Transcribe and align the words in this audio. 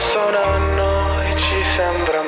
passano 0.00 0.38
a 0.38 0.56
noi 0.56 1.36
ci 1.36 1.62
sembra 1.62 2.19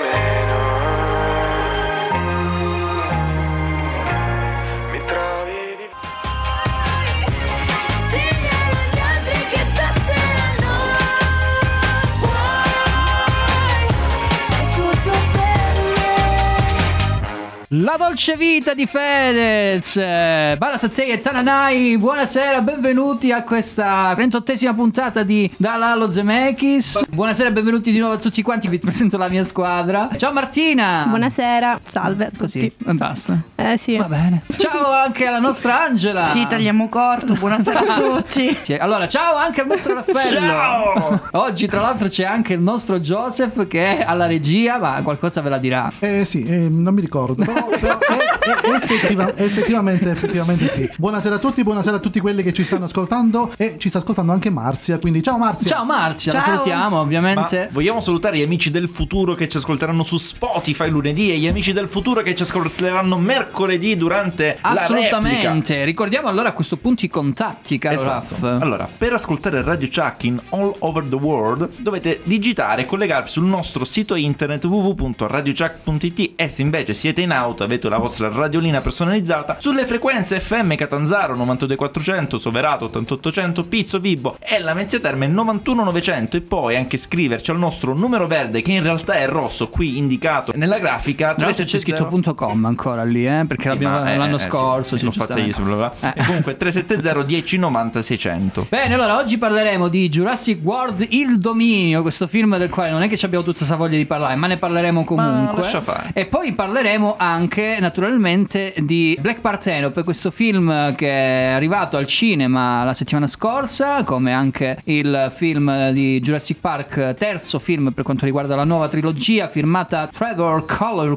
La 17.83 17.97
dolce 17.99 18.37
vita 18.37 18.75
di 18.75 18.87
Fedez, 18.87 19.97
eh, 19.97 20.55
Barasattei 20.57 21.09
e 21.09 21.21
Tananai, 21.21 21.99
buonasera, 21.99 22.61
benvenuti 22.61 23.33
a 23.33 23.43
questa 23.43 24.13
38esima 24.13 24.73
puntata 24.75 25.25
di 25.25 25.51
Dalalo 25.57 26.13
Zemeckis. 26.13 27.09
Buonasera 27.09 27.49
e 27.49 27.53
benvenuti 27.53 27.91
di 27.91 27.99
nuovo 27.99 28.15
a 28.15 28.19
tutti 28.19 28.41
quanti, 28.43 28.69
vi 28.69 28.79
presento 28.79 29.17
la 29.17 29.29
mia 29.29 29.43
squadra. 29.43 30.11
Ciao 30.17 30.33
Martina! 30.33 31.07
Buonasera, 31.09 31.81
salve 31.89 32.27
a 32.27 32.31
Così, 32.37 32.73
tutti. 32.77 32.89
e 32.91 32.93
basta. 32.93 33.41
Eh 33.57 33.77
sì. 33.79 33.97
Va 33.97 34.05
bene. 34.05 34.43
Ciao 34.59 34.93
anche 34.93 35.27
alla 35.27 35.41
nostra 35.41 35.83
Angela. 35.83 36.27
Sì, 36.27 36.47
tagliamo 36.47 36.89
corto, 36.89 37.33
buonasera 37.35 37.81
a 37.81 37.99
tutti. 37.99 38.57
Sì, 38.63 38.75
Allora, 38.75 39.09
ciao 39.09 39.35
anche 39.35 39.63
al 39.63 39.67
nostro 39.67 39.95
Raffaello. 39.95 40.39
Ciao! 40.41 41.21
Oggi, 41.33 41.67
tra 41.67 41.81
l'altro, 41.81 42.07
c'è 42.07 42.25
anche 42.25 42.53
il 42.53 42.61
nostro 42.61 43.01
Joseph 43.01 43.67
che 43.67 43.99
è 43.99 44.05
alla 44.07 44.27
regia, 44.27 44.79
ma 44.79 45.01
qualcosa 45.03 45.41
ve 45.41 45.49
la 45.49 45.59
dirà. 45.59 45.91
Eh 45.99 46.25
sì, 46.25 46.45
eh, 46.45 46.69
non 46.71 46.95
mi 46.95 47.01
ricordo, 47.01 47.45
però, 47.45 47.71
però 47.79 47.99
eh, 47.99 48.69
eh, 48.71 48.77
effettiva- 48.77 49.37
effettivamente, 49.37 50.11
effettivamente 50.11 50.69
sì. 50.71 50.91
Buonasera 50.97 51.37
a 51.37 51.39
tutti, 51.39 51.63
buonasera 51.63 51.97
a 51.97 51.99
tutti 52.01 52.21
quelli 52.21 52.43
che 52.43 52.53
ci 52.53 52.65
stanno 52.65 52.85
ascoltando 52.85 53.53
e 53.57 53.77
ci 53.79 53.89
sta 53.89 53.99
ascoltando 53.99 54.33
anche 54.33 54.51
Marzia, 54.51 54.99
quindi 54.99 55.23
ciao 55.23 55.39
Marzia. 55.39 55.71
Ciao 55.71 55.85
Marzia, 55.85 56.33
la 56.33 56.41
Ciao. 56.41 56.49
salutiamo 56.55 56.97
Ma 56.97 57.01
ovviamente. 57.01 57.69
vogliamo 57.73 58.01
salutare 58.01 58.39
gli 58.39 58.43
amici 58.43 58.71
del 58.71 58.89
futuro 58.89 59.35
che 59.35 59.49
ci 59.49 59.57
ascolteranno 59.57 60.03
su 60.03 60.17
Spotify 60.19 60.89
lunedì 60.89 61.33
e 61.33 61.39
gli 61.39 61.47
amici 61.47 61.73
del 61.73 61.89
futuro 61.89 62.23
che 62.23 62.35
ci 62.35 62.43
ascolteranno 62.43 63.17
mercoledì 63.19 63.97
durante 63.97 64.59
la. 64.63 64.71
Assolutamente. 64.71 65.85
Ricordiamo 65.85 66.29
allora 66.29 66.51
a 66.51 66.53
questo 66.53 66.77
punto 66.77 67.05
i 67.05 67.09
contatti, 67.09 67.79
caro 67.79 67.95
Esatto. 67.97 68.37
Raff. 68.41 68.63
Allora, 68.63 68.89
per 68.97 69.13
ascoltare 69.13 69.63
Radio 69.63 69.89
Chuck 69.89 70.25
in 70.25 70.41
all 70.51 70.73
over 70.81 71.05
the 71.07 71.15
world 71.15 71.69
dovete 71.79 72.21
digitare 72.25 72.83
e 72.83 72.87
collegarvi 72.87 73.29
sul 73.29 73.45
nostro 73.45 73.85
sito 73.85 74.15
internet 74.15 74.65
www.radiochuck.it 74.65 76.33
e 76.37 76.49
se 76.49 76.63
invece 76.63 76.95
siete 76.95 77.21
in 77.21 77.31
auto 77.31 77.62
avete 77.65 77.89
la 77.89 77.99
vostra 77.99 78.29
radiolina 78.33 78.81
personalizzata 78.81 79.57
sulle 79.59 79.85
frequenze 79.85 80.41
FM 80.41 80.75
Catanzaro 80.75 81.35
92400, 81.35 82.39
Soverato 82.39 82.85
8800, 82.87 83.65
Pizzo 83.65 83.99
Vibo 83.99 84.37
e 84.41 84.59
la 84.61 84.75
Mezzia 84.75 85.01
Terme 85.01 85.27
91900 85.27 86.37
e 86.37 86.41
poi 86.41 86.77
anche 86.77 86.97
scriverci 86.97 87.51
al 87.51 87.59
nostro 87.59 87.95
numero 87.95 88.27
verde 88.27 88.63
che 88.63 88.73
in 88.73 88.83
realtà 88.83 89.15
è 89.15 89.27
rosso 89.27 89.69
qui 89.69 89.99
indicato 89.99 90.53
nella 90.55 90.79
grafica 90.79 91.35
l'altro 91.37 91.47
c'è 91.65 91.65
370 91.65 92.09
scritto 92.21 92.35
.com 92.35 92.65
ancora 92.65 93.05
lì, 93.05 93.27
eh, 93.27 93.45
perché 93.47 93.63
Sì, 93.63 93.69
l'abbiamo 93.69 93.99
ma, 94.01 94.13
eh, 94.13 94.17
l'anno 94.17 94.37
eh, 94.37 94.41
scorso. 94.41 94.97
sì, 94.97 95.05
l'ho 95.05 95.11
fatta 95.11 95.39
io, 95.39 95.57
bla. 95.61 95.93
Eh. 96.01 96.13
E 96.17 96.25
comunque 96.25 96.57
370 96.57 97.23
10 97.23 97.59
90 97.59 98.03
600 98.03 98.67
Bene, 98.69 98.95
allora 98.95 99.17
oggi 99.19 99.39
parleremo 99.39 99.89
di 99.89 100.09
Jurassic 100.09 100.59
World 100.63 101.07
Il 101.11 101.39
Dominio, 101.39 102.03
questo 102.03 102.27
film 102.27 102.57
del 102.57 102.69
quale 102.71 102.91
non 102.91 103.03
è 103.03 103.09
che 103.09 103.17
ci 103.17 103.25
abbiamo 103.25 103.45
tutta 103.45 103.59
questa 103.59 103.77
voglia 103.77 103.97
di 103.97 104.07
parlare, 104.07 104.35
ma 104.37 104.47
ne 104.47 104.57
parleremo 104.57 105.05
comunque. 105.05 105.63
lascia 105.63 105.81
fare. 105.81 106.11
E 106.13 106.27
poi 106.27 106.53
parleremo 106.53 107.15
anche 107.19 107.52
naturalmente 107.79 108.73
di 108.79 109.17
Black 109.21 109.41
Parthenope, 109.41 110.05
questo 110.05 110.31
film 110.31 110.95
che 110.95 111.09
è 111.09 111.53
arrivato 111.53 111.99
al 111.99 112.07
cinema 112.07 112.83
la 112.83 112.95
settimana 112.95 113.27
scorsa, 113.27 114.05
come 114.05 114.33
anche 114.33 114.79
il 114.85 115.31
film 115.35 115.91
di 115.91 116.19
Jurassic 116.21 116.59
Park, 116.61 117.15
terzo 117.15 117.59
film 117.59 117.93
per 117.93 118.05
quanto 118.05 118.25
riguarda 118.25 118.55
la 118.55 118.65
nuova 118.65 118.89
trilogia 118.89 119.49
firmata 119.49 120.09
Trevor 120.11 120.65
Collier. 120.65 121.15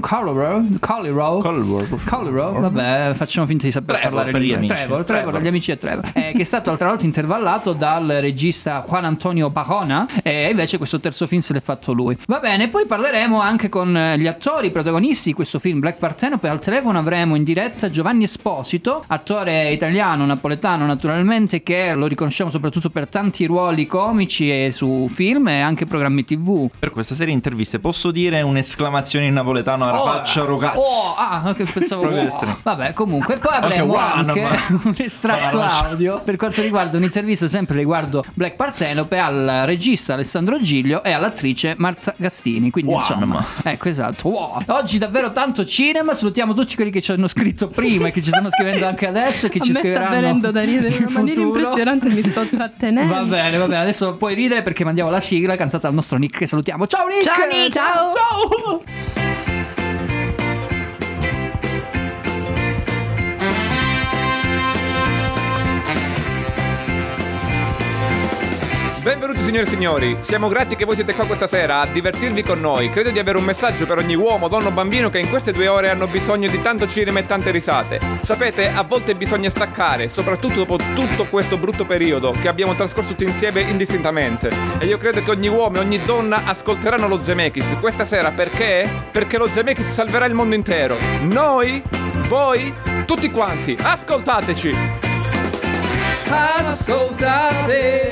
Collier, 2.06 2.60
vabbè, 2.60 3.14
facciamo 3.14 3.48
finta 3.48 3.66
di 3.66 3.72
saper 3.72 3.96
Trevor 3.96 4.12
parlare 4.12 4.32
per 4.32 4.42
gli 4.42 4.54
amici. 4.54 4.74
Trevor, 4.74 5.04
Trevor, 5.04 5.24
Trevor. 5.24 5.42
gli 5.42 5.48
amici 5.48 5.72
di 5.72 5.78
Trevor, 5.78 6.12
eh, 6.14 6.32
che 6.34 6.42
è 6.42 6.44
stato 6.44 6.76
tra 6.76 6.88
l'altro 6.88 7.06
intervallato 7.06 7.72
dal 7.72 8.08
regista 8.20 8.84
Juan 8.86 9.06
Antonio 9.06 9.50
Pajona 9.52 10.08
e 10.22 10.50
invece 10.50 10.78
questo 10.78 11.00
terzo 11.00 11.28
film 11.28 11.40
se 11.40 11.54
l'è 11.54 11.62
fatto 11.62 11.94
lui. 11.94 12.18
Va 12.28 12.40
bene, 12.40 12.68
poi 12.68 12.86
parleremo 12.86 13.40
anche 13.40 13.70
con 13.70 13.96
eh, 13.96 14.18
gli 14.18 14.28
attori 14.28 14.72
protagonisti 14.72 15.30
di 15.30 15.36
questo 15.36 15.60
film 15.60 15.80
Black 15.80 15.98
Parthenope 16.26 16.50
al 16.50 16.60
telefono 16.60 16.98
avremo 16.98 17.36
in 17.36 17.44
diretta 17.44 17.92
Giovanni 17.92 18.24
Esposito, 18.24 19.04
attore 19.06 19.70
italiano, 19.72 20.26
napoletano 20.26 20.84
naturalmente 20.88 21.62
che 21.62 21.94
lo 21.94 22.08
riconosciamo 22.08 22.50
soprattutto 22.50 22.90
per 22.90 23.08
tanti 23.08 23.46
ruoli 23.46 23.86
comici 23.86 24.50
e 24.50 24.72
su 24.72 25.08
film 25.08 25.50
e 25.50 25.60
anche 25.62 25.86
programmi 25.86 26.26
tv. 26.26 26.68
Per 26.80 26.90
questa 26.90 27.14
serie 27.14 27.28
di 27.30 27.34
interviste 27.34 27.78
posso 27.78 28.10
dire 28.10 28.42
un'esclamazione 28.42 29.28
in 29.28 29.34
napoletano 29.34 29.84
alla 29.86 30.02
Oh, 30.02 30.06
faccia. 30.06 30.44
Oh, 30.46 31.14
ah, 31.20 31.54
che 31.56 31.64
pensavo. 31.66 32.10
Estremo. 32.10 32.58
Vabbè, 32.64 32.94
comunque, 32.94 33.38
poi 33.38 33.54
avremo 33.54 33.94
one, 33.94 34.04
anche 34.16 34.42
ma- 34.42 34.80
un 34.84 34.96
estratto 34.98 35.60
c'è. 35.60 35.86
audio 35.86 36.22
per 36.24 36.38
quanto 36.38 36.64
riguarda 36.64 36.98
un'intervista 36.98 37.48
sempre 37.48 37.78
riguardo 37.78 38.26
Black 38.34 38.56
Parthenope 38.56 39.20
al 39.20 39.62
regista 39.66 40.14
Alessandro 40.16 40.60
Giglio 40.60 41.04
e 41.04 41.12
all'attrice 41.12 41.76
Marta 41.78 42.16
Gastini. 42.18 42.72
Quindi, 42.72 42.92
Wow. 42.92 43.00
insomma, 43.00 43.46
ecco 43.64 43.90
esatto. 43.90 44.28
Wow. 44.30 44.64
Oggi 44.68 44.98
davvero 44.98 45.32
tanto 45.32 45.64
cinema. 45.66 46.14
Salutiamo 46.16 46.54
tutti 46.54 46.76
quelli 46.76 46.92
che 46.92 47.02
ci 47.02 47.12
hanno 47.12 47.28
scritto 47.28 47.68
prima 47.68 48.08
e 48.08 48.12
che 48.12 48.22
ci 48.22 48.30
stanno 48.30 48.50
scrivendo 48.50 48.86
anche 48.88 49.08
adesso. 49.08 49.46
E 49.46 49.50
che 49.50 49.60
A 49.60 49.62
ci 49.62 49.68
me 49.70 49.74
sta 49.74 49.82
scriveranno. 49.82 50.16
venendo 50.16 50.52
da 50.52 50.62
ridere 50.64 50.88
in 50.88 50.94
in 50.96 51.02
una 51.08 51.12
maniera 51.12 51.42
futuro. 51.42 51.60
impressionante, 51.60 52.10
mi 52.10 52.24
sto 52.24 52.46
trattenendo. 52.50 53.14
Va 53.14 53.22
bene, 53.24 53.58
va 53.58 53.68
bene. 53.68 53.82
Adesso 53.82 54.16
puoi 54.16 54.34
ridere 54.34 54.64
perché 54.64 54.84
mandiamo 54.84 55.10
la 55.10 55.20
sigla 55.20 55.56
cantata 55.56 55.88
dal 55.88 55.96
nostro 55.96 56.18
Nick 56.18 56.38
che 56.40 56.48
salutiamo. 56.48 56.88
Ciao 56.88 57.08
Nick! 57.08 57.24
Ciao, 57.24 57.46
Nick! 57.48 57.72
Ciao! 57.74 58.12
Ciao! 58.12 59.55
Benvenuti 69.06 69.44
signore 69.44 69.66
e 69.66 69.70
signori, 69.70 70.18
siamo 70.22 70.48
grati 70.48 70.76
che 70.76 70.84
voi 70.84 70.96
siete 70.96 71.14
qua 71.14 71.28
questa 71.28 71.46
sera 71.46 71.82
a 71.82 71.86
divertirvi 71.86 72.42
con 72.42 72.60
noi. 72.60 72.90
Credo 72.90 73.12
di 73.12 73.20
avere 73.20 73.38
un 73.38 73.44
messaggio 73.44 73.86
per 73.86 74.00
ogni 74.00 74.16
uomo, 74.16 74.48
donna 74.48 74.70
o 74.70 74.72
bambino 74.72 75.12
che 75.12 75.20
in 75.20 75.30
queste 75.30 75.52
due 75.52 75.68
ore 75.68 75.92
hanno 75.92 76.08
bisogno 76.08 76.50
di 76.50 76.60
tanto 76.60 76.88
cinema 76.88 77.20
e 77.20 77.28
tante 77.28 77.52
risate. 77.52 78.00
Sapete, 78.22 78.68
a 78.68 78.82
volte 78.82 79.14
bisogna 79.14 79.52
staccare, 79.52 80.10
soprattutto 80.10 80.56
dopo 80.56 80.78
tutto 80.96 81.26
questo 81.26 81.56
brutto 81.56 81.86
periodo 81.86 82.32
che 82.32 82.48
abbiamo 82.48 82.74
trascorso 82.74 83.10
tutti 83.10 83.26
insieme 83.26 83.62
indistintamente. 83.62 84.50
E 84.80 84.88
io 84.88 84.98
credo 84.98 85.22
che 85.22 85.30
ogni 85.30 85.50
uomo 85.50 85.76
e 85.76 85.82
ogni 85.82 86.04
donna 86.04 86.42
ascolteranno 86.44 87.08
lo 87.08 87.22
Zemeckis 87.22 87.76
questa 87.80 88.06
sera 88.06 88.32
perché? 88.32 88.90
Perché 89.12 89.38
lo 89.38 89.46
Zemeckis 89.46 89.86
salverà 89.86 90.26
il 90.26 90.34
mondo 90.34 90.56
intero. 90.56 90.98
Noi, 91.22 91.80
voi, 92.28 92.74
tutti 93.06 93.30
quanti, 93.30 93.78
ascoltateci! 93.80 95.05
Ascoltate 96.28 98.10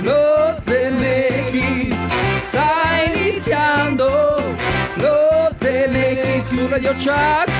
lo 0.00 0.56
Zemeckis 0.60 1.96
Sta 2.40 3.02
iniziando 3.14 4.54
lo 4.94 5.50
Zemeckis 5.56 6.46
su 6.46 6.66
Radio 6.68 6.92
Chuck 6.92 7.50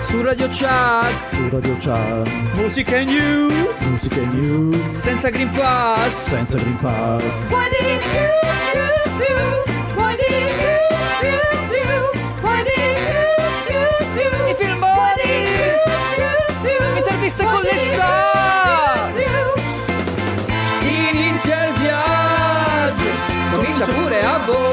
Su 0.00 0.22
Radio 0.22 0.46
Chuck 0.46 1.12
Su 1.32 1.48
Radio 1.50 1.78
Ciao, 1.78 2.22
Musica 2.54 2.96
e 2.98 3.04
news. 3.04 3.80
Musica 3.82 4.20
e 4.20 4.26
news, 4.26 4.94
Senza 4.94 5.28
Green 5.30 5.50
Pass. 5.50 6.28
Senza 6.28 6.56
Green 6.58 6.78
Pass. 6.78 7.46
Puoi 7.48 7.64
di 7.70 7.98
più, 7.98 8.28
più, 8.72 8.86
più? 9.18 9.94
Puoi 9.94 10.16
di 10.16 10.32
più, 10.58 10.74
più, 11.20 11.36
più? 11.68 11.90
Puoi 12.40 12.62
di 12.62 12.80
più, 13.02 13.24
più, 13.66 13.82
più? 14.14 14.30
I 14.48 14.54
filmoni. 14.54 15.32
Più, 16.22 16.54
più 16.62 16.96
Interviste 16.96 17.44
con 17.44 17.62
le 17.62 17.76
star 17.92 18.31
Comincia 23.82 24.00
pure 24.00 24.22
a 24.22 24.38
volare 24.38 24.71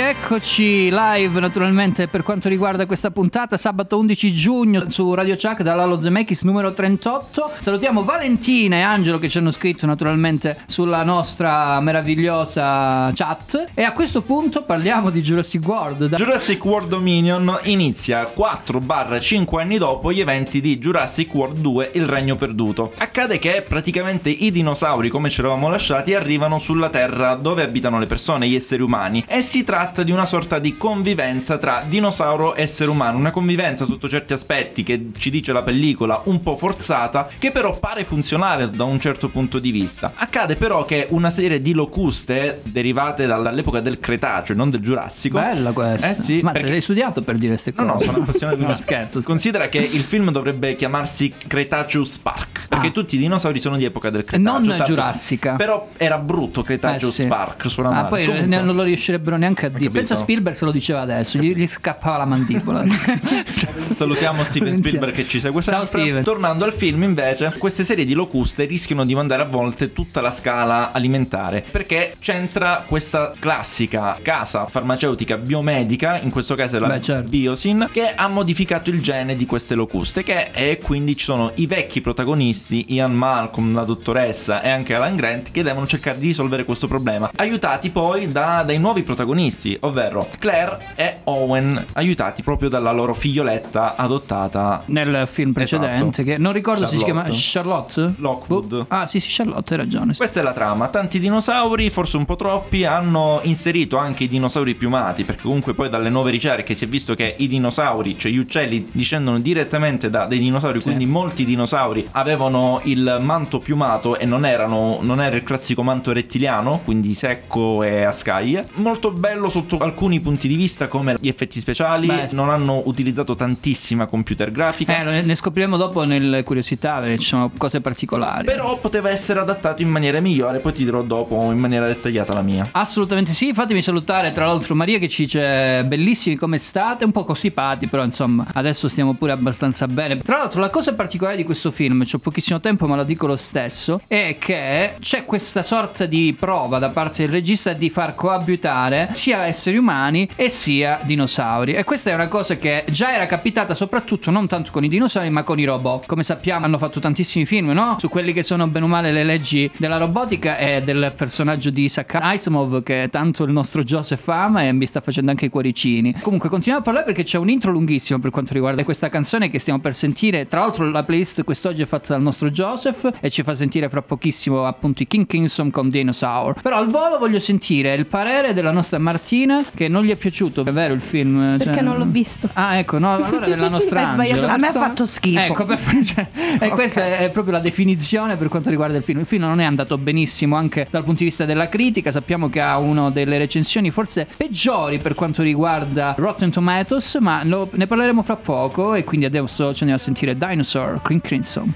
do, 0.00 0.06
do 0.06 0.10
Sabato 0.10 0.18
Eccoci 0.30 0.90
live 0.90 1.40
naturalmente 1.40 2.06
per 2.06 2.22
quanto 2.22 2.48
riguarda 2.48 2.86
questa 2.86 3.10
puntata 3.10 3.56
sabato 3.56 3.98
11 3.98 4.32
giugno 4.32 4.88
su 4.88 5.12
Radio 5.12 5.34
Chuck 5.34 5.62
da 5.62 6.00
Zemeckis 6.00 6.42
numero 6.42 6.72
38. 6.72 7.54
Salutiamo 7.58 8.04
Valentina 8.04 8.76
e 8.76 8.80
Angelo 8.80 9.18
che 9.18 9.28
ci 9.28 9.38
hanno 9.38 9.50
scritto 9.50 9.86
naturalmente 9.86 10.58
sulla 10.66 11.02
nostra 11.02 11.80
meravigliosa 11.80 13.10
chat 13.12 13.70
e 13.74 13.82
a 13.82 13.92
questo 13.92 14.22
punto 14.22 14.62
parliamo 14.62 15.10
di 15.10 15.20
Jurassic 15.20 15.66
World. 15.66 16.06
Da- 16.06 16.16
Jurassic 16.16 16.64
World 16.64 16.88
Dominion 16.88 17.58
inizia 17.64 18.22
4-5 18.22 19.60
anni 19.60 19.78
dopo 19.78 20.12
gli 20.12 20.20
eventi 20.20 20.60
di 20.60 20.78
Jurassic 20.78 21.34
World 21.34 21.58
2 21.58 21.90
Il 21.94 22.06
Regno 22.06 22.36
Perduto. 22.36 22.92
Accade 22.98 23.40
che 23.40 23.64
praticamente 23.68 24.30
i 24.30 24.52
dinosauri, 24.52 25.08
come 25.08 25.28
ci 25.28 25.40
eravamo 25.40 25.68
lasciati, 25.68 26.14
arrivano 26.14 26.58
sulla 26.58 26.88
Terra 26.88 27.34
dove 27.34 27.64
abitano 27.64 27.98
le 27.98 28.06
persone, 28.06 28.46
gli 28.46 28.54
esseri 28.54 28.82
umani, 28.82 29.24
e 29.26 29.42
si 29.42 29.64
tratta 29.64 29.89
di 30.02 30.10
una 30.12 30.24
sorta 30.24 30.58
di 30.58 30.76
convivenza 30.76 31.58
tra 31.58 31.82
dinosauro 31.86 32.54
e 32.54 32.62
essere 32.62 32.90
umano, 32.90 33.18
una 33.18 33.30
convivenza 33.32 33.84
sotto 33.84 34.08
certi 34.08 34.32
aspetti 34.32 34.82
che 34.82 35.10
ci 35.18 35.30
dice 35.30 35.52
la 35.52 35.62
pellicola 35.62 36.20
un 36.24 36.40
po' 36.42 36.56
forzata, 36.56 37.28
che 37.38 37.50
però 37.50 37.76
pare 37.78 38.04
funzionale 38.04 38.70
da 38.70 38.84
un 38.84 38.98
certo 39.00 39.28
punto 39.28 39.58
di 39.58 39.70
vista. 39.70 40.12
Accade 40.14 40.54
però 40.56 40.84
che 40.84 41.06
una 41.10 41.30
serie 41.30 41.60
di 41.60 41.72
locuste 41.72 42.60
derivate 42.64 43.26
dall'epoca 43.26 43.80
del 43.80 43.98
Cretaceo, 44.00 44.54
non 44.54 44.70
del 44.70 44.80
Giurassico, 44.80 45.38
Bella 45.38 45.72
questa. 45.72 46.10
eh 46.10 46.14
sì, 46.14 46.40
Ma 46.42 46.52
perché- 46.52 46.66
se 46.66 46.72
l'hai 46.72 46.80
studiato 46.80 47.22
per 47.22 47.34
dire 47.36 47.52
queste 47.52 47.72
cose? 47.72 47.86
No, 47.86 47.94
no, 47.94 48.00
sono 48.00 48.18
appassionato 48.18 48.56
di 48.56 48.62
No, 48.62 48.68
una 48.68 48.76
scherzo. 48.78 49.20
Considera 49.22 49.66
che 49.66 49.78
il 49.78 50.02
film 50.02 50.30
dovrebbe 50.30 50.76
chiamarsi 50.76 51.32
Cretaceous 51.46 52.18
Park. 52.18 52.68
Perché 52.68 52.86
Ah. 52.88 52.90
tutti 52.92 53.16
i 53.16 53.18
dinosauri 53.18 53.58
sono 53.60 53.76
di 53.76 53.84
epoca 53.84 54.10
del 54.10 54.24
Cretaceo. 54.24 54.52
non 54.52 54.66
tanto- 54.66 54.84
Giurassica. 54.84 55.54
Però 55.56 55.88
era 55.96 56.18
brutto 56.18 56.62
Cretaceous 56.62 57.18
Eh 57.18 57.22
sì. 57.22 57.26
Park. 57.28 57.68
Suona 57.70 57.88
Ah, 57.90 57.92
male. 57.94 58.08
poi 58.08 58.26
Comunque- 58.26 58.60
non 58.62 58.74
lo 58.76 58.82
riuscirebbero 58.82 59.36
neanche 59.36 59.66
a 59.66 59.68
capito. 59.84 59.98
Pensa 59.98 60.14
Spielberg 60.16 60.56
se 60.56 60.64
lo 60.64 60.70
diceva 60.72 61.00
adesso, 61.00 61.38
gli, 61.38 61.54
gli 61.54 61.66
scappava 61.66 62.18
la 62.18 62.24
mandibola. 62.24 62.84
Salutiamo 63.94 64.44
Steven 64.44 64.74
Spielberg 64.74 65.14
che 65.14 65.28
ci 65.28 65.40
segue 65.40 65.62
Ciao, 65.62 65.84
sempre. 65.84 66.00
Steven. 66.00 66.22
Tornando 66.22 66.64
al 66.64 66.72
film, 66.72 67.02
invece, 67.02 67.54
queste 67.58 67.84
serie 67.84 68.04
di 68.04 68.14
locuste 68.14 68.64
rischiano 68.64 69.04
di 69.04 69.14
mandare 69.14 69.42
a 69.42 69.46
volte 69.46 69.92
tutta 69.92 70.20
la 70.20 70.30
scala 70.30 70.92
alimentare. 70.92 71.64
Perché 71.70 72.14
c'entra 72.18 72.84
questa 72.86 73.32
classica 73.38 74.16
casa 74.22 74.66
farmaceutica 74.66 75.36
biomedica, 75.36 76.20
in 76.20 76.30
questo 76.30 76.54
caso 76.54 76.76
è 76.76 76.78
la 76.78 76.88
Beh, 76.88 77.00
certo. 77.00 77.28
Biosin, 77.28 77.88
che 77.92 78.12
ha 78.14 78.28
modificato 78.28 78.90
il 78.90 79.00
gene 79.02 79.36
di 79.36 79.46
queste 79.46 79.74
locuste. 79.74 80.22
Che 80.22 80.50
e 80.52 80.78
quindi 80.82 81.16
ci 81.16 81.24
sono 81.24 81.52
i 81.56 81.66
vecchi 81.66 82.00
protagonisti, 82.00 82.92
Ian 82.94 83.14
Malcolm, 83.14 83.74
la 83.74 83.84
dottoressa 83.84 84.62
e 84.62 84.70
anche 84.70 84.94
Alan 84.94 85.16
Grant, 85.16 85.50
che 85.50 85.62
devono 85.62 85.86
cercare 85.86 86.18
di 86.18 86.26
risolvere 86.26 86.64
questo 86.64 86.86
problema. 86.86 87.30
Aiutati 87.36 87.90
poi 87.90 88.30
da- 88.30 88.62
dai 88.64 88.78
nuovi 88.78 89.02
protagonisti, 89.02 89.69
ovvero 89.80 90.28
Claire 90.38 90.78
e 90.96 91.18
Owen, 91.24 91.84
aiutati 91.94 92.42
proprio 92.42 92.68
dalla 92.68 92.92
loro 92.92 93.14
figlioletta 93.14 93.96
adottata 93.96 94.82
Nel 94.86 95.26
film 95.30 95.52
precedente, 95.52 96.22
Esatto. 96.22 96.22
che 96.22 96.38
non 96.38 96.52
ricordo 96.52 96.86
se 96.86 96.96
si 96.96 97.04
chiama 97.04 97.22
Charlotte. 97.28 97.92
Charlotte. 97.92 98.14
Lockwood. 98.18 98.66
Boh. 98.66 98.84
Ah, 98.88 99.06
sì, 99.06 99.20
sì, 99.20 99.28
Charlotte, 99.30 99.74
hai 99.74 99.80
ragione. 99.80 100.12
sì. 100.12 100.18
Questa 100.18 100.40
è 100.40 100.42
la 100.42 100.52
trama. 100.52 100.88
Tanti 100.88 101.18
dinosauri, 101.18 101.90
forse 101.90 102.16
un 102.16 102.24
po' 102.24 102.36
troppi, 102.36 102.84
hanno 102.84 103.40
inserito 103.42 103.96
anche 103.96 104.24
i 104.24 104.28
dinosauri 104.28 104.74
piumati, 104.74 105.24
perché 105.24 105.42
comunque 105.42 105.74
poi 105.74 105.88
dalle 105.88 106.08
nuove 106.10 106.30
ricerche 106.30 106.74
si 106.74 106.84
è 106.84 106.88
visto 106.88 107.14
che 107.14 107.34
i 107.38 107.48
dinosauri, 107.48 108.18
cioè 108.18 108.30
gli 108.30 108.38
uccelli, 108.38 108.88
discendono 108.92 109.38
direttamente 109.38 110.10
da 110.10 110.26
dei 110.26 110.38
dinosauri, 110.38 110.80
quindi 110.80 111.06
molti 111.06 111.44
dinosauri 111.44 112.08
avevano 112.12 112.80
il 112.84 113.18
manto 113.20 113.58
piumato 113.58 114.16
e 114.18 114.24
non 114.26 114.44
erano 114.44 114.98
non 115.02 115.20
era 115.20 115.36
il 115.36 115.42
classico 115.42 115.82
manto 115.82 116.12
rettiliano, 116.12 116.80
quindi 116.84 117.14
secco 117.14 117.82
e 117.82 118.04
a 118.04 118.12
scaglie. 118.12 118.66
Molto 118.74 119.10
bello 119.10 119.48
sotto 119.60 119.78
alcuni 119.78 120.20
punti 120.20 120.48
di 120.48 120.54
vista 120.54 120.88
come 120.88 121.16
gli 121.20 121.28
effetti 121.28 121.60
speciali, 121.60 122.06
Beh, 122.06 122.28
sì. 122.28 122.34
non 122.34 122.50
hanno 122.50 122.82
utilizzato 122.86 123.34
tantissima 123.34 124.06
computer 124.06 124.50
grafica. 124.50 124.98
Eh, 124.98 125.22
ne- 125.22 125.34
scopriremo 125.34 125.76
dopo 125.76 126.04
nelle 126.04 126.42
curiosità, 126.42 126.98
perché 126.98 127.18
ci 127.18 127.26
sono 127.26 127.50
cose 127.56 127.80
particolari. 127.80 128.44
Però 128.44 128.78
poteva 128.78 129.10
essere 129.10 129.40
adattato 129.40 129.82
in 129.82 129.88
maniera 129.88 130.20
migliore, 130.20 130.58
poi 130.58 130.72
ti 130.72 130.84
dirò 130.84 131.02
dopo 131.02 131.50
in 131.50 131.58
maniera 131.58 131.86
dettagliata 131.86 132.32
la 132.32 132.42
mia. 132.42 132.68
Assolutamente 132.72 133.32
sì, 133.32 133.52
fatemi 133.52 133.82
salutare 133.82 134.32
tra 134.32 134.46
l'altro 134.46 134.74
Maria 134.74 134.98
che 134.98 135.08
ci 135.08 135.24
dice 135.24 135.84
bellissimi 135.84 136.36
come 136.36 136.58
state, 136.58 137.04
un 137.04 137.12
po' 137.12 137.24
costipati 137.24 137.86
però 137.86 138.04
insomma 138.04 138.46
adesso 138.54 138.88
stiamo 138.88 139.14
pure 139.14 139.32
abbastanza 139.32 139.86
bene. 139.86 140.16
Tra 140.16 140.38
l'altro 140.38 140.60
la 140.60 140.70
cosa 140.70 140.94
particolare 140.94 141.36
di 141.36 141.44
questo 141.44 141.70
film, 141.70 142.04
c'ho 142.04 142.18
pochissimo 142.18 142.60
tempo 142.60 142.86
ma 142.86 142.96
lo 142.96 143.04
dico 143.04 143.26
lo 143.26 143.36
stesso, 143.36 144.00
è 144.06 144.36
che 144.38 144.94
c'è 145.00 145.24
questa 145.24 145.62
sorta 145.62 146.06
di 146.06 146.34
prova 146.38 146.78
da 146.78 146.88
parte 146.88 147.22
del 147.22 147.32
regista 147.32 147.72
di 147.72 147.90
far 147.90 148.14
coabitare 148.14 149.10
sia 149.12 149.46
esseri 149.50 149.76
umani 149.76 150.28
e 150.36 150.48
sia 150.48 151.00
dinosauri 151.02 151.72
e 151.72 151.84
questa 151.84 152.10
è 152.10 152.14
una 152.14 152.28
cosa 152.28 152.56
che 152.56 152.84
già 152.90 153.12
era 153.12 153.26
capitata 153.26 153.74
soprattutto 153.74 154.30
non 154.30 154.46
tanto 154.46 154.70
con 154.70 154.84
i 154.84 154.88
dinosauri 154.88 155.28
ma 155.30 155.42
con 155.42 155.58
i 155.58 155.64
robot. 155.64 156.06
Come 156.06 156.22
sappiamo 156.22 156.64
hanno 156.64 156.78
fatto 156.78 157.00
tantissimi 157.00 157.44
film, 157.44 157.70
no? 157.70 157.96
Su 157.98 158.08
quelli 158.08 158.32
che 158.32 158.42
sono 158.42 158.66
bene 158.66 158.84
o 158.86 158.88
male 158.88 159.12
le 159.12 159.24
leggi 159.24 159.70
della 159.76 159.98
robotica 159.98 160.56
e 160.56 160.82
del 160.82 161.12
personaggio 161.16 161.70
di 161.70 161.84
Isaac 161.84 162.14
Asimov 162.14 162.82
che 162.82 163.08
tanto 163.10 163.44
il 163.44 163.52
nostro 163.52 163.82
Joseph 163.82 164.26
ama 164.28 164.62
e 164.62 164.72
mi 164.72 164.86
sta 164.86 165.00
facendo 165.00 165.30
anche 165.30 165.46
i 165.46 165.48
cuoricini. 165.48 166.14
Comunque 166.20 166.48
continuiamo 166.48 166.80
a 166.80 166.84
parlare 166.84 167.06
perché 167.06 167.24
c'è 167.24 167.38
un 167.38 167.48
intro 167.48 167.72
lunghissimo 167.72 168.18
per 168.18 168.30
quanto 168.30 168.52
riguarda 168.52 168.84
questa 168.84 169.08
canzone 169.08 169.50
che 169.50 169.58
stiamo 169.58 169.80
per 169.80 169.94
sentire. 169.94 170.46
Tra 170.46 170.60
l'altro 170.60 170.88
la 170.88 171.02
playlist 171.02 171.44
quest'oggi 171.44 171.82
è 171.82 171.86
fatta 171.86 172.14
dal 172.14 172.22
nostro 172.22 172.50
Joseph 172.50 173.10
e 173.20 173.30
ci 173.30 173.42
fa 173.42 173.54
sentire 173.54 173.88
fra 173.88 174.00
pochissimo 174.02 174.64
appunto 174.64 175.02
i 175.02 175.06
King 175.06 175.26
Kingdom 175.26 175.70
con 175.70 175.88
Dinosaur. 175.88 176.60
Però 176.62 176.76
al 176.76 176.88
volo 176.88 177.18
voglio 177.18 177.40
sentire 177.40 177.94
il 177.94 178.06
parere 178.06 178.54
della 178.54 178.70
nostra 178.70 178.98
Martina 178.98 179.38
che 179.74 179.88
non 179.88 180.04
gli 180.04 180.10
è 180.10 180.16
piaciuto, 180.16 180.62
è 180.64 180.72
vero 180.72 180.94
il 180.94 181.00
film? 181.00 181.56
Perché 181.56 181.74
Cioè- 181.74 181.82
non 181.82 181.98
l'ho 181.98 182.06
visto. 182.06 182.48
Ah 182.54 182.76
ecco, 182.78 182.98
no, 182.98 183.12
allora 183.14 183.46
della 183.46 183.68
nostra 183.70 184.08
Angela. 184.10 184.52
A 184.52 184.56
me 184.56 184.68
ha 184.68 184.72
fatto 184.72 185.06
schifo. 185.06 185.40
Ecco, 185.40 185.64
per- 185.64 185.78
cioè, 186.04 186.26
e 186.60 186.68
questa 186.70 187.18
è 187.18 187.30
proprio 187.30 187.54
la 187.54 187.60
definizione 187.60 188.36
per 188.36 188.48
quanto 188.48 188.70
riguarda 188.70 188.96
il 188.96 189.02
film. 189.02 189.18
Il 189.20 189.26
film 189.26 189.44
non 189.44 189.60
è 189.60 189.64
andato 189.64 189.96
benissimo 189.98 190.56
anche 190.56 190.86
dal 190.90 191.02
punto 191.04 191.18
di 191.20 191.24
vista 191.26 191.44
della 191.44 191.68
critica. 191.68 192.10
Sappiamo 192.10 192.48
che 192.48 192.60
ha 192.60 192.78
una 192.78 193.10
delle 193.10 193.38
recensioni 193.38 193.90
forse 193.90 194.26
peggiori 194.36 194.98
per 194.98 195.14
quanto 195.14 195.42
riguarda 195.42 196.14
Rotten 196.18 196.50
Tomatoes, 196.50 197.16
ma 197.20 197.42
lo- 197.44 197.68
ne 197.72 197.86
parleremo 197.86 198.22
fra 198.22 198.36
poco. 198.36 198.94
E 198.94 199.04
quindi 199.04 199.26
adesso 199.26 199.64
ci 199.72 199.82
andiamo 199.84 199.94
a 199.94 199.98
sentire 199.98 200.36
Dinosaur, 200.36 201.00
King 201.02 201.20
Crimson. 201.20 201.72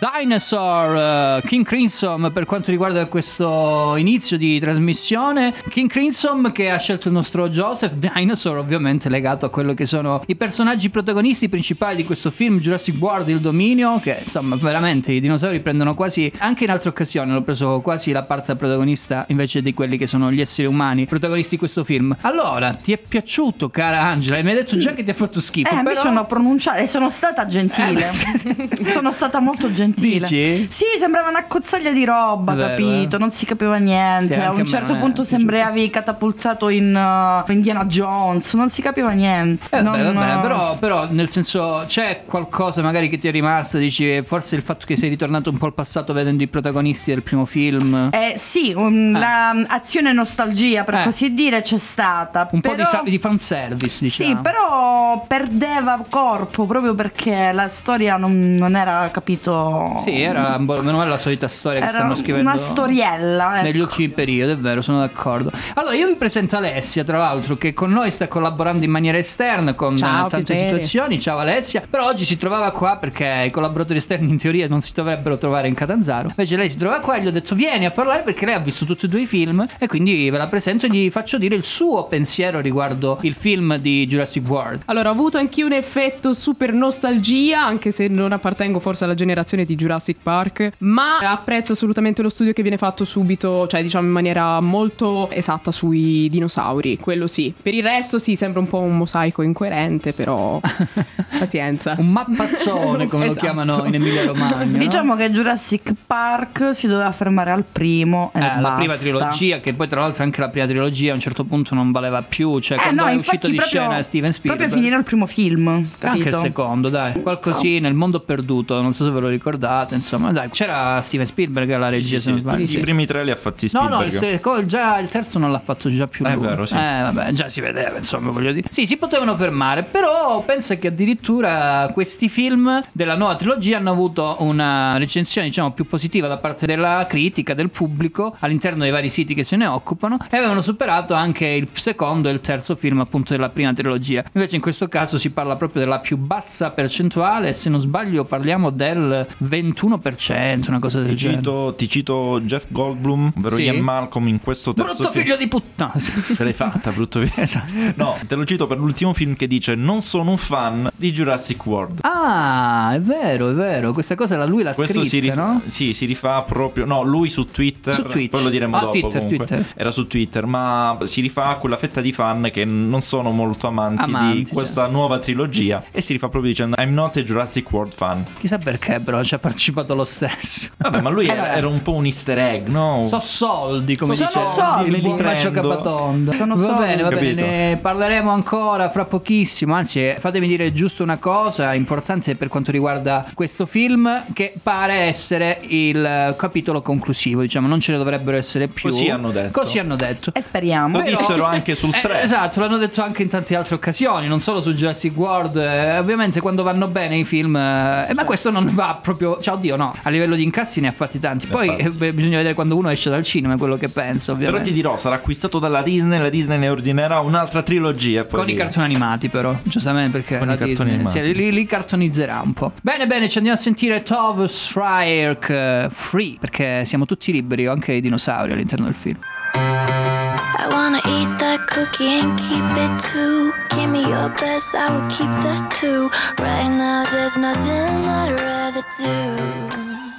Dinosaur, 0.00 0.96
eh, 0.96 1.46
King 1.46 1.62
Crimson 1.62 2.30
per 2.32 2.46
quanto 2.46 2.70
riguarda 2.70 3.04
questo 3.04 3.96
inizio 3.96 4.38
di 4.38 4.58
trasmissione. 4.58 5.52
King 5.68 5.90
Crimson 5.90 6.52
che 6.54 6.70
ha 6.70 6.78
scelto 6.78 7.08
il 7.08 7.14
nostro 7.14 7.50
Joseph 7.50 7.92
Dinosaur, 7.92 8.56
ovviamente 8.56 9.10
legato 9.10 9.44
a 9.44 9.50
quello 9.50 9.74
che 9.74 9.84
sono 9.84 10.22
i 10.28 10.36
personaggi 10.36 10.88
protagonisti 10.88 11.50
principali 11.50 11.96
di 11.96 12.04
questo 12.04 12.30
film 12.30 12.60
Jurassic 12.60 12.96
World 12.98 13.28
Il 13.28 13.40
Dominio, 13.40 14.00
che 14.00 14.22
insomma 14.24 14.56
veramente 14.56 15.12
i 15.12 15.20
dinosauri 15.20 15.60
prendono 15.60 15.92
quasi, 15.94 16.32
anche 16.38 16.64
in 16.64 16.70
altre 16.70 16.88
occasioni 16.88 17.30
hanno 17.30 17.42
preso 17.42 17.82
quasi 17.82 18.10
la 18.10 18.22
parte 18.22 18.56
protagonista 18.56 19.26
invece 19.28 19.60
di 19.60 19.74
quelli 19.74 19.98
che 19.98 20.06
sono 20.06 20.32
gli 20.32 20.40
esseri 20.40 20.66
umani, 20.66 21.04
protagonisti 21.04 21.50
di 21.50 21.58
questo 21.58 21.84
film. 21.84 22.16
Allora, 22.22 22.72
ti 22.72 22.92
è 22.92 22.96
piaciuto 22.96 23.68
cara 23.68 24.00
Angela? 24.00 24.38
E 24.38 24.42
mi 24.42 24.48
hai 24.48 24.56
detto 24.56 24.78
già 24.78 24.92
che 24.92 25.04
ti 25.04 25.10
ha 25.10 25.14
fatto 25.14 25.42
schifo. 25.42 25.68
Eh, 25.68 25.76
mi 25.76 25.82
però... 25.82 26.00
sono 26.00 26.24
pronunciata 26.24 26.78
e 26.78 26.86
sono 26.86 27.10
stata 27.10 27.46
gentile. 27.46 28.10
sono 28.88 29.12
stata 29.12 29.40
molto 29.40 29.70
gentile. 29.70 29.88
Dici? 29.96 30.66
Sì, 30.70 30.84
sembrava 30.98 31.28
una 31.28 31.44
cozzaglia 31.44 31.92
di 31.92 32.04
roba, 32.04 32.54
vero, 32.54 32.68
capito? 32.68 33.16
eh. 33.16 33.18
Non 33.18 33.30
si 33.32 33.44
capiva 33.46 33.76
niente. 33.76 34.34
Sì, 34.34 34.38
a 34.40 34.46
a 34.48 34.50
un 34.52 34.64
certo 34.66 34.94
è 34.94 34.98
punto 34.98 35.24
sembravi 35.24 35.90
catapultato 35.90 36.68
in 36.68 36.94
uh, 36.94 37.50
Indiana 37.50 37.84
Jones, 37.86 38.52
non 38.54 38.70
si 38.70 38.82
capiva 38.82 39.10
niente. 39.10 39.66
Eh, 39.76 39.80
Non- 39.80 39.92
vabbè, 40.00 40.12
vabbè, 40.12 40.40
però, 40.40 40.76
però, 40.78 41.06
nel 41.10 41.28
senso 41.30 41.84
c'è 41.86 42.22
qualcosa 42.26 42.82
magari 42.82 43.08
che 43.08 43.18
ti 43.18 43.28
è 43.28 43.30
rimasto, 43.30 43.78
dici 43.78 44.22
forse 44.22 44.56
il 44.56 44.62
fatto 44.62 44.86
che 44.86 44.96
sei 44.96 45.08
ritornato 45.08 45.50
un 45.50 45.58
po' 45.58 45.66
al 45.66 45.74
passato 45.74 46.12
vedendo 46.12 46.42
i 46.42 46.48
protagonisti 46.48 47.10
del 47.12 47.22
primo 47.22 47.44
film. 47.44 48.08
Eh, 48.12 48.34
sì, 48.36 48.72
um, 48.76 49.18
la 49.18 49.50
um, 49.54 49.64
azione 49.68 50.12
nostalgia, 50.12 50.84
per 50.84 50.94
Eh. 50.94 51.04
così 51.04 51.32
dire, 51.32 51.60
c'è 51.62 51.78
stata. 51.78 52.48
un 52.52 52.60
po' 52.60 52.70
di, 52.70 52.76
però- 52.76 52.88
sa- 52.88 53.02
di 53.04 53.18
fanservice, 53.18 53.98
diciamo. 54.04 54.28
Sì, 54.30 54.36
però 54.36 55.24
perdeva 55.26 56.02
corpo 56.08 56.66
proprio 56.66 56.94
perché 56.94 57.52
la 57.52 57.68
storia 57.68 58.16
non, 58.16 58.54
non 58.56 58.76
era 58.76 59.08
capito 59.12 59.79
Sì, 60.00 60.20
era 60.20 60.58
meno 60.58 60.96
male 60.96 61.10
la 61.10 61.18
solita 61.18 61.48
storia 61.48 61.80
che 61.80 61.88
stanno 61.88 62.14
scrivendo. 62.14 62.48
una 62.50 62.58
storiella, 62.58 63.56
ecco. 63.56 63.64
Negli 63.64 63.78
ultimi 63.78 64.08
periodi, 64.08 64.52
è 64.52 64.56
vero, 64.56 64.82
sono 64.82 64.98
d'accordo. 65.00 65.50
Allora, 65.74 65.94
io 65.94 66.06
vi 66.06 66.14
presento 66.14 66.56
Alessia, 66.56 67.04
tra 67.04 67.18
l'altro, 67.18 67.56
che 67.56 67.72
con 67.72 67.90
noi 67.90 68.10
sta 68.10 68.28
collaborando 68.28 68.84
in 68.84 68.90
maniera 68.90 69.18
esterna 69.18 69.74
con 69.74 69.96
Ciao, 69.96 70.28
tante 70.28 70.52
piacere. 70.52 70.68
situazioni. 70.68 71.20
Ciao 71.20 71.38
Alessia. 71.38 71.82
Però 71.88 72.06
oggi 72.06 72.24
si 72.24 72.36
trovava 72.36 72.70
qua 72.70 72.96
perché 72.96 73.44
i 73.46 73.50
collaboratori 73.50 73.98
esterni 73.98 74.30
in 74.30 74.38
teoria 74.38 74.68
non 74.68 74.80
si 74.80 74.92
dovrebbero 74.94 75.36
trovare 75.36 75.68
in 75.68 75.74
Catanzaro. 75.74 76.28
Invece 76.28 76.56
lei 76.56 76.70
si 76.70 76.76
trova 76.76 76.98
qua 77.00 77.16
e 77.16 77.22
gli 77.22 77.26
ho 77.26 77.32
detto 77.32 77.54
vieni 77.54 77.86
a 77.86 77.90
parlare 77.90 78.22
perché 78.22 78.46
lei 78.46 78.54
ha 78.54 78.58
visto 78.58 78.84
tutti 78.84 79.06
e 79.06 79.08
due 79.08 79.22
i 79.22 79.26
film 79.26 79.66
e 79.78 79.86
quindi 79.86 80.28
ve 80.30 80.38
la 80.38 80.46
presento 80.46 80.86
e 80.86 80.90
gli 80.90 81.10
faccio 81.10 81.38
dire 81.38 81.54
il 81.54 81.64
suo 81.64 82.04
pensiero 82.04 82.60
riguardo 82.60 83.18
il 83.22 83.34
film 83.34 83.76
di 83.76 84.06
Jurassic 84.06 84.46
World. 84.48 84.82
Allora, 84.86 85.08
ho 85.08 85.12
avuto 85.12 85.38
anch'io 85.38 85.66
un 85.66 85.72
effetto 85.72 86.34
super 86.34 86.72
nostalgia, 86.72 87.62
anche 87.64 87.92
se 87.92 88.08
non 88.08 88.32
appartengo 88.32 88.78
forse 88.80 89.04
alla 89.04 89.14
generazione 89.14 89.64
di 89.70 89.76
Jurassic 89.76 90.16
Park, 90.22 90.70
ma 90.78 91.18
apprezzo 91.18 91.72
assolutamente 91.72 92.22
lo 92.22 92.28
studio 92.28 92.52
che 92.52 92.62
viene 92.62 92.76
fatto 92.76 93.04
subito, 93.04 93.66
cioè 93.68 93.82
diciamo 93.82 94.06
in 94.06 94.12
maniera 94.12 94.60
molto 94.60 95.30
esatta 95.30 95.70
sui 95.70 96.28
dinosauri, 96.28 96.98
quello 96.98 97.26
sì. 97.28 97.54
Per 97.60 97.72
il 97.74 97.82
resto 97.82 98.18
sì, 98.18 98.34
sembra 98.34 98.60
un 98.60 98.68
po' 98.68 98.78
un 98.80 98.96
mosaico 98.96 99.42
incoerente, 99.42 100.12
però 100.12 100.60
pazienza. 101.38 101.94
Un 101.98 102.08
mappazzone, 102.10 103.06
come 103.06 103.26
lo 103.26 103.30
Esatto. 103.30 103.46
chiamano 103.46 103.84
in 103.84 103.94
Emilia 103.94 104.24
Romagna. 104.24 104.64
no? 104.64 104.78
Diciamo 104.78 105.14
che 105.16 105.30
Jurassic 105.30 105.92
Park 106.06 106.70
si 106.74 106.86
doveva 106.86 107.12
fermare 107.12 107.50
al 107.52 107.64
primo 107.70 108.32
e 108.34 108.38
Eh, 108.38 108.40
la 108.40 108.54
basta. 108.60 108.74
prima 108.76 108.94
trilogia, 108.96 109.58
che 109.60 109.72
poi 109.74 109.88
tra 109.88 110.00
l'altro 110.00 110.22
anche 110.24 110.40
la 110.40 110.48
prima 110.48 110.66
trilogia 110.66 111.12
a 111.12 111.14
un 111.14 111.20
certo 111.20 111.44
punto 111.44 111.74
non 111.74 111.90
valeva 111.92 112.22
più, 112.22 112.58
cioè 112.60 112.78
Eh 112.78 112.80
quando 112.82 113.02
no, 113.04 113.08
è 113.08 113.14
uscito 113.14 113.46
di 113.48 113.54
proprio, 113.56 113.80
scena 113.82 114.02
Steven 114.02 114.32
Spielberg. 114.32 114.58
proprio 114.58 114.76
finire 114.82 114.96
al 114.96 115.04
primo 115.04 115.26
film, 115.26 115.68
anche 115.68 115.88
capito? 115.98 116.28
il 116.28 116.36
secondo, 116.36 116.88
dai, 116.88 117.20
qualcosì 117.22 117.78
nel 117.80 117.94
mondo 117.94 118.20
perduto, 118.20 118.80
non 118.80 118.92
so 118.92 119.04
se 119.04 119.10
ve 119.10 119.20
lo 119.20 119.28
ricordate, 119.28 119.58
insomma, 119.90 120.32
dai, 120.32 120.48
c'era 120.50 121.00
Steven 121.02 121.26
Spielberg 121.26 121.70
alla 121.70 121.88
regia, 121.88 122.18
se 122.20 122.30
non 122.30 122.38
sbaglio. 122.40 122.62
I 122.62 122.66
sì. 122.66 122.78
primi 122.80 123.06
tre 123.06 123.24
li 123.24 123.30
ha 123.30 123.36
fatti 123.36 123.68
No, 123.72 123.80
Spielberg. 123.80 124.00
no, 124.00 124.06
il, 124.06 124.12
seco- 124.12 124.66
già 124.66 124.98
il 124.98 125.08
terzo 125.08 125.38
non 125.38 125.50
l'ha 125.52 125.58
fatto 125.58 125.90
già 125.90 126.06
più 126.06 126.24
È 126.24 126.34
lui. 126.34 126.46
vero, 126.46 126.66
sì. 126.66 126.74
Eh, 126.74 126.78
vabbè, 126.78 127.32
già 127.32 127.48
si 127.48 127.60
vedeva, 127.60 127.96
insomma, 127.98 128.30
voglio 128.30 128.52
dire. 128.52 128.68
Sì, 128.70 128.86
si 128.86 128.96
potevano 128.96 129.36
fermare, 129.36 129.82
però 129.82 130.42
pensa 130.44 130.76
che 130.76 130.88
addirittura 130.88 131.90
questi 131.92 132.28
film 132.28 132.80
della 132.92 133.16
nuova 133.16 133.34
trilogia 133.36 133.78
hanno 133.78 133.90
avuto 133.90 134.36
una 134.40 134.96
recensione, 134.96 135.48
diciamo, 135.48 135.72
più 135.72 135.86
positiva 135.86 136.28
da 136.28 136.36
parte 136.36 136.66
della 136.66 137.06
critica, 137.08 137.54
del 137.54 137.70
pubblico, 137.70 138.36
all'interno 138.40 138.82
dei 138.82 138.90
vari 138.90 139.08
siti 139.10 139.34
che 139.34 139.42
se 139.44 139.56
ne 139.56 139.66
occupano, 139.66 140.18
e 140.30 140.36
avevano 140.36 140.60
superato 140.60 141.14
anche 141.14 141.46
il 141.46 141.68
secondo 141.72 142.28
e 142.28 142.32
il 142.32 142.40
terzo 142.40 142.76
film, 142.76 143.00
appunto, 143.00 143.32
della 143.32 143.48
prima 143.48 143.72
trilogia. 143.72 144.24
Invece 144.32 144.56
in 144.56 144.62
questo 144.62 144.88
caso 144.88 145.18
si 145.18 145.30
parla 145.30 145.56
proprio 145.56 145.82
della 145.82 145.98
più 145.98 146.16
bassa 146.16 146.70
percentuale, 146.70 147.52
se 147.52 147.68
non 147.68 147.80
sbaglio 147.80 148.24
parliamo 148.24 148.70
del 148.70 149.26
21%, 149.50 150.68
una 150.68 150.78
cosa 150.78 151.00
del 151.00 151.10
Ti 151.10 151.16
genere. 151.16 151.38
cito, 151.38 151.74
ti 151.76 151.88
cito 151.88 152.40
Jeff 152.44 152.64
Goldblum, 152.68 153.32
ovvero 153.36 153.56
Sì. 153.56 153.62
Ian 153.62 153.78
Malcolm 153.78 154.28
in 154.28 154.40
questo 154.40 154.72
terzo 154.72 154.94
Brutto 154.94 155.10
film. 155.10 155.22
figlio 155.24 155.36
di 155.36 155.48
puttana. 155.48 155.92
Ce 155.98 156.42
l'hai 156.44 156.52
fatta, 156.52 156.90
brutto 156.90 157.20
figlio. 157.20 157.32
Esatto. 157.40 157.92
No, 157.96 158.16
te 158.26 158.34
lo 158.34 158.44
cito 158.44 158.66
per 158.66 158.78
l'ultimo 158.78 159.12
film 159.14 159.34
che 159.34 159.46
dice 159.46 159.74
Non 159.74 160.02
sono 160.02 160.30
un 160.30 160.36
fan 160.36 160.90
di 160.96 161.10
Jurassic 161.12 161.64
World. 161.66 161.98
Ah, 162.02 162.92
è 162.94 163.00
vero, 163.00 163.50
è 163.50 163.54
vero. 163.54 163.92
Questa 163.92 164.14
cosa 164.14 164.36
la 164.36 164.44
lui 164.46 164.62
l'ha 164.62 164.72
Questo 164.74 165.04
scritta, 165.04 165.08
si 165.08 165.18
rifà, 165.18 165.34
no? 165.42 165.62
sì, 165.66 165.92
si 165.94 166.04
rifà 166.06 166.42
proprio. 166.42 166.84
No, 166.84 167.02
lui 167.02 167.28
su 167.30 167.44
Twitter. 167.44 167.94
Su 167.94 168.02
Twitch. 168.04 168.30
Poi 168.30 168.42
lo 168.42 168.48
diremo 168.50 168.76
Ah, 168.76 168.80
dopo. 168.80 168.92
Twitter, 168.92 169.20
comunque. 169.22 169.46
Twitter. 169.46 169.66
Era 169.74 169.90
su 169.90 170.06
Twitter, 170.06 170.46
ma 170.46 170.98
si 171.04 171.20
rifà 171.20 171.46
a 171.48 171.56
quella 171.56 171.76
fetta 171.76 172.00
di 172.00 172.12
fan 172.12 172.50
che 172.52 172.64
non 172.64 173.00
sono 173.00 173.30
molto 173.30 173.66
amanti, 173.66 174.02
Amanti, 174.02 174.42
di 174.44 174.50
questa 174.50 174.82
cioè. 174.84 174.90
nuova 174.92 175.18
trilogia. 175.18 175.82
E 175.90 176.00
si 176.00 176.12
rifà 176.12 176.28
proprio 176.28 176.50
dicendo 176.52 176.76
I'm 176.78 176.92
not 176.92 177.16
a 177.16 177.22
Jurassic 177.22 177.70
World 177.72 177.92
fan. 177.94 178.24
Chissà 178.38 178.58
perché, 178.58 179.00
però 179.00 179.22
ci 179.22 179.34
ha 179.34 179.38
partecipato 179.40 179.94
lo 179.94 180.04
stesso. 180.04 180.68
Vabbè, 180.78 181.00
ma 181.00 181.08
lui 181.10 181.26
Eh, 181.26 181.32
era, 181.32 181.56
era 181.56 181.68
un 181.68 181.82
po' 181.82 181.92
un 181.92 182.04
easter 182.04 182.38
egg, 182.38 182.66
no? 182.68 183.04
So 183.06 183.18
soldi, 183.20 183.96
come 183.96 184.14
Sono 184.14 184.28
dice 184.28 184.44
soldi. 184.46 185.00
buon 185.00 185.16
Li 185.16 185.22
Macio. 185.22 185.50
Capatonda. 185.50 186.32
Sono 186.32 186.54
va 186.56 186.62
soldi. 186.62 186.80
bene, 186.80 187.02
va 187.02 187.08
bene, 187.08 187.20
Capito. 187.20 187.40
ne 187.46 187.78
parleremo 187.80 188.30
ancora 188.30 188.90
fra 188.90 189.04
pochissimo. 189.04 189.74
Anzi, 189.74 190.00
eh, 190.00 190.16
fatemi 190.18 190.46
dire 190.46 190.72
giusto 190.72 191.02
una 191.02 191.18
cosa 191.18 191.74
importante 191.74 192.34
per 192.36 192.48
quanto 192.48 192.70
riguarda 192.70 193.26
questo 193.34 193.66
film, 193.66 194.22
che 194.32 194.52
pare 194.62 194.94
essere 194.94 195.58
il 195.68 196.04
eh, 196.04 196.34
capitolo 196.36 196.82
conclusivo. 196.82 197.40
Diciamo, 197.40 197.66
non 197.66 197.80
ce 197.80 197.92
ne 197.92 197.98
dovrebbero 197.98 198.36
essere 198.36 198.68
più. 198.68 198.90
Così 198.90 199.08
hanno 199.08 199.30
detto. 199.30 199.60
Così 199.60 199.78
hanno 199.78 199.96
detto. 199.96 200.32
E 200.34 200.40
speriamo. 200.42 200.98
Lo 200.98 201.04
dissero 201.04 201.44
anche 201.44 201.74
sul 201.74 201.88
Eh, 201.94 202.00
3. 202.00 202.22
esatto, 202.22 202.60
l'hanno 202.60 202.76
detto 202.78 203.02
anche 203.02 203.22
in 203.22 203.28
tante 203.28 203.54
altre 203.56 203.74
occasioni, 203.74 204.26
non 204.28 204.40
solo 204.40 204.60
su 204.60 204.72
Jurassic 204.72 205.16
World. 205.16 205.56
eh, 205.56 205.98
ovviamente 205.98 206.40
quando 206.40 206.62
vanno 206.62 206.86
bene 206.88 207.16
i 207.18 207.24
film, 207.24 207.56
eh, 207.56 208.06
eh, 208.08 208.14
ma 208.14 208.24
questo 208.24 208.50
non 208.50 208.68
va 208.72 208.98
proprio. 209.00 209.29
Cioè, 209.40 209.54
oddio, 209.54 209.76
no, 209.76 209.94
a 210.02 210.08
livello 210.10 210.34
di 210.34 210.42
incassi 210.42 210.80
ne 210.80 210.88
ha 210.88 210.92
fatti 210.92 211.18
tanti. 211.20 211.46
Poi 211.46 211.68
eh, 211.76 211.90
bisogna 212.12 212.38
vedere 212.38 212.54
quando 212.54 212.76
uno 212.76 212.88
esce 212.90 213.10
dal 213.10 213.22
cinema 213.22 213.56
quello 213.56 213.76
che 213.76 213.88
pensa, 213.88 214.32
Però 214.32 214.36
ovviamente. 214.46 214.68
ti 214.70 214.74
dirò, 214.74 214.96
sarà 214.96 215.16
acquistato 215.16 215.58
dalla 215.58 215.82
Disney, 215.82 216.18
la 216.18 216.28
Disney 216.30 216.58
ne 216.58 216.68
ordinerà 216.68 217.20
un'altra 217.20 217.62
trilogia. 217.62 218.24
Con 218.24 218.48
i 218.48 218.54
via. 218.54 218.64
cartoni 218.64 218.86
animati, 218.86 219.28
però, 219.28 219.54
giustamente 219.62 220.18
perché 220.18 220.38
Con 220.38 220.46
la 220.46 220.54
i 220.54 220.58
cartoni 220.58 220.76
Disney 220.90 220.94
animati. 220.94 221.18
sì, 221.24 221.34
li, 221.34 221.52
li 221.52 221.66
cartonizzerà 221.66 222.40
un 222.42 222.52
po'. 222.52 222.72
Bene, 222.82 223.06
bene, 223.06 223.28
ci 223.28 223.38
andiamo 223.38 223.58
a 223.58 223.60
sentire 223.60 224.02
Tove 224.02 224.48
Strike 224.48 225.84
eh, 225.84 225.88
Free, 225.90 226.36
perché 226.40 226.84
siamo 226.84 227.04
tutti 227.06 227.32
liberi, 227.32 227.66
anche 227.66 227.92
i 227.92 228.00
dinosauri 228.00 228.52
all'interno 228.52 228.86
del 228.86 228.94
film. 228.94 229.18
I 229.54 230.72
wanna 230.72 231.00
eat 231.04 231.39
that 231.50 231.66
cookie 231.66 232.06
and 232.20 232.38
keep 232.38 232.68
it 232.84 232.94
too. 233.10 233.52
Give 233.74 233.90
me 233.90 234.02
your 234.02 234.28
best, 234.28 234.72
I 234.76 234.86
will 234.94 235.10
keep 235.10 235.32
that 235.42 235.68
too. 235.80 236.08
Right 236.38 236.68
now, 236.68 237.04
there's 237.10 237.36
nothing 237.36 238.06
I'd 238.06 238.38
rather 238.38 238.84
do. 238.96 240.09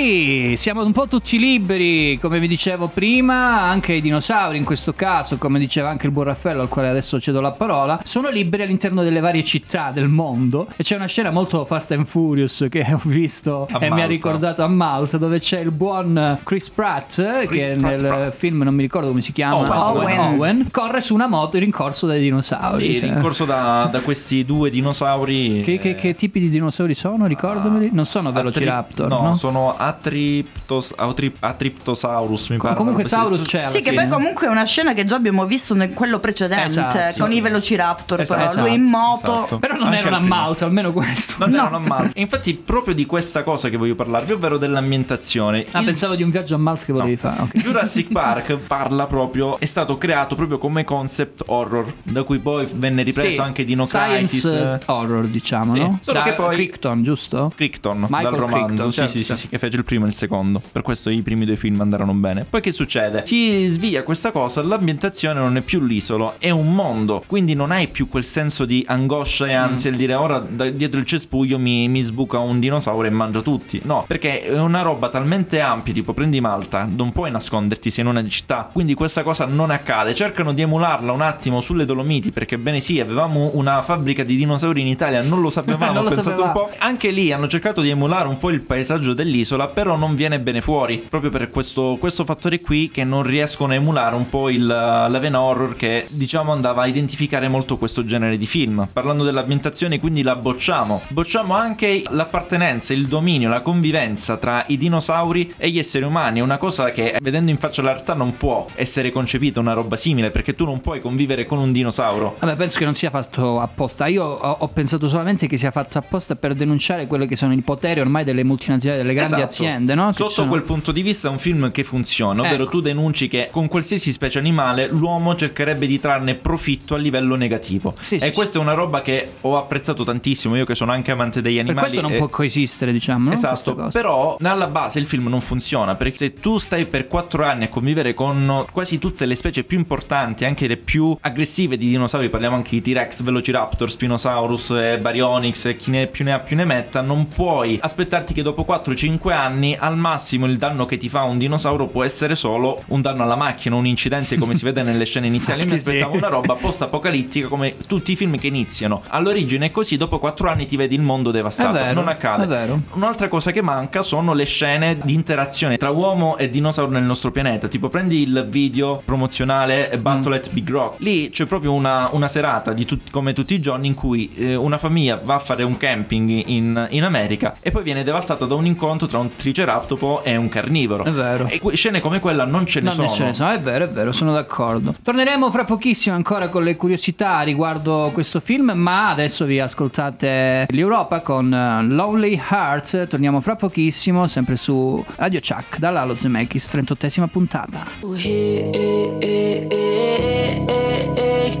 Siamo 0.00 0.82
un 0.82 0.92
po' 0.92 1.06
tutti 1.06 1.38
liberi, 1.38 2.18
come 2.18 2.38
vi 2.40 2.48
dicevo 2.48 2.88
prima, 2.88 3.60
anche 3.60 3.92
i 3.92 4.00
dinosauri 4.00 4.56
in 4.56 4.64
questo 4.64 4.94
caso, 4.94 5.36
come 5.36 5.58
diceva 5.58 5.90
anche 5.90 6.06
il 6.06 6.12
buon 6.12 6.24
Raffaello 6.24 6.62
al 6.62 6.68
quale 6.68 6.88
adesso 6.88 7.20
cedo 7.20 7.42
la 7.42 7.50
parola, 7.52 8.00
sono 8.02 8.30
liberi 8.30 8.62
all'interno 8.62 9.02
delle 9.02 9.20
varie 9.20 9.44
città 9.44 9.90
del 9.92 10.08
mondo 10.08 10.68
e 10.74 10.82
c'è 10.84 10.96
una 10.96 11.04
scena 11.04 11.30
molto 11.30 11.66
Fast 11.66 11.92
and 11.92 12.06
Furious 12.06 12.66
che 12.70 12.86
ho 12.90 13.00
visto 13.04 13.68
A 13.70 13.76
e 13.76 13.80
mi 13.80 13.86
ha 13.86 13.88
Malta. 13.90 14.06
ricordato 14.06 14.62
a 14.62 14.68
Malta 14.68 15.18
dove 15.18 15.38
c'è 15.38 15.60
il 15.60 15.70
buon 15.70 16.38
Chris 16.44 16.70
Pratt 16.70 17.18
eh, 17.18 17.46
Chris 17.46 17.62
che 17.62 17.76
Pratt, 17.76 18.00
nel 18.00 18.06
Pratt. 18.08 18.34
film 18.34 18.62
non 18.62 18.74
mi 18.74 18.80
ricordo 18.80 19.08
come 19.08 19.20
si 19.20 19.32
chiama, 19.32 19.56
Owen. 19.58 20.18
Owen. 20.18 20.18
Owen, 20.18 20.68
corre 20.70 21.02
su 21.02 21.12
una 21.12 21.26
moto 21.26 21.56
in 21.58 21.64
rincorso 21.64 22.06
dai 22.06 22.22
dinosauri. 22.22 22.94
Sì, 22.94 23.00
cioè. 23.00 23.12
rincorso 23.12 23.44
da, 23.44 23.86
da 23.92 24.00
questi 24.00 24.46
due 24.46 24.70
dinosauri. 24.70 25.60
Che, 25.62 25.78
che- 25.78 25.94
che 25.94 26.14
tipi 26.14 26.40
di 26.40 26.48
dinosauri 26.48 26.94
sono? 26.94 27.26
Ricordameli. 27.26 27.90
Non 27.92 28.06
sono 28.06 28.32
Velociraptor, 28.32 29.08
no, 29.08 29.20
no? 29.20 29.34
sono 29.34 29.74
Atriptos, 29.90 30.92
Atrip- 30.96 31.36
Atriptosaurus. 31.42 32.48
Mi 32.50 32.56
pare. 32.58 32.74
comunque 32.74 33.02
una 33.02 33.08
Saurus 33.10 33.42
c'è 33.42 33.60
alla 33.60 33.70
Sì, 33.70 33.80
che 33.82 33.90
fine. 33.90 34.02
poi 34.02 34.10
comunque 34.10 34.46
è 34.46 34.50
una 34.50 34.64
scena 34.64 34.92
che 34.94 35.04
già 35.04 35.16
abbiamo 35.16 35.44
visto 35.46 35.74
nel 35.74 35.92
quello 35.94 36.18
precedente 36.18 36.64
Esatto, 36.66 37.12
sì. 37.14 37.20
con 37.20 37.32
i 37.32 37.40
Velociraptor. 37.40 38.20
Esatto, 38.20 38.48
però 38.50 38.60
lui 38.62 38.74
in 38.74 38.82
moto. 38.82 39.32
esatto. 39.38 39.58
Però 39.58 39.74
non 39.76 39.86
Anche 39.88 39.98
erano 39.98 40.14
a 40.14 40.18
al 40.18 40.24
primo. 40.24 40.34
Malta, 40.36 40.64
almeno 40.64 40.92
questo. 40.92 41.34
Non 41.38 41.54
erano 41.54 41.76
a 41.76 41.80
Malta. 41.80 42.10
E 42.14 42.20
infatti, 42.20 42.54
proprio 42.54 42.94
di 42.94 43.06
questa 43.06 43.42
cosa 43.42 43.68
che 43.68 43.76
voglio 43.76 43.94
parlarvi, 43.94 44.32
ovvero 44.32 44.58
dell'ambientazione. 44.58 45.64
Ah, 45.72 45.78
Il- 45.80 45.84
pensavo 45.86 46.14
di 46.14 46.22
un 46.22 46.30
viaggio 46.30 46.54
a 46.54 46.58
Malta 46.58 46.84
che 46.84 46.92
volevi 46.92 47.12
No. 47.12 47.18
fare. 47.30 47.42
ok. 47.42 47.56
Jurassic 47.58 48.08
Park 48.12 48.54
parla 48.66 49.06
proprio, 49.06 49.58
è 49.58 49.64
stato 49.64 49.96
creato 49.96 50.34
proprio 50.34 50.58
come 50.58 50.84
concept 50.84 51.42
horror, 51.46 51.92
da 52.02 52.22
cui 52.22 52.38
poi 52.38 52.66
venne 52.72 53.02
ripreso 53.02 53.30
Sì, 53.32 53.38
anche 53.38 53.64
Dino 53.64 53.84
Crisis. 53.86 54.38
Science 54.38 54.78
eh, 54.86 54.90
horror, 54.90 55.26
diciamo, 55.26 55.74
Sì, 55.74 55.80
no? 55.80 55.98
solo 56.02 56.18
Da 56.18 56.24
che 56.24 56.32
poi- 56.34 56.54
Crichton, 56.54 57.02
giusto? 57.02 57.52
Crichton 57.54 57.98
Michael 58.08 58.22
dal 58.22 58.32
romanzo, 58.34 58.64
Crichton, 58.66 58.90
sì, 58.92 58.96
certo, 58.98 59.10
sì, 59.12 59.18
sì, 59.18 59.24
certo. 59.24 59.42
sì, 59.42 59.48
che 59.48 59.58
fece 59.58 59.76
il 59.80 59.84
primo 59.86 60.04
e 60.04 60.08
il 60.08 60.14
secondo. 60.14 60.60
Per 60.72 60.82
questo 60.82 61.10
i 61.10 61.20
primi 61.22 61.44
due 61.44 61.56
film 61.56 61.80
andarono 61.80 62.12
bene. 62.14 62.44
Poi 62.48 62.60
che 62.60 62.72
succede? 62.72 63.22
Si 63.26 63.66
svia 63.66 64.02
questa 64.02 64.30
cosa, 64.30 64.62
l'ambientazione 64.62 65.40
non 65.40 65.56
è 65.56 65.60
più 65.60 65.80
l'isolo, 65.80 66.34
è 66.38 66.50
un 66.50 66.74
mondo. 66.74 67.22
Quindi 67.26 67.54
non 67.54 67.70
hai 67.70 67.88
più 67.88 68.08
quel 68.08 68.24
senso 68.24 68.64
di 68.64 68.84
angoscia 68.86 69.46
e 69.46 69.54
ansia 69.54 69.90
il 69.90 69.96
dire 69.96 70.14
ora 70.14 70.38
da- 70.38 70.70
dietro 70.70 71.00
il 71.00 71.06
cespuglio 71.06 71.58
mi, 71.58 71.88
mi 71.88 72.00
sbuca 72.00 72.38
un 72.38 72.60
dinosauro 72.60 73.06
e 73.06 73.10
mangia 73.10 73.40
tutti. 73.42 73.80
No, 73.84 74.04
perché 74.06 74.42
è 74.42 74.58
una 74.58 74.82
roba 74.82 75.08
talmente 75.08 75.60
ampia, 75.60 75.92
tipo 75.92 76.12
prendi 76.12 76.40
Malta, 76.40 76.86
non 76.88 77.12
puoi 77.12 77.30
nasconderti 77.30 77.90
sei 77.90 78.04
in 78.04 78.10
una 78.10 78.26
città. 78.28 78.68
Quindi 78.72 78.94
questa 78.94 79.22
cosa 79.22 79.44
non 79.46 79.70
accade. 79.70 80.14
Cercano 80.14 80.52
di 80.52 80.62
emularla 80.62 81.12
un 81.12 81.22
attimo 81.22 81.60
sulle 81.60 81.84
Dolomiti, 81.84 82.30
perché 82.30 82.58
bene 82.58 82.80
sì, 82.80 83.00
avevamo 83.00 83.50
una 83.54 83.82
fabbrica 83.82 84.22
di 84.22 84.36
dinosauri 84.36 84.80
in 84.80 84.86
Italia, 84.86 85.22
non 85.22 85.40
lo 85.40 85.50
sapevamo, 85.50 85.92
Non 86.00 86.04
lo 86.04 86.10
pensate 86.10 86.36
sapevamo. 86.36 86.60
un 86.62 86.68
po'. 86.68 86.74
Anche 86.78 87.10
lì 87.10 87.32
hanno 87.32 87.48
cercato 87.48 87.80
di 87.80 87.88
emulare 87.90 88.28
un 88.28 88.38
po' 88.38 88.50
il 88.50 88.60
paesaggio 88.60 89.14
dell'isola, 89.14 89.59
però 89.68 89.96
non 89.96 90.14
viene 90.14 90.40
bene 90.40 90.60
fuori, 90.60 91.04
proprio 91.08 91.30
per 91.30 91.50
questo, 91.50 91.96
questo 91.98 92.24
fattore 92.24 92.60
qui 92.60 92.90
che 92.92 93.04
non 93.04 93.22
riescono 93.22 93.72
a 93.72 93.76
emulare 93.76 94.14
un 94.14 94.28
po' 94.28 94.48
il 94.48 94.66
l'Aven 94.66 95.34
Horror 95.34 95.76
che 95.76 96.06
diciamo 96.08 96.52
andava 96.52 96.82
a 96.82 96.86
identificare 96.86 97.48
molto 97.48 97.76
questo 97.76 98.04
genere 98.04 98.36
di 98.36 98.46
film. 98.46 98.88
Parlando 98.92 99.24
dell'ambientazione 99.24 99.98
quindi 100.00 100.22
la 100.22 100.36
bocciamo. 100.36 101.02
Bocciamo 101.08 101.54
anche 101.54 102.02
l'appartenenza, 102.08 102.92
il 102.92 103.06
dominio, 103.06 103.48
la 103.48 103.60
convivenza 103.60 104.36
tra 104.36 104.64
i 104.68 104.76
dinosauri 104.76 105.54
e 105.56 105.70
gli 105.70 105.78
esseri 105.78 106.04
umani, 106.04 106.40
è 106.40 106.42
una 106.42 106.58
cosa 106.58 106.90
che 106.90 107.16
vedendo 107.20 107.50
in 107.50 107.58
faccia 107.58 107.82
la 107.82 107.92
realtà 107.92 108.14
non 108.14 108.36
può 108.36 108.66
essere 108.74 109.10
concepita 109.10 109.60
una 109.60 109.72
roba 109.72 109.96
simile 109.96 110.30
perché 110.30 110.54
tu 110.54 110.64
non 110.64 110.80
puoi 110.80 111.00
convivere 111.00 111.44
con 111.44 111.58
un 111.58 111.72
dinosauro. 111.72 112.36
Vabbè, 112.38 112.56
penso 112.56 112.78
che 112.78 112.84
non 112.84 112.94
sia 112.94 113.10
fatto 113.10 113.60
apposta. 113.60 114.06
Io 114.06 114.24
ho, 114.24 114.56
ho 114.60 114.68
pensato 114.68 115.08
solamente 115.08 115.46
che 115.46 115.56
sia 115.56 115.70
fatto 115.70 115.98
apposta 115.98 116.36
per 116.36 116.54
denunciare 116.54 117.06
quello 117.06 117.26
che 117.26 117.36
sono 117.36 117.52
i 117.52 117.60
poteri 117.60 118.00
ormai 118.00 118.24
delle 118.24 118.44
multinazionali, 118.44 119.02
delle 119.02 119.14
grandi 119.14 119.34
Esatto. 119.34 119.46
Aziende, 119.50 119.94
no? 119.94 120.12
Sotto 120.12 120.30
sono- 120.30 120.48
quel 120.48 120.62
punto 120.62 120.92
di 120.92 121.02
vista 121.02 121.28
è 121.28 121.30
un 121.30 121.38
film 121.38 121.70
che 121.70 121.84
funziona, 121.84 122.40
ovvero 122.40 122.62
Ecco. 122.62 122.72
tu 122.72 122.80
denunci 122.80 123.28
che 123.28 123.48
con 123.50 123.68
qualsiasi 123.68 124.12
specie 124.12 124.38
animale 124.38 124.88
l'uomo 124.88 125.34
cercherebbe 125.34 125.86
di 125.86 126.00
trarne 126.00 126.34
profitto 126.34 126.94
a 126.94 126.98
livello 126.98 127.34
negativo. 127.36 127.94
Sì, 128.00 128.16
e 128.16 128.20
sì, 128.20 128.32
questa 128.32 128.58
è 128.58 128.62
una 128.62 128.74
roba 128.74 129.02
che 129.02 129.28
ho 129.42 129.56
apprezzato 129.56 130.04
tantissimo, 130.04 130.56
io 130.56 130.64
che 130.64 130.74
sono 130.74 130.92
anche 130.92 131.10
amante 131.10 131.42
degli 131.42 131.56
Per 131.56 131.64
animali. 131.64 131.86
questo 131.88 132.00
non 132.02 132.12
e- 132.12 132.18
può 132.18 132.28
coesistere, 132.28 132.92
diciamo. 132.92 133.32
Esatto, 133.32 133.74
però 133.92 134.36
alla 134.40 134.66
base 134.66 134.98
il 134.98 135.06
film 135.06 135.28
non 135.28 135.40
funziona 135.40 135.94
perché 135.94 136.16
se 136.16 136.34
tu 136.34 136.58
stai 136.58 136.86
per 136.86 137.06
4 137.06 137.44
anni 137.44 137.64
a 137.64 137.68
convivere 137.68 138.14
con 138.14 138.64
quasi 138.72 138.98
tutte 138.98 139.26
le 139.26 139.34
specie 139.34 139.64
più 139.64 139.78
importanti, 139.78 140.44
anche 140.44 140.66
le 140.66 140.76
più 140.76 141.16
aggressive 141.20 141.76
di 141.76 141.88
dinosauri, 141.88 142.28
parliamo 142.28 142.56
anche 142.56 142.70
di 142.70 142.82
T-Rex, 142.82 143.22
Velociraptor, 143.22 143.90
Spinosaurus, 143.90 144.70
e 144.70 144.98
Baryonyx 145.00 145.64
e 145.66 145.76
chi 145.76 145.90
ne 145.90 146.06
più 146.06 146.24
ne 146.24 146.32
ha 146.32 146.38
più 146.38 146.56
ne 146.56 146.64
metta, 146.64 147.00
non 147.00 147.28
puoi 147.28 147.78
aspettarti 147.80 148.32
che 148.34 148.42
dopo 148.42 148.64
4-5 148.64 149.32
anni 149.32 149.38
al 149.44 149.96
massimo 149.96 150.46
il 150.46 150.56
danno 150.56 150.84
che 150.84 150.98
ti 150.98 151.08
fa 151.08 151.22
un 151.22 151.38
dinosauro 151.38 151.86
può 151.86 152.04
essere 152.04 152.34
solo 152.34 152.82
un 152.88 153.00
danno 153.00 153.22
alla 153.22 153.36
macchina, 153.36 153.76
un 153.76 153.86
incidente 153.86 154.36
come 154.36 154.54
si 154.54 154.64
vede 154.64 154.82
nelle 154.82 155.04
scene 155.04 155.26
iniziali. 155.26 155.64
Mi 155.64 155.72
Infatti, 155.72 155.82
sì. 155.82 155.88
aspettavo 155.90 156.16
una 156.16 156.28
roba 156.28 156.54
post-apocalittica 156.54 157.48
come 157.48 157.74
tutti 157.86 158.12
i 158.12 158.16
film 158.16 158.36
che 158.36 158.46
iniziano 158.48 159.02
all'origine 159.08 159.66
e 159.66 159.70
così 159.70 159.96
dopo 159.96 160.18
4 160.18 160.48
anni 160.48 160.66
ti 160.66 160.76
vedi 160.76 160.94
il 160.94 161.02
mondo 161.02 161.30
devastato. 161.30 161.76
È 161.76 161.80
vero, 161.80 161.94
non 161.94 162.08
accade. 162.08 162.64
è. 162.64 162.68
Un'altra 162.92 163.28
cosa 163.28 163.50
che 163.50 163.62
manca 163.62 164.02
sono 164.02 164.32
le 164.34 164.44
scene 164.44 164.98
di 165.02 165.14
interazione 165.14 165.76
tra 165.76 165.90
uomo 165.90 166.36
e 166.36 166.50
dinosauro 166.50 166.90
nel 166.90 167.02
nostro 167.04 167.30
pianeta. 167.30 167.68
Tipo, 167.68 167.88
prendi 167.88 168.22
il 168.22 168.46
video 168.48 169.00
promozionale 169.04 169.98
Battle 170.00 170.36
at 170.36 170.50
Big 170.52 170.68
Rock. 170.68 171.00
Lì 171.00 171.30
c'è 171.30 171.46
proprio 171.46 171.72
una, 171.72 172.08
una 172.12 172.28
serata 172.28 172.72
di 172.72 172.84
tut- 172.84 173.10
come 173.10 173.32
tutti 173.32 173.54
i 173.54 173.60
giorni 173.60 173.86
in 173.86 173.94
cui 173.94 174.30
eh, 174.36 174.54
una 174.54 174.78
famiglia 174.78 175.20
va 175.22 175.34
a 175.34 175.38
fare 175.38 175.62
un 175.62 175.76
camping 175.76 176.42
in, 176.46 176.86
in 176.90 177.02
America 177.04 177.56
e 177.60 177.70
poi 177.70 177.82
viene 177.82 178.02
devastata 178.02 178.44
da 178.44 178.54
un 178.54 178.66
incontro 178.66 179.06
tra 179.06 179.18
un 179.18 179.29
triceratopo 179.34 180.22
e 180.24 180.36
un 180.36 180.48
carnivoro. 180.48 181.04
È 181.04 181.10
vero. 181.10 181.46
E 181.46 181.58
que- 181.58 181.76
scene 181.76 182.00
come 182.00 182.20
quella 182.20 182.44
non 182.44 182.66
ce 182.66 182.80
ne 182.80 182.86
Non 182.86 182.94
sono. 182.94 183.08
ne 183.08 183.14
ce 183.14 183.24
ne 183.24 183.34
sono, 183.34 183.50
è 183.50 183.58
vero, 183.58 183.84
è 183.84 183.88
vero, 183.88 184.12
sono 184.12 184.32
d'accordo. 184.32 184.94
Torneremo 185.02 185.50
fra 185.50 185.64
pochissimo 185.64 186.14
ancora 186.14 186.48
con 186.48 186.62
le 186.64 186.76
curiosità 186.76 187.40
riguardo 187.42 188.10
questo 188.12 188.40
film, 188.40 188.72
ma 188.74 189.10
adesso 189.10 189.44
vi 189.44 189.60
ascoltate 189.60 190.66
l'Europa 190.70 191.20
con 191.20 191.52
eh, 191.52 191.82
Lonely 191.84 192.40
Heart. 192.50 193.06
Torniamo 193.08 193.40
fra 193.40 193.56
pochissimo, 193.56 194.26
sempre 194.26 194.56
su 194.56 195.02
Radio 195.16 195.40
Chuck, 195.40 195.78
dall'Alo 195.78 196.16
Zemeckis, 196.16 196.68
38esima 196.72 197.26
puntata. 197.26 197.84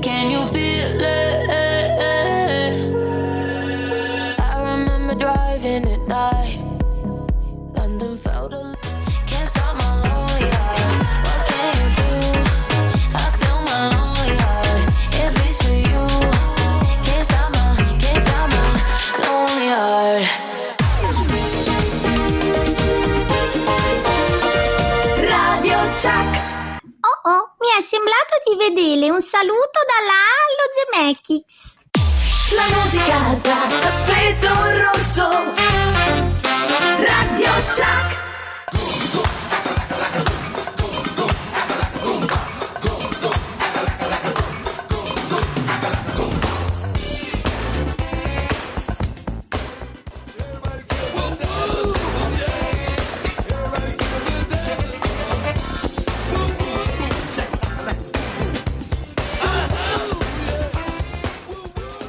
Can 0.02 0.30
you 0.30 0.44
feel 0.46 1.00
it? 1.00 1.39
Mi 27.60 27.68
è 27.78 27.82
sembrato 27.82 28.40
di 28.46 28.56
vedere 28.56 29.10
un 29.10 29.20
saluto 29.20 29.80
dalla 29.86 30.16
allo 30.46 30.66
Zemeckis. 30.72 31.78
La 32.54 32.66
musica 32.74 33.18
da 33.42 33.78
tappeto 33.80 34.48
rosso. 34.80 35.28
Radio 36.96 37.52
Chuck. 37.68 38.29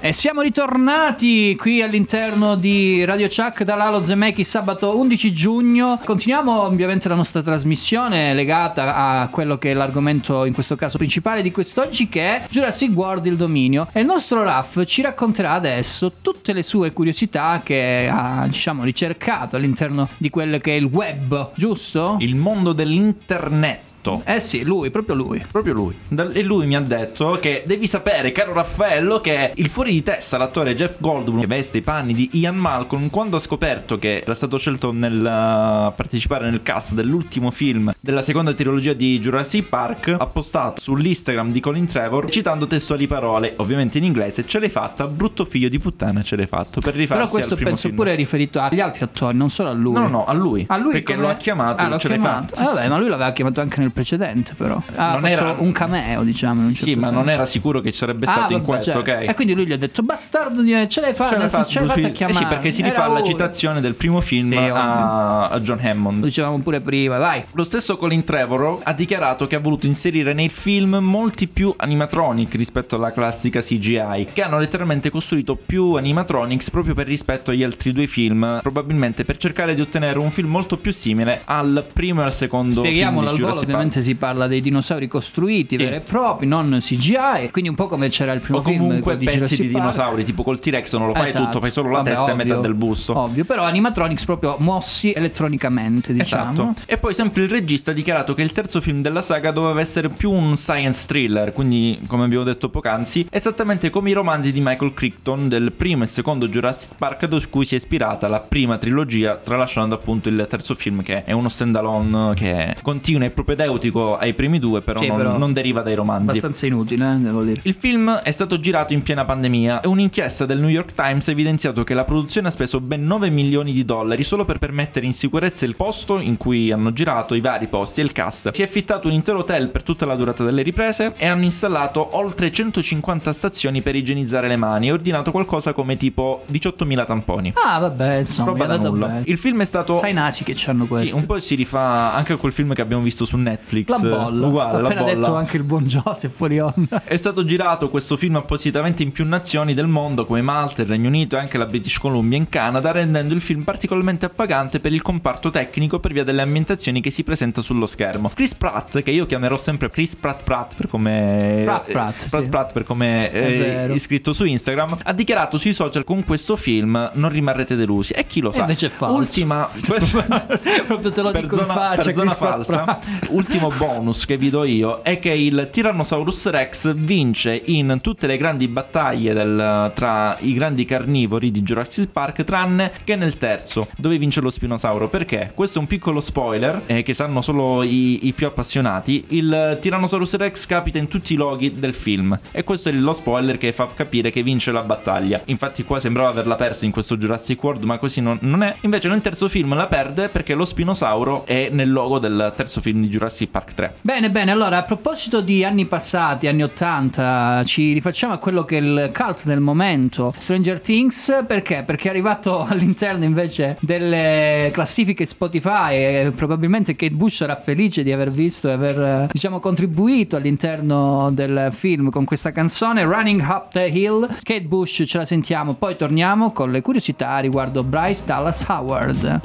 E 0.03 0.13
siamo 0.13 0.41
ritornati 0.41 1.55
qui 1.55 1.83
all'interno 1.83 2.55
di 2.55 3.05
Radio 3.05 3.27
Chuck 3.27 3.61
da 3.61 3.75
Lalo 3.75 4.03
sabato 4.41 4.97
11 4.97 5.31
giugno. 5.31 5.99
Continuiamo 6.03 6.63
ovviamente 6.63 7.07
la 7.07 7.13
nostra 7.13 7.43
trasmissione 7.43 8.33
legata 8.33 8.95
a 8.95 9.27
quello 9.27 9.59
che 9.59 9.69
è 9.69 9.73
l'argomento 9.75 10.45
in 10.45 10.53
questo 10.53 10.75
caso 10.75 10.97
principale 10.97 11.43
di 11.43 11.51
quest'oggi 11.51 12.09
che 12.09 12.21
è 12.21 12.45
Jurassic 12.49 12.91
World 12.95 13.27
il 13.27 13.35
dominio. 13.35 13.87
E 13.93 13.99
il 13.99 14.07
nostro 14.07 14.41
Raff 14.41 14.83
ci 14.85 15.03
racconterà 15.03 15.51
adesso 15.51 16.13
tutte 16.19 16.51
le 16.51 16.63
sue 16.63 16.93
curiosità 16.93 17.61
che 17.63 18.09
ha 18.11 18.47
diciamo 18.47 18.83
ricercato 18.83 19.55
all'interno 19.55 20.09
di 20.17 20.31
quello 20.31 20.57
che 20.57 20.71
è 20.71 20.77
il 20.77 20.85
web, 20.85 21.51
giusto? 21.53 22.15
Il 22.21 22.35
mondo 22.35 22.73
dell'internet. 22.73 23.90
Eh 24.25 24.39
sì, 24.39 24.63
lui, 24.63 24.89
proprio 24.89 25.15
lui. 25.15 25.43
Proprio 25.51 25.73
lui. 25.73 25.95
E 26.33 26.41
lui 26.43 26.65
mi 26.65 26.75
ha 26.75 26.81
detto 26.81 27.37
che 27.39 27.63
devi 27.65 27.87
sapere, 27.87 28.31
caro 28.31 28.53
Raffaello, 28.53 29.21
che 29.21 29.51
il 29.55 29.69
fuori 29.69 29.91
di 29.91 30.03
testa, 30.03 30.37
l'attore 30.37 30.75
Jeff 30.75 30.95
Goldblum, 30.99 31.41
che 31.41 31.47
veste 31.47 31.77
i 31.77 31.81
panni 31.81 32.13
di 32.13 32.29
Ian 32.33 32.55
Malcolm, 32.55 33.09
quando 33.09 33.35
ha 33.37 33.39
scoperto 33.39 33.97
che 33.97 34.21
era 34.23 34.33
stato 34.35 34.57
scelto 34.57 34.91
nel 34.91 35.17
uh, 35.19 35.93
partecipare 35.95 36.49
nel 36.49 36.61
cast 36.63 36.93
dell'ultimo 36.93 37.51
film 37.51 37.91
della 37.99 38.21
seconda 38.21 38.53
trilogia 38.53 38.93
di 38.93 39.19
Jurassic 39.19 39.67
Park, 39.69 40.15
ha 40.17 40.25
postato 40.27 40.79
sull'Instagram 40.81 41.51
di 41.51 41.59
Colin 41.59 41.87
Trevor 41.87 42.29
citando 42.29 42.67
testuali 42.67 43.07
parole, 43.07 43.53
ovviamente 43.57 43.97
in 43.97 44.03
inglese, 44.05 44.45
ce 44.47 44.59
l'hai 44.59 44.69
fatta, 44.69 45.05
brutto 45.07 45.45
figlio 45.45 45.69
di 45.69 45.79
puttana 45.79 46.23
ce 46.23 46.35
l'hai 46.35 46.47
fatto, 46.47 46.81
per 46.81 46.93
rifarsi 46.95 47.23
Però 47.23 47.29
questo 47.29 47.55
penso 47.55 47.81
film. 47.87 47.95
pure 47.95 48.13
è 48.13 48.15
riferito 48.15 48.59
agli 48.59 48.79
altri 48.79 49.03
attori, 49.03 49.35
non 49.37 49.49
solo 49.49 49.69
a 49.69 49.73
lui. 49.73 49.93
No, 49.93 50.01
no, 50.01 50.07
no, 50.07 50.25
a 50.25 50.33
lui. 50.33 50.65
A 50.67 50.77
lui 50.77 50.91
Perché 50.93 51.13
come- 51.13 51.25
lo 51.25 51.31
ha 51.31 51.35
chiamato, 51.35 51.81
Ah, 51.81 51.97
ce 51.97 52.07
l'hai 52.07 52.19
chiamato. 52.19 52.55
fatta. 52.55 52.61
Eh, 52.71 52.73
vabbè, 52.75 52.87
ma 52.89 52.97
lui 52.99 53.09
l'aveva 53.09 53.31
chiamato 53.31 53.61
anche 53.61 53.79
nel 53.79 53.90
precedente, 53.91 54.53
però. 54.55 54.81
Ha 54.95 55.13
Non 55.13 55.27
era- 55.27 55.55
un 55.57 55.71
cameo, 55.71 56.23
diciamo. 56.23 56.61
in 56.61 56.67
un 56.67 56.73
Sì, 56.75 56.85
certo 56.85 56.99
ma 56.99 57.05
senso. 57.07 57.19
non 57.21 57.29
era 57.29 57.45
sicuro 57.45 57.81
che 57.81 57.91
ci 57.91 57.97
sarebbe 57.97 58.25
Ah, 58.25 58.31
stato 58.31 58.53
in 58.53 58.59
vabbè, 58.59 58.71
questo, 58.71 58.91
certo. 58.91 59.11
ok? 59.11 59.29
E 59.29 59.33
quindi 59.35 59.53
lui 59.53 59.65
gli 59.67 59.71
ha 59.71 59.77
detto 59.77 60.01
bastardo, 60.03 60.63
ce 60.87 61.01
l'hai 61.01 61.13
fatta, 61.13 61.29
Ce 61.33 61.37
l'hai 61.37 61.49
ce 61.67 61.79
l'hai 61.79 61.87
fatta 61.87 61.99
a 61.99 62.03
sì. 62.07 62.11
chiamare. 62.11 62.37
Eh 62.37 62.41
sì, 62.41 62.45
perché 62.45 62.71
si 62.71 62.81
rifà 62.81 63.07
lui. 63.07 63.23
citazione 63.23 63.81
del 63.81 63.93
primo 63.95 64.19
film 64.21 64.51
Sì, 64.51 64.57
a, 64.57 65.47
a 65.49 65.59
John 65.59 65.79
Lo 65.81 65.89
Hammond. 65.89 66.23
dicevamo 66.23 66.57
pure 66.59 66.79
prima, 66.81 67.17
vai. 67.17 67.43
Lo 67.53 67.63
stesso 67.63 67.97
Colin 67.97 68.23
Trevorrow 68.23 68.79
ha 68.83 68.93
dichiarato 68.93 69.47
che 69.47 69.55
ha 69.55 69.59
voluto 69.59 69.85
inserire 69.87 70.33
nei 70.33 70.49
film 70.49 70.95
molti 70.97 71.47
più 71.47 71.73
animatronic 71.77 72.53
rispetto 72.55 72.95
alla 72.95 73.11
classica 73.11 73.61
CGI, 73.61 74.27
che 74.33 74.41
hanno 74.43 74.59
letteralmente 74.59 75.09
costruito 75.09 75.55
più 75.55 75.93
animatronics 75.93 76.69
proprio 76.71 76.93
per 76.93 77.07
rispetto 77.07 77.51
agli 77.51 77.63
altri 77.63 77.91
due 77.91 78.07
film, 78.07 78.59
probabilmente 78.61 79.23
per 79.23 79.37
cercare 79.37 79.75
di 79.75 79.81
ottenere 79.81 80.19
un 80.19 80.29
film 80.31 80.49
molto 80.49 80.77
più 80.77 80.91
simile 80.91 81.41
al 81.45 81.85
primo 81.91 82.21
e 82.21 82.25
al 82.25 82.33
secondo 82.33 82.81
Spieghiamolo 82.81 83.27
film 83.27 83.35
di 83.37 83.41
Jurassic 83.41 83.69
ovviamente 83.81 84.01
si 84.01 84.15
parla 84.15 84.47
dei 84.47 84.61
dinosauri 84.61 85.07
costruiti, 85.07 85.75
Sì. 85.75 85.83
veri 85.83 85.95
e 85.97 85.99
propri, 85.99 86.47
non 86.47 86.77
CGI, 86.79 87.49
quindi 87.51 87.69
un 87.69 87.75
po' 87.75 87.87
come 87.87 88.09
c'era 88.09 88.31
il 88.33 88.39
primo 88.41 88.59
o 88.59 88.61
film 88.61 88.77
comunque 88.79 89.17
pezzi 89.17 89.31
Jurassic 89.37 89.61
di 89.61 89.67
Park. 89.67 89.79
dinosauri, 89.83 90.23
tipo 90.23 90.43
col 90.43 90.59
T-Rex 90.59 90.95
non 90.97 91.07
lo 91.07 91.13
fai 91.13 91.27
Esatto. 91.29 91.45
tutto, 91.45 91.59
fai 91.59 91.71
solo 91.71 91.89
la 91.89 91.97
Vabbè, 91.97 92.09
testa 92.09 92.27
e 92.27 92.31
ovvio, 92.31 92.45
metà 92.45 92.59
del 92.59 92.73
busto. 92.73 93.17
Ovvio, 93.17 93.45
però 93.45 93.63
animatronics 93.63 94.25
proprio 94.25 94.55
mossi 94.59 95.11
elettronicamente, 95.11 96.13
diciamo. 96.13 96.51
Esatto. 96.51 96.73
E 96.85 96.97
poi 96.97 97.13
sempre 97.13 97.43
il 97.43 97.49
regista 97.49 97.91
ha 97.91 97.93
dichiarato 97.93 98.33
che 98.33 98.41
il 98.41 98.51
terzo 98.51 98.81
film 98.81 99.01
della 99.01 99.21
saga 99.21 99.51
doveva 99.51 99.79
essere 99.81 100.09
più 100.09 100.31
un 100.31 100.55
science 100.55 101.05
thriller, 101.07 101.51
quindi 101.53 101.99
come 102.07 102.23
abbiamo 102.25 102.43
detto 102.43 102.69
poc'anzi, 102.69 103.27
esattamente 103.29 103.89
come 103.89 104.09
i 104.09 104.13
romanzi 104.13 104.51
di 104.51 104.59
Michael 104.61 104.93
Crichton 104.93 105.47
del 105.47 105.71
primo 105.71 106.03
e 106.03 106.07
secondo 106.07 106.47
Jurassic 106.47 106.91
Park 106.97 107.25
da 107.25 107.39
cui 107.49 107.65
si 107.65 107.73
è 107.75 107.77
ispirata 107.77 108.27
la 108.27 108.39
prima 108.39 108.77
trilogia, 108.77 109.35
tralasciando 109.35 109.95
appunto 109.95 110.29
il 110.29 110.45
terzo 110.49 110.75
film 110.75 111.01
che 111.01 111.23
è 111.23 111.31
uno 111.31 111.49
standalone 111.49 112.33
che 112.35 112.75
continua 112.81 113.25
e 113.25 113.29
propedeutico 113.29 113.70
propedeutico 113.71 114.17
ai 114.17 114.33
primi 114.33 114.59
due, 114.59 114.81
però, 114.81 114.99
Sì, 114.99 115.07
non, 115.07 115.17
però 115.17 115.37
non 115.37 115.53
deriva 115.53 115.81
dai 115.81 115.95
romanzi. 115.95 116.29
Abbastanza 116.29 116.65
inutile, 116.65 117.13
eh, 117.13 117.17
devo 117.17 117.43
dire. 117.43 117.61
Il 117.63 117.73
film 117.73 118.11
è 118.11 118.31
stato 118.31 118.59
girato 118.59 118.93
in 118.93 119.01
piena 119.01 119.25
pandemia 119.25 119.81
e 119.81 119.87
un'inchiesta 119.87 120.45
del 120.45 120.59
New 120.59 120.69
York 120.69 120.93
Times 120.93 121.27
ha 121.27 121.31
evidenziato 121.31 121.83
che 121.83 121.93
la 121.93 122.03
produzione 122.03 122.47
ha 122.47 122.51
speso 122.51 122.79
ben 122.79 123.03
9 123.03 123.29
milioni 123.29 123.71
di 123.71 123.85
dollari 123.85 124.23
solo 124.23 124.45
per 124.45 124.57
permettere 124.57 125.05
in 125.05 125.13
sicurezza 125.13 125.65
il 125.65 125.75
posto 125.75 126.19
in 126.19 126.37
cui 126.37 126.71
hanno 126.71 126.91
girato, 126.93 127.35
i 127.35 127.41
vari 127.41 127.67
posti 127.67 128.01
e 128.01 128.03
il 128.03 128.11
cast. 128.11 128.51
Si 128.51 128.61
è 128.61 128.65
affittato 128.65 129.07
un 129.07 129.13
intero 129.13 129.39
hotel 129.39 129.69
per 129.69 129.83
tutta 129.83 130.05
la 130.05 130.15
durata 130.15 130.43
delle 130.43 130.61
riprese 130.61 131.13
e 131.17 131.25
hanno 131.27 131.43
installato 131.43 132.17
oltre 132.17 132.51
150 132.51 133.31
stazioni 133.33 133.81
per 133.81 133.95
igienizzare 133.95 134.47
le 134.47 134.57
mani 134.57 134.87
e 134.87 134.91
ordinato 134.91 135.31
qualcosa 135.31 135.73
come 135.73 135.97
tipo 135.97 136.43
18.000 136.51 137.05
tamponi. 137.05 137.53
Ah, 137.55 137.79
vabbè, 137.79 138.17
insomma, 138.17 138.49
Roba 138.51 138.65
è 138.65 138.67
da 138.67 138.89
nulla. 138.89 139.07
bene. 139.07 139.21
Il 139.25 139.37
film 139.37 139.61
è 139.61 139.65
stato 139.65 139.99
Sai 139.99 140.11
i 140.11 140.13
nasi 140.13 140.43
che 140.43 140.53
c'hanno 140.55 140.83
sì, 140.83 140.89
questo. 140.89 141.15
un 141.15 141.25
po' 141.25 141.39
si 141.39 141.55
rifà 141.55 142.13
anche 142.13 142.33
a 142.33 142.37
quel 142.37 142.51
film 142.51 142.73
che 142.73 142.81
abbiamo 142.81 143.03
visto 143.03 143.25
su 143.25 143.37
Netflix. 143.37 143.60
La 143.87 143.97
bolla. 143.99 144.47
Uguale, 144.47 144.77
Ho 144.77 144.81
la 144.81 144.87
appena 144.87 145.01
bolla. 145.03 145.15
detto 145.15 145.35
anche 145.35 145.57
il 145.57 145.63
buon 145.63 145.85
Joseph 145.85 146.33
fuori 146.35 146.59
onda. 146.59 147.03
È 147.03 147.15
stato 147.15 147.45
girato 147.45 147.89
questo 147.89 148.17
film 148.17 148.35
appositamente 148.35 149.03
in 149.03 149.11
più 149.11 149.25
nazioni 149.25 149.73
del 149.73 149.87
mondo 149.87 150.25
come 150.25 150.41
Malta, 150.41 150.81
il 150.81 150.87
Regno 150.87 151.07
Unito 151.07 151.35
e 151.35 151.39
anche 151.39 151.57
la 151.57 151.65
British 151.65 151.97
Columbia 151.97 152.37
in 152.37 152.47
Canada, 152.49 152.91
rendendo 152.91 153.33
il 153.33 153.41
film 153.41 153.63
particolarmente 153.63 154.25
appagante 154.25 154.79
per 154.79 154.93
il 154.93 155.01
comparto 155.01 155.49
tecnico 155.49 155.99
per 155.99 156.13
via 156.13 156.23
delle 156.23 156.41
ambientazioni 156.41 157.01
che 157.01 157.11
si 157.11 157.23
presenta 157.23 157.61
sullo 157.61 157.85
schermo. 157.85 158.31
Chris 158.33 158.53
Pratt, 158.55 159.01
che 159.01 159.11
io 159.11 159.25
chiamerò 159.25 159.57
sempre 159.57 159.89
Chris 159.89 160.15
Pratt 160.15 160.43
Pratt 160.43 160.75
per 160.75 160.87
come 160.87 161.61
Pratt 161.63 161.89
eh, 161.89 161.91
Pratt, 161.91 162.27
Pratt, 162.29 162.43
sì. 162.43 162.49
Pratt 162.49 162.73
per 162.73 162.83
come 162.83 163.31
È 163.31 163.87
eh, 163.89 163.93
iscritto 163.93 164.33
su 164.33 164.45
Instagram, 164.45 164.97
ha 165.03 165.13
dichiarato 165.13 165.57
sui 165.57 165.73
social 165.73 166.03
con 166.03 166.23
questo 166.25 166.55
film 166.55 167.09
non 167.13 167.29
rimarrete 167.29 167.75
delusi. 167.75 168.13
E 168.13 168.25
chi 168.27 168.41
lo 168.41 168.49
E 168.51 168.53
sa? 168.55 168.61
invece 168.61 168.87
è 168.87 168.89
falso. 168.89 169.15
Ultima 169.15 169.69
Proprio 170.87 171.11
te 171.11 171.21
lo 171.21 171.31
per 171.31 171.41
dico 171.41 171.55
zona, 171.57 171.67
in 171.67 171.73
faccia, 171.79 172.03
per 172.03 172.13
zona 172.15 172.31
falsa, 172.31 172.83
Pratt. 172.83 173.27
Ultimo 173.53 173.71
bonus 173.77 174.25
che 174.25 174.37
vi 174.37 174.49
do 174.49 174.63
io 174.63 175.01
è 175.01 175.17
che 175.17 175.31
il 175.31 175.67
Tyrannosaurus 175.69 176.47
Rex 176.47 176.93
vince 176.93 177.61
in 177.65 177.99
tutte 178.01 178.25
le 178.25 178.37
grandi 178.37 178.69
battaglie 178.69 179.33
del- 179.33 179.91
tra 179.93 180.37
i 180.39 180.53
grandi 180.53 180.85
carnivori 180.85 181.51
di 181.51 181.61
Jurassic 181.61 182.13
Park, 182.13 182.45
tranne 182.45 182.93
che 183.03 183.17
nel 183.17 183.37
terzo, 183.37 183.89
dove 183.97 184.17
vince 184.17 184.39
lo 184.39 184.49
spinosauro. 184.49 185.09
Perché? 185.09 185.51
Questo 185.53 185.79
è 185.79 185.81
un 185.81 185.87
piccolo 185.87 186.21
spoiler 186.21 186.83
eh, 186.85 187.03
che 187.03 187.13
sanno 187.13 187.41
solo 187.41 187.83
i, 187.83 188.25
i 188.27 188.31
più 188.31 188.47
appassionati. 188.47 189.25
Il 189.29 189.79
Tyrannosaurus 189.81 190.35
Rex 190.35 190.65
capita 190.65 190.97
in 190.97 191.09
tutti 191.09 191.33
i 191.33 191.35
loghi 191.35 191.73
del 191.73 191.93
film. 191.93 192.39
E 192.51 192.63
questo 192.63 192.87
è 192.87 192.93
lo 192.93 193.13
spoiler 193.13 193.57
che 193.57 193.73
fa 193.73 193.89
capire 193.93 194.31
che 194.31 194.43
vince 194.43 194.71
la 194.71 194.81
battaglia. 194.81 195.41
Infatti, 195.45 195.83
qua 195.83 195.99
sembrava 195.99 196.29
averla 196.29 196.55
persa 196.55 196.85
in 196.85 196.91
questo 196.91 197.17
Jurassic 197.17 197.61
World, 197.61 197.83
ma 197.83 197.97
così 197.97 198.21
non, 198.21 198.37
non 198.41 198.63
è. 198.63 198.73
Invece, 198.81 199.09
nel 199.09 199.21
terzo 199.21 199.49
film 199.49 199.75
la 199.75 199.87
perde 199.87 200.29
perché 200.29 200.53
lo 200.53 200.63
spinosauro 200.63 201.45
è 201.45 201.67
nel 201.69 201.91
logo 201.91 202.17
del 202.17 202.53
terzo 202.55 202.79
film 202.79 203.01
di 203.01 203.09
Jurassic 203.09 203.30
Park 203.47 203.73
3. 203.73 203.93
Bene, 204.01 204.29
bene, 204.29 204.51
allora 204.51 204.77
a 204.77 204.83
proposito 204.83 205.41
di 205.41 205.63
anni 205.63 205.85
passati, 205.85 206.47
anni 206.47 206.63
80, 206.63 207.63
ci 207.65 207.93
rifacciamo 207.93 208.33
a 208.33 208.37
quello 208.37 208.65
che 208.65 208.77
è 208.77 208.81
il 208.81 209.11
cult 209.13 209.45
del 209.45 209.59
momento, 209.59 210.33
Stranger 210.37 210.79
Things, 210.79 211.43
perché? 211.47 211.83
Perché 211.85 212.07
è 212.07 212.09
arrivato 212.11 212.63
all'interno 212.67 213.23
invece 213.23 213.77
delle 213.79 214.69
classifiche 214.73 215.25
Spotify 215.25 215.93
e 215.93 216.33
probabilmente 216.35 216.95
Kate 216.95 217.13
Bush 217.13 217.37
sarà 217.37 217.55
felice 217.55 218.03
di 218.03 218.11
aver 218.11 218.29
visto 218.31 218.69
e 218.69 218.71
aver, 218.71 218.99
eh, 218.99 219.27
diciamo, 219.31 219.59
contribuito 219.59 220.35
all'interno 220.35 221.29
del 221.31 221.69
film 221.71 222.09
con 222.09 222.25
questa 222.25 222.51
canzone 222.51 223.03
Running 223.03 223.41
Up 223.41 223.71
the 223.71 223.85
Hill. 223.85 224.27
Kate 224.41 224.63
Bush 224.63 225.03
ce 225.05 225.17
la 225.17 225.25
sentiamo, 225.25 225.73
poi 225.73 225.95
torniamo 225.95 226.51
con 226.51 226.71
le 226.71 226.81
curiosità 226.81 227.39
riguardo 227.39 227.83
Bryce 227.83 228.23
Dallas 228.25 228.65
Howard. 228.67 229.41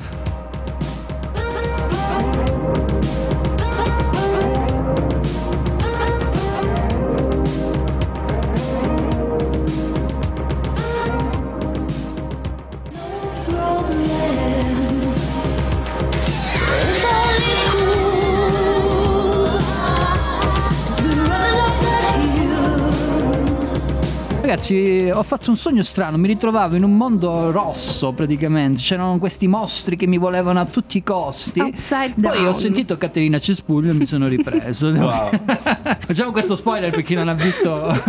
Ragazzi, 24.56 25.10
ho 25.12 25.22
fatto 25.22 25.50
un 25.50 25.56
sogno 25.58 25.82
strano, 25.82 26.16
mi 26.16 26.28
ritrovavo 26.28 26.76
in 26.76 26.82
un 26.82 26.96
mondo 26.96 27.50
rosso 27.50 28.12
praticamente, 28.12 28.80
c'erano 28.80 29.18
questi 29.18 29.46
mostri 29.46 29.96
che 29.96 30.06
mi 30.06 30.16
volevano 30.16 30.60
a 30.60 30.64
tutti 30.64 30.96
i 30.96 31.02
costi. 31.02 31.60
Upside 31.60 32.14
Poi 32.18 32.38
down. 32.38 32.46
ho 32.46 32.52
sentito 32.54 32.96
Caterina 32.96 33.38
Cespuglio 33.38 33.90
e 33.90 33.92
mi 33.92 34.06
sono 34.06 34.26
ripreso. 34.28 34.88
Wow. 34.88 35.28
Facciamo 36.00 36.30
questo 36.32 36.56
spoiler 36.56 36.90
per 36.90 37.02
chi 37.02 37.14
non 37.14 37.28
ha 37.28 37.34
visto 37.34 37.92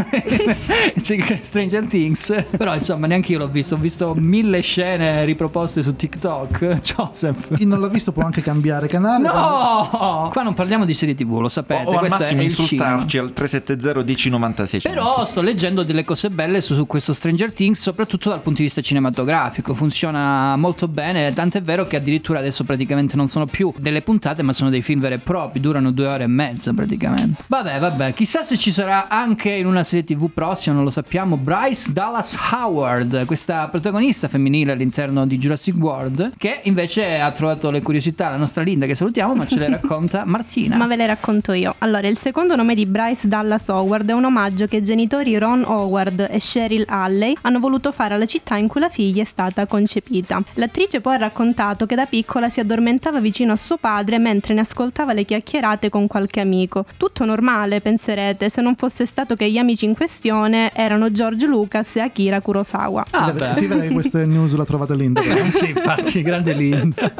Stranger 1.04 1.84
Things. 1.84 2.46
Però 2.50 2.74
insomma 2.74 3.08
neanche 3.08 3.34
io 3.34 3.40
l'ho 3.40 3.50
visto, 3.50 3.76
ho 3.76 3.78
visto 3.78 4.16
mille 4.16 4.62
scene 4.62 5.26
riproposte 5.26 5.84
su 5.84 5.98
TikTok. 5.98 6.80
Joseph. 6.96 7.58
Chi 7.58 7.66
non 7.66 7.82
l'ha 7.82 7.90
visto 7.90 8.14
può 8.14 8.24
anche 8.24 8.42
cambiare 8.42 8.88
canale. 8.88 9.28
No! 9.28 10.30
Non 10.48 10.56
parliamo 10.56 10.86
di 10.86 10.94
serie 10.94 11.14
TV, 11.14 11.42
lo 11.42 11.50
sapete. 11.50 11.84
o 11.84 11.92
al 11.92 12.00
questo 12.00 12.20
massimo 12.20 12.42
insultarci 12.42 13.18
al 13.18 13.34
370 13.34 14.02
1096. 14.02 14.80
Però 14.82 15.26
sto 15.26 15.42
leggendo 15.42 15.84
delle 15.84 16.06
cose 16.06 16.30
belle 16.30 16.62
su, 16.62 16.74
su 16.74 16.88
questo 16.88 17.12
Stranger 17.12 17.52
Things, 17.52 17.82
soprattutto 17.82 18.30
dal 18.30 18.40
punto 18.40 18.60
di 18.60 18.64
vista 18.64 18.80
cinematografico. 18.80 19.74
Funziona 19.74 20.56
molto 20.56 20.88
bene, 20.88 21.34
tant'è 21.34 21.62
vero 21.62 21.86
che 21.86 21.98
addirittura 21.98 22.40
adesso 22.40 22.64
praticamente 22.64 23.18
non 23.18 23.28
sono 23.28 23.46
più 23.46 23.74
delle 23.78 24.02
puntate, 24.02 24.42
ma 24.42 24.54
sono 24.54 24.70
dei 24.70 24.82
film 24.82 25.02
veri 25.02 25.16
e 25.16 25.18
propri, 25.18 25.60
durano 25.60 25.92
due 25.92 26.08
ore 26.08 26.24
e 26.24 26.28
mezza 26.28 26.72
praticamente. 26.74 27.44
Vabbè, 27.48 27.80
vabbè, 27.80 28.14
chissà 28.14 28.44
se 28.44 28.56
ci 28.56 28.72
sarà 28.72 29.10
anche 29.10 29.52
in 29.52 29.66
una 29.66 29.84
serie 29.84 30.06
TV 30.06 30.30
prossima, 30.34 30.76
non 30.76 30.86
lo 30.86 30.92
sappiamo. 30.92 31.36
Bryce 31.36 31.92
Dallas 31.92 32.38
Howard, 32.54 33.26
questa 33.26 33.68
protagonista 33.68 34.30
femminile 34.30 34.72
all'interno 34.72 35.28
di 35.28 35.38
Jurassic 35.38 35.76
World, 35.76 36.36
che 36.38 36.62
invece 36.64 37.20
ha 37.20 37.32
trovato 37.32 37.70
le 37.70 37.82
curiosità, 37.82 38.30
la 38.30 38.38
nostra 38.38 38.64
Linda 38.64 38.86
che 38.86 38.96
salutiamo, 38.96 39.36
ma 39.36 39.46
ce 39.46 39.60
le 39.60 39.68
racconta 39.76 40.24
Martina. 40.38 40.78
Ma 40.78 40.86
ve 40.86 40.95
le 40.95 41.08
racconto 41.08 41.52
io. 41.54 41.73
Allora, 41.80 42.08
il 42.08 42.17
secondo 42.17 42.56
nome 42.56 42.76
di 42.76 42.86
Bryce 42.86 43.28
Dallas 43.28 43.67
Howard 43.69 44.08
è 44.08 44.13
un 44.13 44.26
omaggio 44.26 44.67
che 44.67 44.78
i 44.78 44.84
genitori 44.84 45.38
Ron 45.38 45.63
Howard 45.65 46.28
e 46.30 46.38
Cheryl 46.39 46.86
Alley 46.88 47.36
hanno 47.41 47.60
voluto 47.60 47.91
fare 47.91 48.13
alla 48.13 48.26
città 48.26 48.56
in 48.56 48.67
cui 48.67 48.80
la 48.80 48.89
figlia 48.89 49.23
è 49.23 49.26
stata 49.26 49.65
concepita. 49.65 50.41
L'attrice 50.54 51.02
poi 51.02 51.15
ha 51.15 51.17
raccontato 51.17 51.86
che 51.86 51.95
da 51.95 52.06
piccola 52.06 52.50
si 52.50 52.60
addormentava 52.60 53.19
vicino 53.19 53.54
a 53.54 53.56
suo 53.56 53.78
padre 53.78 54.19
mentre 54.19 54.54
ne 54.54 54.62
ascoltava 54.62 55.13
le 55.13 55.26
chiacchierate 55.26 55.89
con 55.89 56.08
qualche 56.08 56.39
amico. 56.39 56.86
Tutto 56.97 57.26
normale, 57.26 57.82
penserete, 57.82 58.50
se 58.50 58.62
non 58.62 58.76
fosse 58.76 59.06
stato 59.08 59.36
che 59.36 59.50
gli 59.50 59.58
amici 59.58 59.86
in 59.86 59.95
questione 59.95 60.71
erano 60.73 61.12
George 61.12 61.47
Lucas 61.47 61.95
e 61.95 62.02
Akira 62.02 62.41
Kurosawa. 62.41 63.06
Vede, 63.34 63.56
si 63.56 63.65
vede 63.65 63.88
che 63.88 63.93
queste 63.93 64.26
news 64.26 64.56
la 64.56 64.65
trovate 64.65 64.95
linda. 64.95 65.21
Eh, 65.21 65.50
sì, 65.52 65.69
infatti, 65.69 66.21
grande 66.21 66.54
Linda. 66.54 67.12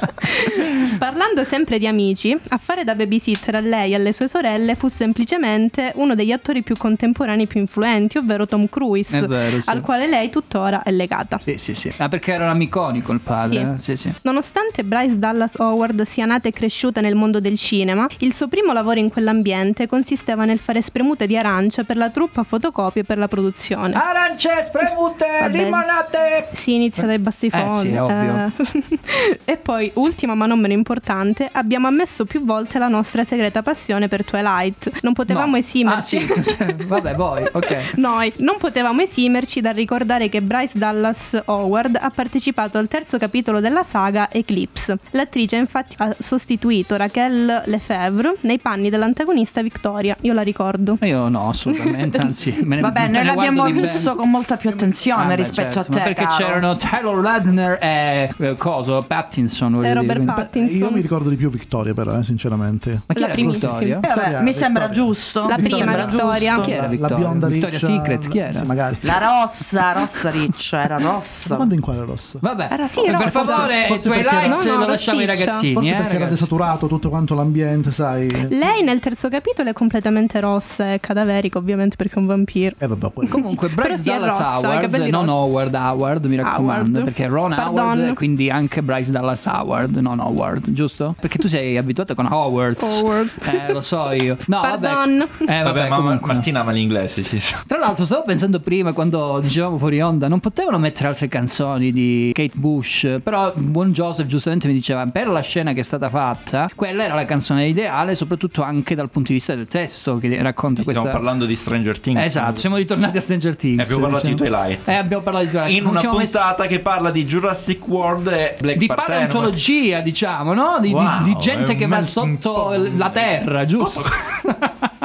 Parlando 0.98 1.44
sempre 1.44 1.80
di 1.80 1.88
amici, 1.88 2.38
a 2.50 2.58
fare 2.58 2.84
da 2.84 2.96
babysitter 3.08 3.56
a 3.56 3.60
lei 3.62 3.92
e 3.92 3.96
alle 3.96 4.12
sue 4.12 4.28
sorelle 4.28 4.76
fu 4.76 4.88
semplicemente 4.90 5.92
uno 5.96 6.14
degli 6.14 6.32
attori 6.32 6.62
più 6.62 6.76
contemporanei 6.76 7.48
più 7.48 7.60
influenti, 7.60 8.18
ovvero 8.18 8.46
Tom 8.46 8.68
Cruise, 8.70 9.26
vero, 9.26 9.62
sì. 9.62 9.70
al 9.70 9.82
quale 9.82 10.08
lei 10.08 10.30
tuttora 10.30 10.84
è 10.84 10.92
legata. 10.92 11.40
Sì, 11.42 11.58
sì, 11.58 11.74
sì. 11.74 11.92
Ah, 11.98 12.10
perché 12.10 12.34
era 12.34 12.44
un 12.44 12.50
amiconico 12.52 13.12
il 13.14 13.20
padre? 13.20 13.74
eh? 13.76 13.78
Sì, 13.78 13.96
sì. 13.96 14.12
Nonostante 14.24 14.84
Bryce 14.84 15.18
Dallas 15.18 15.56
Howard 15.58 16.02
sia 16.04 16.26
nata 16.26 16.48
e 16.48 16.52
cresciuta 16.52 17.02
nel 17.02 17.16
mondo 17.16 17.40
del 17.40 17.58
cinema, 17.58 18.08
il 18.20 18.34
suo 18.34 18.48
primo 18.48 18.74
lavoro 18.74 19.00
in 19.00 19.10
quell'ambiente 19.10 19.88
consisteva 19.88 20.46
nel 20.46 20.60
fare 20.60 20.82
spremute 20.82 21.26
di 21.28 21.38
arancia 21.38 21.84
per 21.84 21.96
la 21.98 22.10
truppa 22.10 22.44
fotocopie 22.44 23.04
per 23.04 23.18
la 23.18 23.28
produzione. 23.28 23.94
Arance, 23.94 24.50
spremute, 24.66 25.26
limonate. 25.50 26.50
Si 26.54 26.74
inizia 26.76 27.04
dai 27.06 27.20
bassi 27.20 27.46
Eh, 27.48 27.50
fondi. 27.50 27.90
sì, 27.90 27.96
ovvio. 27.96 28.52
Eh. 28.58 29.00
e 29.46 29.58
poi, 29.58 29.92
ultima 29.96 30.36
ma 30.36 30.46
non 30.46 30.60
meno 30.60 30.74
importante, 30.74 31.48
abbiamo 31.52 31.88
ammesso 31.88 32.26
più 32.26 32.44
volte 32.44 32.78
la 32.80 32.88
nostra 32.88 32.96
segreta 33.04 33.62
passione 33.62 34.08
per 34.08 34.24
Twilight. 34.26 35.02
Non 35.02 35.14
potevamo 35.14 35.52
No. 35.52 35.58
esimerci. 35.58 36.18
Ah, 36.18 36.42
sì, 36.44 36.56
cioè, 36.58 36.76
vabbè, 36.76 37.16
voi, 37.16 37.44
ok. 37.52 37.94
Noi 37.96 38.32
non 38.38 38.56
potevamo 38.58 39.02
esimerci 39.02 39.62
dal 39.62 39.74
ricordare 39.74 40.30
che 40.30 40.42
Bryce 40.42 40.78
Dallas 40.78 41.42
Howard 41.46 41.98
ha 42.00 42.10
partecipato 42.10 42.78
al 42.78 42.88
terzo 42.88 43.18
capitolo 43.18 43.60
della 43.60 43.84
saga 43.84 44.30
Eclipse. 44.32 44.98
L'attrice 45.12 45.56
infatti 45.56 45.96
ha 46.00 46.16
sostituito 46.20 46.96
Raquel 46.96 47.64
Lefebvre 47.66 48.36
nei 48.42 48.60
panni 48.60 48.90
dell'antagonista 48.90 49.62
Victoria. 49.62 50.16
Io 50.22 50.34
la 50.34 50.42
ricordo. 50.42 50.98
Io 51.02 51.28
no, 51.30 51.50
assolutamente, 51.50 52.18
anzi, 52.18 52.56
me 52.64 52.76
ne 52.76 52.82
Vabbè, 52.88 53.02
me 53.02 53.08
noi 53.10 53.20
ne 53.20 53.24
l'abbiamo 53.24 53.64
visto 53.66 54.16
con 54.16 54.30
molta 54.30 54.58
più 54.58 54.70
attenzione 54.70 55.34
Ah, 55.34 55.36
rispetto 55.36 55.74
certo, 55.74 55.80
a 55.80 55.84
te. 55.94 55.98
Ma 56.00 56.04
perché 56.04 56.24
caro. 56.24 56.36
c'erano 56.36 56.76
Taylor 56.76 57.22
Lautner 57.22 57.78
e 57.82 58.32
eh, 58.38 58.56
coso, 58.58 59.04
Pattinson, 59.06 59.76
E 59.76 59.78
dire, 59.80 59.94
Robert 59.94 60.14
quindi- 60.24 60.34
Pattinson. 60.34 60.78
Io 60.80 60.92
mi 60.92 61.02
ricordo 61.02 61.30
di 61.30 61.36
più 61.36 61.50
Victoria, 61.50 61.94
però, 61.94 62.18
eh, 62.18 62.24
sinceramente. 62.24 62.87
Ma 62.92 63.14
chi 63.14 63.20
La 63.20 63.26
era 63.26 63.34
primissima. 63.34 63.72
Victoria? 63.78 64.00
Eh, 64.02 64.08
vabbè, 64.16 64.42
mi 64.42 64.54
sembra 64.54 64.90
giusto. 64.90 65.48
La 65.48 65.56
prima 65.56 66.06
giusto. 66.08 66.62
Chi 66.62 66.72
era 66.72 66.88
La- 66.90 67.08
la 67.08 67.16
bionda 67.16 67.48
Victoria 67.48 67.78
riccia- 67.80 67.94
Secret, 67.94 68.28
chi 68.28 68.38
era? 68.38 68.50
era. 68.50 68.60
Sì, 68.60 68.66
magari. 68.66 68.98
La 69.02 69.18
rossa, 69.18 69.92
rossa 69.94 70.30
riccia, 70.30 70.84
era 70.84 71.00
Ma 71.00 71.10
rossa. 71.12 71.56
quando 71.56 71.74
in 71.74 71.82
quale 71.82 72.04
rosso? 72.04 72.38
Vabbè, 72.42 72.68
Era 72.72 72.88
sì, 72.88 73.02
per 73.06 73.32
favore, 73.32 73.86
forse 73.88 74.04
Twilight 74.04 74.30
perché 74.30 74.46
era- 74.46 74.56
No, 74.56 74.64
no, 74.64 74.78
lo 74.80 74.86
lasciamo 74.88 75.20
ai 75.20 75.26
rossiccia. 75.26 75.46
ragazzini. 75.46 75.74
Forse 75.74 75.90
eh, 75.90 75.92
perché 75.94 76.06
era 76.10 76.14
ragazzi. 76.20 76.34
desaturato 76.34 76.88
tutto 76.88 77.10
quanto 77.10 77.36
l'ambiente, 77.36 77.92
sai. 77.92 78.48
Lei 78.50 78.84
nel 78.84 79.00
terzo 79.00 79.30
capitolo 79.30 79.70
è 79.70 79.74
completamente 79.74 80.40
rossa 80.40 80.94
e 80.94 81.00
cadaverica, 81.00 81.58
ovviamente 81.58 81.96
perché 81.96 82.16
è 82.16 82.20
un 82.20 82.26
vampiro. 82.26 82.76
E 82.78 82.88
vabbè, 82.88 83.10
poi. 83.12 83.28
Comunque, 83.28 83.70
Bryce 83.70 83.98
sì, 83.98 84.10
Dallas 84.10 84.38
rossa, 84.38 84.60
i 84.60 84.66
Howard, 84.66 84.94
non. 85.10 85.30
Howard 85.30 85.74
Howard, 85.76 86.26
mi 86.26 86.36
raccomando, 86.36 87.00
Howard. 87.00 87.04
perché 87.04 87.28
Ron 87.28 87.54
Pardon. 87.56 87.78
Howard, 87.80 88.14
quindi 88.16 88.50
anche 88.50 88.82
Bryce 88.82 89.12
Dallas 89.12 89.46
Howard, 89.46 89.96
non 89.98 90.20
Howard, 90.20 90.72
giusto? 90.72 91.16
Perché 91.20 91.38
tu 91.38 91.48
sei 91.48 91.78
abituato 91.78 92.14
con 92.16 92.26
Howard. 92.32 92.67
Howard. 92.80 93.30
Eh, 93.44 93.72
lo 93.74 93.82
so 93.82 94.12
io. 94.12 94.38
No, 94.48 94.60
Pardon. 94.62 95.18
vabbè. 95.38 95.52
Eh, 95.52 95.64
vabbè, 95.64 95.64
Vabbè, 95.64 95.90
ma 95.90 95.96
comunque. 95.96 96.34
Martina 96.34 96.60
ama 96.62 96.72
l'inglese, 96.72 97.24
ci 97.24 97.40
sa. 97.40 97.58
Tra 97.68 97.78
l'altro 97.78 98.06
stavo 98.06 98.24
pensando 98.26 98.60
prima 98.60 98.92
quando 98.94 99.40
dicevamo 99.42 99.78
fuori 99.78 100.02
onda 100.02 100.28
non 100.28 100.40
potevano 100.40 100.78
mettere 100.78 101.08
altre 101.10 101.28
canzoni 101.28 101.92
di 101.92 102.32
Kate 102.34 102.52
Bush 102.56 103.20
però 103.24 103.52
buon 103.56 103.92
Joseph 103.92 104.28
giustamente 104.28 104.68
mi 104.68 104.74
diceva 104.74 105.06
per 105.08 105.28
la 105.28 105.42
scena 105.42 105.74
che 105.74 105.80
è 105.82 105.84
stata 105.84 106.10
fatta 106.10 106.70
quella 106.76 107.04
era 107.04 107.14
la 107.16 107.26
canzone 107.26 107.68
ideale 107.68 108.16
soprattutto 108.16 108.62
anche 108.64 108.96
dal 108.96 109.10
punto 109.10 109.30
di 109.30 109.36
vista 109.36 109.56
del 109.56 109.68
testo 109.68 110.18
che 110.18 110.42
racconta 110.42 110.82
Stiamo 110.82 111.02
questa 111.02 111.18
parlando 111.18 111.46
di 111.46 111.56
Stranger 111.56 112.00
Things. 112.00 112.22
Esatto, 112.24 112.60
siamo 112.60 112.78
ritornati 112.78 113.18
a 113.18 113.22
Stranger 113.22 113.56
Things. 113.56 113.80
E 113.80 113.82
abbiamo 113.84 114.02
parlato 114.02 114.28
di 114.28 114.34
diciamo. 114.36 114.58
Twilight. 114.58 114.88
Eh, 114.88 114.94
abbiamo 114.94 115.24
parlato 115.24 115.46
di 115.46 115.52
Twilight. 115.52 115.76
In 115.78 115.82
Non 115.84 115.92
una 115.92 116.00
siamo 116.00 116.18
messi- 116.18 116.32
puntata 116.38 116.66
che 116.68 116.80
parla 116.80 117.12
di 117.12 117.26
Jurassic 117.26 117.88
World 117.88 118.28
e 118.28 118.56
Black 118.60 118.78
di 118.78 118.86
Partenopea. 118.88 119.28
paleontologia, 119.28 120.02
diciamo, 120.02 120.54
no? 120.54 120.78
Di, 120.82 120.88
di- 120.88 120.94
Wow, 120.94 121.22
di 121.24 121.36
gente 121.40 121.74
è 121.74 121.76
che 121.76 121.86
va 121.88 122.02
sotto 122.02 122.57
la 122.78 123.10
terra, 123.10 123.66
giusto? 123.66 124.02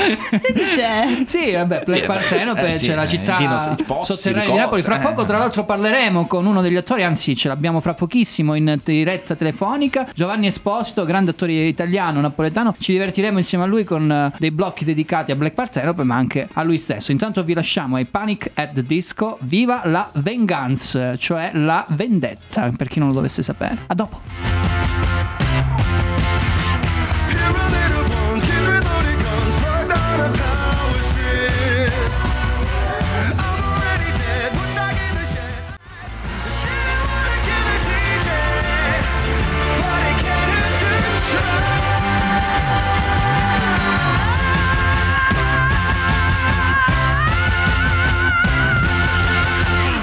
Che 0.00 0.52
dice? 0.52 1.24
Sì, 1.26 1.52
vabbè, 1.52 1.82
Black 1.84 2.00
Sì, 2.00 2.06
Partenope 2.06 2.68
eh, 2.68 2.74
sì, 2.74 2.86
c'è 2.86 2.94
la 2.94 3.02
eh, 3.02 3.08
città 3.08 3.76
sotterranea 4.00 4.50
di 4.50 4.56
Napoli. 4.56 4.82
Fra 4.82 4.96
cose, 4.96 5.08
poco, 5.08 5.22
eh. 5.22 5.26
tra 5.26 5.38
l'altro, 5.38 5.64
parleremo 5.64 6.26
con 6.26 6.46
uno 6.46 6.62
degli 6.62 6.76
attori, 6.76 7.02
anzi, 7.02 7.36
ce 7.36 7.48
l'abbiamo 7.48 7.80
fra 7.80 7.94
pochissimo 7.94 8.54
in 8.54 8.78
diretta 8.82 9.34
telefonica. 9.34 10.08
Giovanni 10.14 10.46
Esposito, 10.46 11.04
grande 11.04 11.32
attore 11.32 11.52
italiano, 11.52 12.20
napoletano. 12.20 12.74
Ci 12.78 12.92
divertiremo 12.92 13.38
insieme 13.38 13.64
a 13.64 13.66
lui 13.66 13.84
con 13.84 14.10
eh, 14.10 14.32
dei 14.38 14.50
blocchi 14.50 14.84
dedicati 14.84 15.32
a 15.32 15.36
Black 15.36 15.54
Partenope, 15.54 16.02
ma 16.02 16.16
anche 16.16 16.48
a 16.52 16.62
lui 16.62 16.78
stesso. 16.78 17.12
Intanto 17.12 17.42
vi 17.42 17.54
lasciamo 17.54 17.96
ai 17.96 18.04
Panic 18.04 18.50
at 18.54 18.72
the 18.72 18.82
Disco. 18.82 19.38
Viva 19.42 19.82
la 19.84 20.08
vengeance, 20.14 21.16
cioè 21.18 21.50
la 21.54 21.84
vendetta, 21.88 22.70
per 22.76 22.88
chi 22.88 22.98
non 22.98 23.08
lo 23.08 23.14
dovesse 23.14 23.42
sapere. 23.42 23.78
A 23.86 23.94
dopo. 23.94 25.79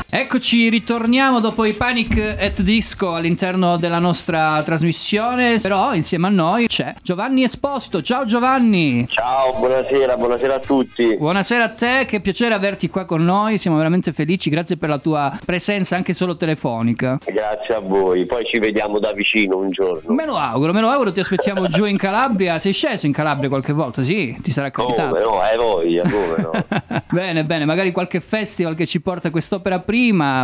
Eccoci, 0.09 0.69
ritorniamo 0.69 1.41
dopo 1.41 1.65
i 1.65 1.73
Panic 1.73 2.37
at 2.39 2.61
Disco 2.61 3.13
all'interno 3.13 3.75
della 3.75 3.99
nostra 3.99 4.63
trasmissione. 4.63 5.57
Però 5.61 5.93
insieme 5.93 6.27
a 6.27 6.29
noi 6.29 6.67
c'è 6.67 6.93
Giovanni 7.03 7.43
Esposito. 7.43 8.01
Ciao 8.01 8.23
Giovanni! 8.25 9.05
Ciao, 9.09 9.53
buonasera, 9.57 10.15
buonasera 10.15 10.55
a 10.55 10.59
tutti. 10.59 11.13
Buonasera 11.17 11.63
a 11.65 11.69
te, 11.69 12.05
che 12.07 12.21
piacere 12.21 12.53
averti 12.53 12.89
qua 12.89 13.03
con 13.03 13.25
noi, 13.25 13.57
siamo 13.57 13.75
veramente 13.75 14.13
felici, 14.13 14.49
grazie 14.49 14.77
per 14.77 14.87
la 14.87 14.97
tua 14.97 15.37
presenza 15.43 15.97
anche 15.97 16.13
solo 16.13 16.37
telefonica. 16.37 17.17
Grazie 17.25 17.75
a 17.75 17.79
voi, 17.79 18.25
poi 18.25 18.45
ci 18.45 18.59
vediamo 18.59 18.99
da 18.99 19.11
vicino 19.11 19.57
un 19.57 19.71
giorno. 19.71 20.13
Me 20.13 20.25
lo 20.25 20.37
auguro, 20.37 20.71
me 20.71 20.79
lo 20.79 20.87
auguro, 20.87 21.11
ti 21.11 21.19
aspettiamo 21.19 21.67
giù 21.67 21.83
in 21.83 21.97
Calabria. 21.97 22.59
Sei 22.59 22.71
sceso 22.71 23.07
in 23.07 23.11
Calabria 23.11 23.49
qualche 23.49 23.73
volta? 23.73 24.01
Sì, 24.03 24.33
ti 24.41 24.51
sarà 24.51 24.71
Come 24.71 24.95
capitato. 24.95 25.21
no, 25.21 25.41
hai 25.41 25.57
voglia, 25.57 26.03
come 26.03 26.35
no. 26.37 27.01
bene, 27.11 27.43
bene, 27.43 27.65
magari 27.65 27.91
qualche 27.91 28.21
festival 28.21 28.73
che 28.73 28.85
ci 28.85 29.01
porta 29.01 29.29
quest'opera 29.31 29.79
prima, 29.79 29.95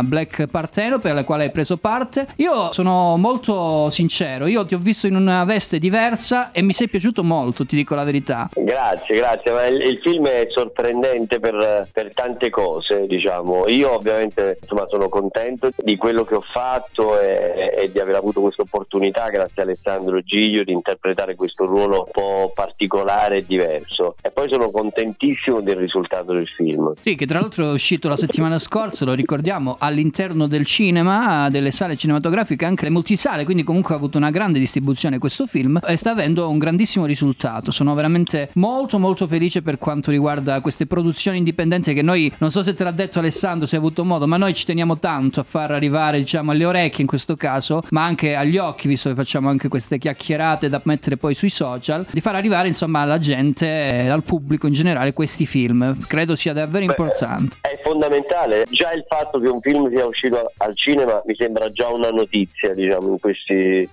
Black 0.02 0.46
Partenope, 0.46 1.10
alla 1.10 1.24
quale 1.24 1.44
hai 1.44 1.50
preso 1.50 1.76
parte. 1.76 2.26
Io 2.36 2.72
sono 2.72 3.16
molto 3.16 3.88
sincero, 3.88 4.46
io 4.46 4.64
ti 4.64 4.74
ho 4.74 4.78
visto 4.78 5.06
in 5.06 5.14
una 5.14 5.44
veste 5.44 5.78
diversa 5.78 6.50
e 6.50 6.60
mi 6.62 6.72
sei 6.72 6.88
piaciuto 6.88 7.22
molto, 7.22 7.64
ti 7.64 7.76
dico 7.76 7.94
la 7.94 8.02
verità. 8.02 8.50
Grazie, 8.52 9.16
grazie, 9.16 9.52
ma 9.52 9.66
il, 9.66 9.80
il 9.80 10.00
film 10.02 10.26
è 10.26 10.46
sorprendente 10.50 11.38
per, 11.38 11.88
per 11.92 12.12
tante 12.12 12.50
cose, 12.50 13.06
diciamo. 13.06 13.68
Io 13.68 13.94
ovviamente 13.94 14.58
insomma, 14.60 14.86
sono 14.88 15.08
contento 15.08 15.70
di 15.76 15.96
quello 15.96 16.24
che 16.24 16.34
ho 16.34 16.44
fatto 16.44 17.20
e, 17.20 17.72
e 17.78 17.92
di 17.92 18.00
aver 18.00 18.16
avuto 18.16 18.40
questa 18.40 18.62
opportunità, 18.62 19.28
grazie 19.28 19.62
a 19.62 19.64
Alessandro 19.64 20.20
Giglio, 20.20 20.64
di 20.64 20.72
interpretare 20.72 21.36
questo 21.36 21.64
ruolo 21.64 22.04
un 22.06 22.10
po' 22.10 22.52
particolare 22.52 23.38
e 23.38 23.44
diverso. 23.46 24.16
E 24.20 24.30
poi 24.30 24.48
sono 24.48 24.70
contentissimo 24.70 25.60
del 25.60 25.76
risultato 25.76 26.32
del 26.32 26.48
film. 26.48 26.94
Sì, 27.00 27.14
che 27.14 27.26
tra 27.26 27.38
l'altro 27.38 27.70
è 27.70 27.72
uscito 27.72 28.08
la 28.08 28.16
settimana 28.16 28.58
scorsa, 28.58 29.04
lo 29.04 29.12
ricordiamo, 29.12 29.42
all'interno 29.50 30.46
del 30.46 30.64
cinema, 30.64 31.48
delle 31.50 31.70
sale 31.70 31.96
cinematografiche, 31.96 32.64
anche 32.64 32.84
le 32.84 32.90
multisale, 32.90 33.44
quindi 33.44 33.62
comunque 33.62 33.94
ha 33.94 33.96
avuto 33.96 34.18
una 34.18 34.30
grande 34.30 34.58
distribuzione 34.58 35.18
questo 35.18 35.46
film 35.46 35.80
e 35.86 35.96
sta 35.96 36.12
avendo 36.12 36.48
un 36.48 36.58
grandissimo 36.58 37.04
risultato. 37.04 37.70
Sono 37.70 37.94
veramente 37.94 38.50
molto 38.54 38.98
molto 38.98 39.26
felice 39.26 39.62
per 39.62 39.78
quanto 39.78 40.10
riguarda 40.10 40.60
queste 40.60 40.86
produzioni 40.86 41.38
indipendenti 41.38 41.94
che 41.94 42.02
noi, 42.02 42.32
non 42.38 42.50
so 42.50 42.62
se 42.62 42.74
te 42.74 42.84
l'ha 42.84 42.90
detto 42.90 43.18
Alessandro, 43.18 43.66
se 43.66 43.76
hai 43.76 43.82
avuto 43.82 44.04
modo, 44.04 44.26
ma 44.26 44.36
noi 44.36 44.54
ci 44.54 44.64
teniamo 44.64 44.98
tanto 44.98 45.40
a 45.40 45.42
far 45.42 45.70
arrivare, 45.70 46.18
diciamo, 46.18 46.50
alle 46.50 46.64
orecchie 46.64 47.02
in 47.02 47.06
questo 47.06 47.36
caso, 47.36 47.82
ma 47.90 48.04
anche 48.04 48.34
agli 48.34 48.56
occhi, 48.58 48.88
visto 48.88 49.08
che 49.08 49.14
facciamo 49.14 49.48
anche 49.48 49.68
queste 49.68 49.98
chiacchierate 49.98 50.68
da 50.68 50.80
mettere 50.84 51.16
poi 51.16 51.34
sui 51.34 51.50
social, 51.50 52.06
di 52.10 52.20
far 52.20 52.34
arrivare 52.34 52.68
insomma 52.68 53.00
alla 53.00 53.18
gente, 53.18 53.66
eh, 53.66 54.08
al 54.08 54.22
pubblico 54.22 54.66
in 54.66 54.72
generale 54.72 55.12
questi 55.12 55.46
film. 55.46 55.96
Credo 56.06 56.36
sia 56.36 56.52
davvero 56.52 56.84
importante. 56.84 57.56
È 57.60 57.80
fondamentale, 57.82 58.66
già 58.70 58.92
il 58.92 59.04
fatto 59.06 59.33
che 59.38 59.48
un 59.48 59.60
film 59.60 59.88
sia 59.90 60.06
uscito 60.06 60.52
al 60.58 60.76
cinema 60.76 61.22
mi 61.24 61.34
sembra 61.36 61.70
già 61.70 61.88
una 61.88 62.10
notizia, 62.10 62.74
diciamo, 62.74 63.08
in 63.08 63.20
questi, 63.20 63.88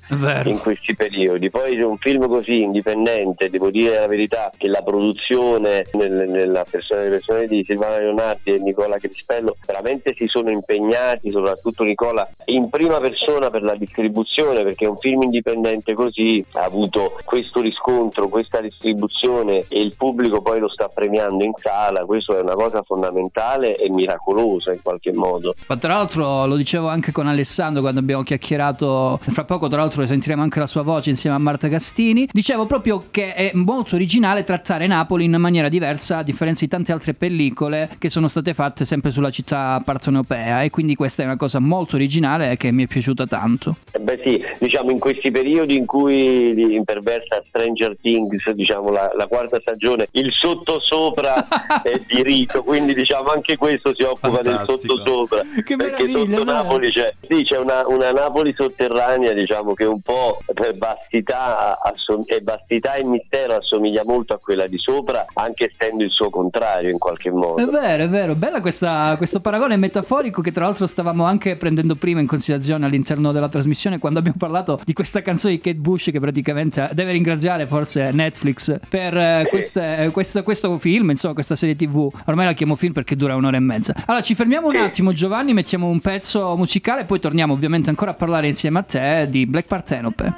in 0.49 0.60
questi 0.60 0.95
periodi. 0.95 1.49
Poi 1.49 1.75
se 1.75 1.84
un 1.84 1.97
film 1.97 2.27
così 2.27 2.62
indipendente, 2.62 3.49
devo 3.49 3.69
dire 3.69 3.99
la 3.99 4.08
verità, 4.08 4.51
che 4.58 4.67
la 4.67 4.82
produzione 4.82 5.86
nel- 5.93 6.30
nella 6.30 6.65
persona, 6.69 7.01
persone 7.01 7.45
di 7.45 7.63
Silvana 7.65 7.97
Leonardi 7.97 8.54
e 8.54 8.60
Nicola 8.60 8.97
Crispello 8.97 9.56
veramente 9.65 10.13
si 10.15 10.27
sono 10.27 10.49
impegnati, 10.49 11.30
soprattutto 11.30 11.84
Nicola, 11.84 12.27
in 12.45 12.69
prima 12.69 12.99
persona 12.99 13.49
per 13.49 13.63
la 13.63 13.75
distribuzione, 13.75 14.63
perché 14.63 14.86
un 14.86 14.97
film 14.97 15.23
indipendente 15.23 15.93
così 15.93 16.43
ha 16.54 16.63
avuto 16.63 17.17
questo 17.25 17.62
riscontro, 17.62 18.27
questa 18.27 18.62
distribuzione 18.62 19.65
e 19.67 19.80
il 19.82 19.95
pubblico 19.95 20.41
poi 20.41 20.60
lo 20.60 20.69
sta 20.69 20.88
premiando 20.88 21.43
in 21.43 21.54
sala, 21.56 22.06
questo 22.06 22.38
è 22.38 22.41
una 22.41 22.56
cosa 22.56 22.82
fondamentale 22.84 23.75
e 23.75 23.89
miracolosa 23.89 24.73
in 24.73 24.82
qualche 24.82 25.13
modo. 25.13 25.30
Ma 25.67 25.77
tra 25.77 25.93
l'altro 25.93 26.45
lo 26.45 26.55
dicevo 26.55 26.87
anche 26.87 27.11
con 27.11 27.27
Alessandro 27.27 27.81
quando 27.81 27.99
abbiamo 27.99 28.23
chiacchierato, 28.23 29.19
fra 29.21 29.43
poco 29.45 29.67
tra 29.67 29.77
l'altro 29.77 30.05
sentiremo 30.05 30.41
anche 30.41 30.59
la 30.59 30.67
sua 30.67 30.81
voce 30.81 31.09
insieme 31.09 31.35
a 31.35 31.39
Marta 31.39 31.69
Castini, 31.69 32.27
dicevo 32.31 32.65
proprio 32.65 33.05
che 33.11 33.33
è 33.33 33.51
molto 33.53 33.95
originale 33.95 34.43
trattare 34.43 34.87
Napoli 34.87 35.25
in 35.25 35.35
maniera 35.35 35.69
diversa 35.69 36.17
a 36.17 36.23
differenza 36.23 36.61
di 36.61 36.69
tante 36.69 36.91
altre 36.91 37.13
pellicole 37.13 37.89
che 37.97 38.09
sono 38.09 38.27
state 38.27 38.53
fatte 38.53 38.85
sempre 38.85 39.11
sulla 39.11 39.29
città 39.29 39.81
partenopea 39.83 40.63
e 40.63 40.69
quindi 40.69 40.95
questa 40.95 41.23
è 41.23 41.25
una 41.25 41.37
cosa 41.37 41.59
molto 41.59 41.95
originale 41.95 42.57
che 42.57 42.71
mi 42.71 42.83
è 42.83 42.87
piaciuta 42.87 43.25
tanto. 43.27 43.75
Eh 43.91 43.99
Beh 43.99 44.21
sì, 44.25 44.41
diciamo 44.59 44.91
in 44.91 44.99
questi 44.99 45.31
periodi 45.31 45.75
in 45.75 45.85
cui 45.85 46.73
imperversa 46.75 47.43
Stranger 47.47 47.95
Things, 48.01 48.49
diciamo 48.51 48.89
la, 48.89 49.11
la 49.15 49.27
quarta 49.27 49.59
stagione, 49.59 50.07
il 50.11 50.31
sottosopra 50.31 51.47
è 51.83 52.01
di 52.05 52.23
rito, 52.23 52.63
quindi 52.63 52.93
diciamo 52.93 53.29
anche 53.29 53.57
questo 53.57 53.93
si 53.95 54.03
occupa 54.03 54.41
del 54.41 54.55
Fantastico. 54.55 55.20
Sottosopra. 55.25 55.41
Che 55.62 55.75
perché 55.75 56.05
meraviglia, 56.07 56.38
sotto 56.38 56.43
no? 56.43 56.51
Napoli 56.53 56.91
c'è, 56.91 57.13
sì, 57.27 57.43
c'è 57.43 57.57
una, 57.57 57.88
una 57.88 58.12
Napoli 58.12 58.53
sotterranea, 58.55 59.31
diciamo 59.34 59.73
che 59.73 59.86
un 59.86 60.01
po' 60.01 60.39
per 60.53 60.77
vastità, 60.77 61.79
assom- 61.81 62.23
e 62.27 62.41
vastità 62.43 62.95
e 62.95 63.03
mistero 63.05 63.55
assomiglia 63.55 64.03
molto 64.05 64.34
a 64.34 64.39
quella 64.39 64.67
di 64.67 64.77
sopra, 64.77 65.25
anche 65.34 65.71
essendo 65.73 66.03
il 66.03 66.10
suo 66.10 66.29
contrario 66.29 66.89
in 66.89 66.97
qualche 66.97 67.29
modo. 67.31 67.57
È 67.57 67.65
vero, 67.65 68.03
è 68.03 68.10
vero, 68.10 68.36
bella 68.36 68.62
questa- 68.62 69.15
questo 69.17 69.39
paragone 69.39 69.77
metaforico 69.77 70.41
che 70.41 70.51
tra 70.51 70.65
l'altro 70.65 70.88
stavamo 70.88 71.23
anche 71.25 71.55
prendendo 71.55 71.95
prima 71.95 72.19
in 72.19 72.27
considerazione 72.27 72.86
all'interno 72.86 73.31
della 73.31 73.49
trasmissione 73.49 73.99
quando 73.99 74.19
abbiamo 74.19 74.38
parlato 74.39 74.79
di 74.84 74.93
questa 74.93 75.21
canzone 75.21 75.55
di 75.55 75.60
Kate 75.60 75.77
Bush 75.77 76.10
che 76.12 76.19
praticamente 76.19 76.89
deve 76.93 77.12
ringraziare 77.12 77.65
forse 77.65 78.12
Netflix 78.12 78.79
per 78.89 79.15
eh, 79.15 79.45
queste- 79.49 80.10
questo, 80.12 80.43
questo 80.43 80.77
film, 80.77 81.12
insomma 81.12 81.34
questa 81.34 81.55
serie 81.55 81.75
tv. 81.75 82.10
Ormai 82.25 82.45
la 82.45 82.53
chiamo 82.53 82.75
film 82.75 82.93
perché 82.93 83.15
dura 83.15 83.36
un'ora 83.36 83.57
e 83.57 83.60
mezza. 83.60 83.93
Allora 84.05 84.23
ci 84.23 84.36
fermiamo 84.36 84.67
un 84.67 84.75
attimo 84.75 85.11
salutiamo 85.12 85.13
Giovanni, 85.13 85.54
mettiamo 85.54 85.88
un 85.88 86.00
pezzo 86.00 86.56
musicale 86.56 87.02
e 87.02 87.06
poi 87.06 87.19
torniamo 87.19 87.54
ovviamente 87.54 87.89
ancora 87.89 88.12
a 88.12 88.13
parlare 88.13 88.47
insieme 88.47 88.80
a 88.80 88.84
te 88.84 89.28
di 89.30 89.45
Black 89.45 89.67
Partenope. 89.67 90.34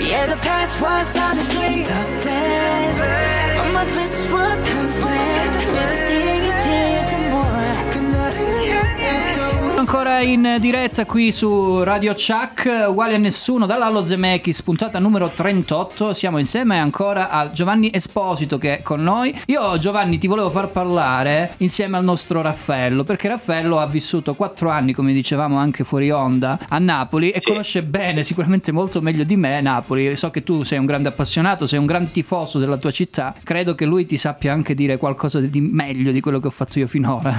Yeah, 0.00 0.26
the 0.26 0.36
past 0.36 0.80
was 0.80 1.14
honestly 1.16 1.82
the 1.84 2.04
best. 2.24 3.08
But 3.56 3.72
my 3.72 3.84
best 3.92 4.32
what 4.32 4.58
comes 4.66 5.02
next. 5.04 5.68
We'll 5.68 5.94
see 5.94 6.46
you 6.46 6.99
Ancora 9.80 10.20
in 10.20 10.58
diretta 10.60 11.06
qui 11.06 11.32
su 11.32 11.82
Radio 11.82 12.12
Chuck, 12.12 12.88
uguali 12.88 13.14
a 13.14 13.18
nessuno, 13.18 13.64
dall'Allo 13.64 14.04
Zemeckis, 14.04 14.60
puntata 14.60 14.98
numero 14.98 15.30
38. 15.30 16.12
Siamo 16.12 16.36
insieme 16.36 16.78
ancora 16.78 17.30
a 17.30 17.50
Giovanni 17.50 17.90
Esposito 17.90 18.58
che 18.58 18.76
è 18.76 18.82
con 18.82 19.02
noi. 19.02 19.34
Io, 19.46 19.78
Giovanni, 19.78 20.18
ti 20.18 20.26
volevo 20.26 20.50
far 20.50 20.68
parlare 20.68 21.54
insieme 21.56 21.96
al 21.96 22.04
nostro 22.04 22.42
Raffaello, 22.42 23.04
perché 23.04 23.28
Raffaello 23.28 23.78
ha 23.78 23.86
vissuto 23.86 24.34
4 24.34 24.68
anni, 24.68 24.92
come 24.92 25.14
dicevamo 25.14 25.56
anche 25.56 25.82
fuori 25.82 26.10
onda, 26.10 26.58
a 26.68 26.78
Napoli 26.78 27.30
e 27.30 27.40
conosce 27.40 27.82
bene, 27.82 28.22
sicuramente 28.22 28.72
molto 28.72 29.00
meglio 29.00 29.24
di 29.24 29.36
me, 29.36 29.62
Napoli. 29.62 30.14
So 30.14 30.30
che 30.30 30.42
tu 30.42 30.62
sei 30.62 30.78
un 30.78 30.84
grande 30.84 31.08
appassionato, 31.08 31.66
sei 31.66 31.78
un 31.78 31.86
gran 31.86 32.10
tifoso 32.10 32.58
della 32.58 32.76
tua 32.76 32.90
città. 32.90 33.34
Credo 33.42 33.74
che 33.74 33.86
lui 33.86 34.04
ti 34.04 34.18
sappia 34.18 34.52
anche 34.52 34.74
dire 34.74 34.98
qualcosa 34.98 35.40
di 35.40 35.60
meglio 35.62 36.12
di 36.12 36.20
quello 36.20 36.38
che 36.38 36.48
ho 36.48 36.50
fatto 36.50 36.78
io 36.78 36.86
finora. 36.86 37.34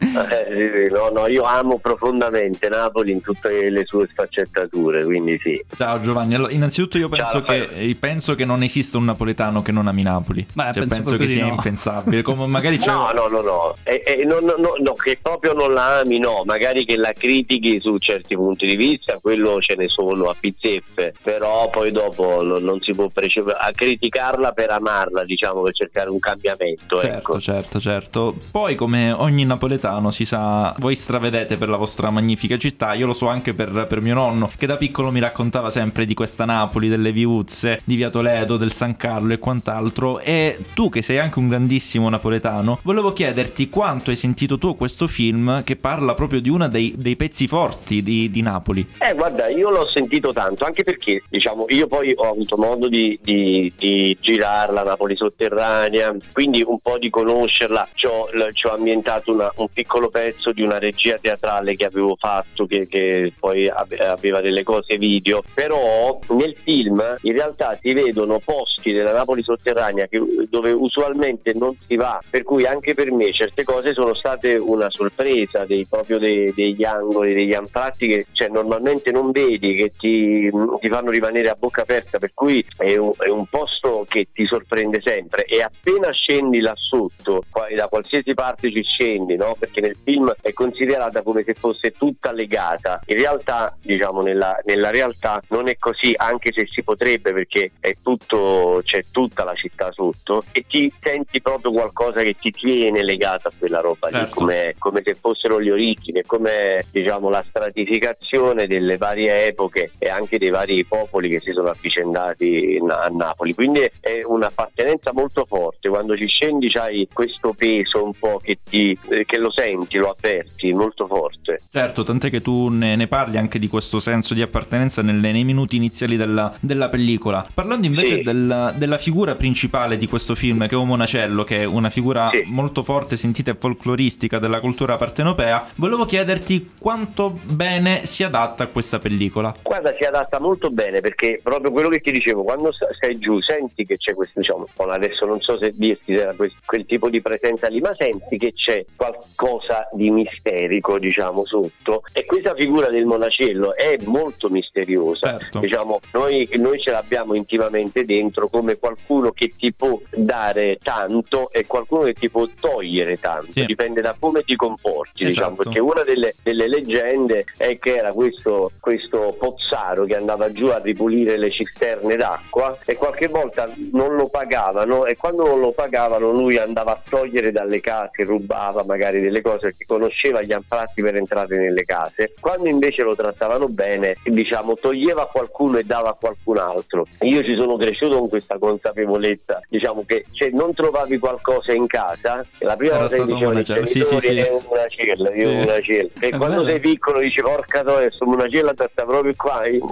Eh, 0.16 0.46
sì, 0.48 0.86
sì, 0.86 0.92
no, 0.94 1.10
no, 1.10 1.26
io 1.26 1.42
amo 1.42 1.78
profondamente 1.96 2.68
Napoli 2.68 3.12
in 3.12 3.20
tutte 3.20 3.70
le 3.70 3.84
sue 3.86 4.08
sfaccettature, 4.10 5.04
quindi 5.04 5.38
sì. 5.38 5.64
Ciao 5.76 6.00
Giovanni, 6.00 6.34
allora, 6.34 6.50
innanzututto 6.52 6.98
io 6.98 7.08
penso, 7.08 7.30
Ciao, 7.30 7.42
che, 7.42 7.68
eh, 7.74 7.94
penso 7.98 8.34
che 8.34 8.44
non 8.44 8.64
esista 8.64 8.98
un 8.98 9.04
napoletano 9.04 9.62
che 9.62 9.70
non 9.70 9.86
ami 9.86 10.02
Napoli. 10.02 10.44
Beh, 10.52 10.64
Cioè, 10.64 10.86
penso 10.86 10.94
penso, 10.96 11.16
che 11.16 11.28
sia 11.28 11.46
no. 11.46 11.52
impensabile. 11.52 12.22
Come 12.22 12.46
magari 12.46 12.78
c'è 12.78 12.90
No, 12.90 13.10
no, 13.12 13.28
no, 13.28 13.40
no, 13.40 13.74
E- 13.84 14.02
e 14.04 14.24
no, 14.24 14.40
no, 14.40 14.54
no, 14.58 14.72
no, 14.82 14.94
che 14.94 15.18
proprio 15.22 15.52
non 15.52 15.72
la 15.72 16.00
ami, 16.00 16.18
no, 16.18 16.42
magari 16.44 16.84
che 16.84 16.96
la 16.96 17.12
critichi 17.16 17.80
su 17.80 17.96
certi 17.98 18.34
punti 18.34 18.66
di 18.66 18.74
vista, 18.74 19.18
quello 19.20 19.60
ce 19.60 19.76
ne 19.76 19.86
sono 19.86 20.24
a 20.24 20.34
pizzeffe, 20.38 21.14
però 21.22 21.70
poi 21.70 21.92
dopo 21.92 22.42
non, 22.42 22.64
non 22.64 22.80
si 22.80 22.92
può 22.92 23.06
precipitare 23.08 23.58
a 23.60 23.70
criticarla 23.72 24.50
per 24.50 24.70
amarla, 24.70 25.24
diciamo, 25.24 25.62
per 25.62 25.72
cercare 25.72 26.10
un 26.10 26.18
cambiamento, 26.18 27.00
Certo, 27.00 27.16
ecco. 27.16 27.40
certo, 27.40 27.78
certo. 27.80 28.36
Poi, 28.50 28.74
come 28.74 29.12
ogni 29.12 29.44
napoletano 29.44 30.10
si 30.10 30.24
sa, 30.24 30.74
voi 30.78 30.96
stravedete 30.96 31.56
per 31.56 31.68
la 31.68 31.75
vostra 31.76 32.10
magnifica 32.10 32.58
città. 32.58 32.94
Io 32.94 33.06
lo 33.06 33.12
so 33.12 33.28
anche 33.28 33.54
per, 33.54 33.86
per 33.88 34.00
mio 34.00 34.14
nonno, 34.14 34.50
che 34.56 34.66
da 34.66 34.76
piccolo 34.76 35.10
mi 35.10 35.20
raccontava 35.20 35.70
sempre 35.70 36.04
di 36.06 36.14
questa 36.14 36.44
Napoli, 36.44 36.88
delle 36.88 37.12
viuzze, 37.12 37.80
di 37.84 37.96
Via 37.96 38.10
Toledo, 38.10 38.56
del 38.56 38.72
San 38.72 38.96
Carlo 38.96 39.32
e 39.32 39.38
quant'altro. 39.38 40.20
E 40.20 40.58
tu, 40.74 40.88
che 40.88 41.02
sei 41.02 41.18
anche 41.18 41.38
un 41.38 41.48
grandissimo 41.48 42.08
napoletano, 42.08 42.78
volevo 42.82 43.12
chiederti 43.12 43.68
quanto 43.68 44.10
hai 44.10 44.16
sentito 44.16 44.58
tu 44.58 44.76
questo 44.76 45.06
film 45.06 45.62
che 45.62 45.76
parla 45.76 46.14
proprio 46.14 46.40
di 46.40 46.48
uno 46.48 46.68
dei, 46.68 46.94
dei 46.96 47.16
pezzi 47.16 47.46
forti 47.46 48.02
di, 48.02 48.30
di 48.30 48.42
Napoli. 48.42 48.86
Eh, 48.98 49.14
guarda, 49.14 49.48
io 49.48 49.70
l'ho 49.70 49.88
sentito 49.88 50.32
tanto, 50.32 50.64
anche 50.64 50.82
perché, 50.82 51.22
diciamo, 51.28 51.64
io 51.68 51.86
poi 51.86 52.12
ho 52.14 52.30
avuto 52.30 52.56
modo 52.56 52.88
di, 52.88 53.18
di, 53.22 53.72
di 53.76 54.16
girarla, 54.20 54.82
Napoli 54.82 55.16
sotterranea, 55.16 56.14
quindi 56.32 56.62
un 56.66 56.78
po' 56.80 56.98
di 56.98 57.10
conoscerla, 57.10 57.88
ci 57.94 58.06
ho, 58.06 58.28
l- 58.32 58.52
ci 58.52 58.66
ho 58.66 58.74
ambientato 58.74 59.32
una- 59.32 59.52
un 59.56 59.68
piccolo 59.72 60.08
pezzo 60.08 60.52
di 60.52 60.62
una 60.62 60.78
regia 60.78 61.16
teatrale 61.20 61.65
che 61.74 61.86
avevo 61.86 62.16
fatto, 62.18 62.66
che, 62.66 62.86
che 62.86 63.32
poi 63.38 63.68
ave- 63.68 63.96
aveva 63.96 64.40
delle 64.40 64.62
cose 64.62 64.96
video, 64.96 65.42
però 65.54 66.18
nel 66.28 66.54
film 66.56 67.16
in 67.22 67.32
realtà 67.32 67.76
si 67.80 67.92
vedono 67.92 68.38
posti 68.38 68.92
della 68.92 69.12
Napoli 69.12 69.42
sotterranea 69.42 70.06
che- 70.06 70.22
dove 70.48 70.70
usualmente 70.70 71.52
non 71.54 71.74
si 71.86 71.96
va, 71.96 72.20
per 72.28 72.42
cui 72.42 72.66
anche 72.66 72.94
per 72.94 73.10
me 73.10 73.32
certe 73.32 73.64
cose 73.64 73.92
sono 73.92 74.14
state 74.14 74.54
una 74.54 74.90
sorpresa, 74.90 75.64
dei, 75.64 75.86
proprio 75.88 76.18
dei- 76.18 76.52
degli 76.54 76.84
angoli, 76.84 77.34
degli 77.34 77.54
anfratti 77.54 78.06
che 78.06 78.26
cioè, 78.32 78.48
normalmente 78.48 79.10
non 79.10 79.30
vedi, 79.30 79.74
che 79.74 79.92
ti, 79.98 80.50
ti 80.80 80.88
fanno 80.88 81.10
rimanere 81.10 81.48
a 81.48 81.56
bocca 81.58 81.82
aperta, 81.82 82.18
per 82.18 82.32
cui 82.34 82.64
è 82.76 82.96
un, 82.96 83.12
è 83.18 83.28
un 83.28 83.46
posto 83.46 84.04
che 84.08 84.28
ti 84.32 84.46
sorprende 84.46 85.00
sempre. 85.00 85.44
E 85.44 85.62
appena 85.62 86.10
scendi 86.10 86.60
là 86.60 86.72
sotto, 86.74 87.44
da 87.74 87.88
qualsiasi 87.88 88.34
parte 88.34 88.70
ci 88.70 88.82
scendi, 88.82 89.36
no? 89.36 89.56
perché 89.58 89.80
nel 89.80 89.96
film 90.02 90.32
è 90.40 90.52
considerata 90.52 91.22
come 91.22 91.42
se 91.44 91.54
fosse 91.58 91.90
tutta 91.92 92.32
legata, 92.32 93.00
in 93.06 93.18
realtà 93.18 93.74
diciamo 93.82 94.20
nella, 94.20 94.58
nella 94.64 94.90
realtà 94.90 95.42
non 95.48 95.68
è 95.68 95.76
così, 95.78 96.12
anche 96.16 96.52
se 96.52 96.66
si 96.68 96.82
potrebbe 96.82 97.32
perché 97.32 97.72
è 97.80 97.94
tutto, 98.02 98.80
c'è 98.84 99.02
tutta 99.10 99.44
la 99.44 99.54
città 99.54 99.90
sotto 99.92 100.44
e 100.52 100.64
ti 100.68 100.92
senti 101.00 101.40
proprio 101.40 101.72
qualcosa 101.72 102.22
che 102.22 102.34
ti 102.38 102.50
tiene 102.50 103.02
legato 103.02 103.48
a 103.48 103.52
quella 103.58 103.80
roba 103.80 104.08
lì, 104.08 104.14
Certo. 104.16 104.34
come, 104.34 104.74
come 104.78 105.02
se 105.04 105.14
fossero 105.14 105.58
le 105.58 105.72
origini, 105.72 106.22
come 106.22 106.84
diciamo 106.90 107.28
la 107.28 107.44
stratificazione 107.48 108.66
delle 108.66 108.96
varie 108.96 109.46
epoche 109.46 109.92
e 109.98 110.08
anche 110.08 110.38
dei 110.38 110.50
vari 110.50 110.84
popoli 110.84 111.28
che 111.28 111.40
si 111.40 111.52
sono 111.52 111.68
avvicendati 111.70 112.78
a 112.88 113.08
Napoli. 113.08 113.54
Quindi 113.54 113.80
è 114.00 114.22
un'appartenenza 114.24 115.12
molto 115.12 115.44
forte, 115.46 115.88
quando 115.88 116.16
ci 116.16 116.26
scendi 116.26 116.68
c'hai 116.70 117.08
questo 117.12 117.52
peso 117.52 118.04
un 118.04 118.12
po' 118.12 118.38
che, 118.42 118.58
ti, 118.62 118.98
eh, 119.10 119.24
che 119.24 119.38
lo 119.38 119.50
senti, 119.50 119.98
lo 119.98 120.10
avverti, 120.10 120.72
molto 120.72 121.06
forte. 121.06 121.45
Certo, 121.70 122.02
tant'è 122.04 122.30
che 122.30 122.40
tu 122.40 122.68
ne, 122.68 122.96
ne 122.96 123.06
parli 123.06 123.36
anche 123.36 123.58
di 123.58 123.68
questo 123.68 124.00
senso 124.00 124.34
di 124.34 124.42
appartenenza 124.42 125.02
nelle- 125.02 125.32
nei 125.32 125.44
minuti 125.44 125.76
iniziali 125.76 126.16
della, 126.16 126.52
della 126.60 126.88
pellicola. 126.88 127.46
Parlando 127.52 127.86
invece 127.86 128.16
Sì. 128.16 128.22
del- 128.22 128.74
della 128.76 128.98
figura 128.98 129.34
principale 129.34 129.96
di 129.96 130.06
questo 130.06 130.34
film, 130.34 130.66
che 130.66 130.74
è 130.74 130.78
Uomo 130.78 130.96
Nacello, 130.96 131.44
che 131.44 131.58
è 131.60 131.64
una 131.64 131.90
figura 131.90 132.30
Sì. 132.32 132.42
molto 132.46 132.82
forte, 132.82 133.16
sentita 133.16 133.50
e 133.50 133.56
folcloristica 133.58 134.38
della 134.38 134.60
cultura 134.60 134.96
partenopea, 134.96 135.68
volevo 135.76 136.04
chiederti 136.06 136.70
quanto 136.78 137.38
bene 137.44 138.04
si 138.06 138.22
adatta 138.24 138.64
a 138.64 138.66
questa 138.66 138.98
pellicola. 138.98 139.54
Guarda, 139.62 139.92
si 139.94 140.04
adatta 140.04 140.40
molto 140.40 140.70
bene 140.70 141.00
perché 141.00 141.40
proprio 141.42 141.70
quello 141.70 141.88
che 141.88 142.00
ti 142.00 142.10
dicevo, 142.10 142.42
quando 142.42 142.70
sei 142.98 143.18
giù, 143.18 143.40
senti 143.40 143.84
che 143.84 143.96
c'è 143.96 144.14
questo, 144.14 144.40
diciamo, 144.40 144.66
adesso 144.88 145.26
non 145.26 145.40
so 145.40 145.58
se 145.58 145.72
dirti 145.74 146.14
quel, 146.36 146.52
quel 146.64 146.86
tipo 146.86 147.08
di 147.10 147.20
presenza 147.20 147.68
lì, 147.68 147.80
ma 147.80 147.94
senti 147.94 148.36
che 148.38 148.52
c'è 148.54 148.84
qualcosa 148.96 149.88
di 149.92 150.10
misterico, 150.10 150.98
diciamo, 150.98 151.35
sotto. 151.44 152.02
E 152.12 152.24
questa 152.24 152.54
figura 152.54 152.88
del 152.88 153.04
monacello 153.04 153.74
è 153.74 153.96
molto 154.04 154.48
misteriosa. 154.48 155.38
Certo. 155.38 155.58
Diciamo, 155.60 156.00
noi, 156.12 156.48
noi 156.54 156.80
ce 156.80 156.90
l'abbiamo 156.90 157.34
intimamente 157.34 158.04
dentro 158.04 158.48
come 158.48 158.76
qualcuno 158.78 159.30
che 159.32 159.52
ti 159.56 159.72
può 159.72 159.98
dare 160.14 160.78
tanto 160.82 161.50
e 161.52 161.66
qualcuno 161.66 162.04
che 162.04 162.14
ti 162.14 162.30
può 162.30 162.46
togliere 162.58 163.18
tanto, 163.18 163.52
Sì. 163.52 163.64
dipende 163.66 164.00
da 164.00 164.14
come 164.18 164.42
ti 164.42 164.56
comporti, 164.56 165.24
diciamo, 165.24 165.52
Esatto. 165.54 165.62
perché 165.64 165.78
una 165.80 166.02
delle, 166.02 166.34
delle 166.42 166.68
leggende 166.68 167.44
è 167.56 167.78
che 167.78 167.96
era 167.96 168.12
questo, 168.12 168.72
questo 168.80 169.34
pozzaro 169.38 170.04
che 170.04 170.16
andava 170.16 170.50
giù 170.52 170.66
a 170.68 170.78
ripulire 170.82 171.36
le 171.38 171.50
cisterne 171.50 172.16
d'acqua 172.16 172.78
e 172.84 172.94
qualche 172.96 173.28
volta 173.28 173.70
non 173.92 174.14
lo 174.14 174.28
pagavano 174.28 175.06
e 175.06 175.16
quando 175.16 175.46
non 175.46 175.60
lo 175.60 175.72
pagavano 175.72 176.30
lui 176.30 176.56
andava 176.56 176.92
a 176.92 177.00
togliere 177.08 177.52
dalle 177.52 177.80
case, 177.80 178.24
rubava 178.24 178.84
magari 178.84 179.20
delle 179.20 179.40
cose 179.42 179.68
perché 179.68 179.84
conosceva 179.86 180.42
gli 180.42 180.52
anfratti 180.52 181.02
per 181.02 181.16
entrare 181.16 181.24
nelle 181.34 181.84
case. 181.84 182.32
Quando 182.40 182.68
invece 182.68 183.02
lo 183.02 183.14
trattavano 183.14 183.68
bene, 183.68 184.16
diciamo, 184.24 184.74
toglieva 184.74 185.22
a 185.22 185.26
qualcuno 185.26 185.78
e 185.78 185.84
dava 185.84 186.10
a 186.10 186.14
qualcun 186.18 186.58
altro. 186.58 187.04
Io 187.20 187.42
ci 187.42 187.56
sono 187.58 187.76
cresciuto 187.76 188.18
con 188.18 188.28
questa 188.28 188.58
consapevolezza, 188.58 189.60
diciamo 189.68 190.04
che 190.06 190.24
se 190.32 190.50
non 190.52 190.72
trovavi 190.72 191.18
qualcosa 191.18 191.72
in 191.72 191.86
casa, 191.86 192.42
la 192.60 192.76
prima 192.76 192.94
Era 192.94 193.02
cosa 193.02 193.16
che 193.16 193.22
stato 193.22 193.32
un 193.32 193.38
dicevano 193.38 193.60
i 193.60 193.64
monacello. 193.66 193.86
Sì, 193.86 194.04
sì, 194.04 194.20
sì. 194.20 194.36
è 194.36 194.50
una 194.68 194.86
cella, 194.88 195.34
io 195.34 195.48
Sì. 195.48 195.54
una 195.56 195.80
cella. 195.80 196.08
E 196.20 196.28
È 196.28 196.36
quando 196.36 196.56
bello. 196.56 196.68
sei 196.68 196.80
piccolo 196.80 197.18
dici 197.20 197.42
porca 197.42 197.82
troia, 197.82 198.10
sto 198.10 198.26
una 198.26 198.48
cella 198.48 198.72
sta 198.74 198.88
proprio 199.04 199.32
qua, 199.36 199.66
io 199.66 199.84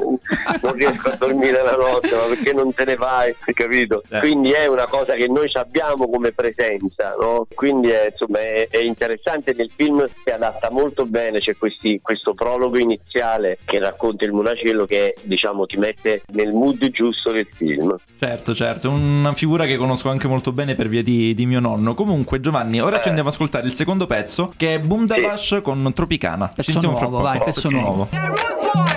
non 0.62 0.72
riesco 0.74 1.08
a 1.08 1.16
dormire 1.16 1.62
la 1.62 1.76
notte, 1.76 2.14
ma 2.14 2.22
perché 2.24 2.52
non 2.52 2.72
te 2.72 2.84
ne 2.84 2.96
fai? 2.96 3.34
Capito? 3.54 4.02
Eh. 4.10 4.18
Quindi 4.20 4.50
è 4.52 4.66
una 4.66 4.86
cosa 4.86 5.14
che 5.14 5.28
noi 5.28 5.48
abbiamo 5.54 6.08
come 6.08 6.32
presenza, 6.32 7.14
no? 7.18 7.46
Quindi 7.54 7.90
è, 7.90 8.08
insomma 8.10 8.40
è, 8.40 8.68
è 8.68 8.78
interessante 8.78 9.54
nel 9.56 9.70
film 9.74 10.04
si 10.06 10.30
adatta 10.30 10.70
molto 10.70 11.04
bene, 11.06 11.13
c'è 11.40 11.56
questi- 11.56 12.00
questo 12.02 12.34
prologo 12.34 12.78
iniziale 12.78 13.58
che 13.64 13.78
racconta 13.78 14.24
il 14.24 14.32
monacello 14.32 14.84
che 14.84 15.14
diciamo 15.22 15.64
ti 15.66 15.76
mette 15.76 16.22
nel 16.32 16.52
mood 16.52 16.90
giusto 16.90 17.30
del 17.30 17.46
film. 17.52 17.94
Certo, 18.18 18.54
certo, 18.54 18.88
è 18.88 18.90
una 18.92 19.32
figura 19.32 19.64
che 19.66 19.76
conosco 19.76 20.08
anche 20.10 20.26
molto 20.26 20.50
bene 20.52 20.74
per 20.74 20.88
via 20.88 21.02
di, 21.02 21.34
di 21.34 21.46
mio 21.46 21.60
nonno. 21.60 21.94
Comunque, 21.94 22.40
Giovanni, 22.40 22.80
ora 22.80 23.00
ci 23.00 23.08
andiamo 23.08 23.28
ad 23.28 23.34
ascoltare 23.34 23.66
il 23.66 23.72
secondo 23.72 24.06
pezzo 24.06 24.52
che 24.56 24.74
è 24.74 24.78
Boom 24.80 25.06
da 25.06 25.16
Sì. 25.16 25.24
Bash 25.24 25.60
con 25.62 25.92
Tropicana. 25.94 26.48
Ci 26.48 26.54
Pezzo 26.56 26.70
sentiamo 26.72 26.96
fra 26.96 27.06
nuovo, 27.06 27.22
poco. 27.22 27.28
vai, 27.38 27.44
pezzo 27.44 27.70
nuovo. 27.70 28.93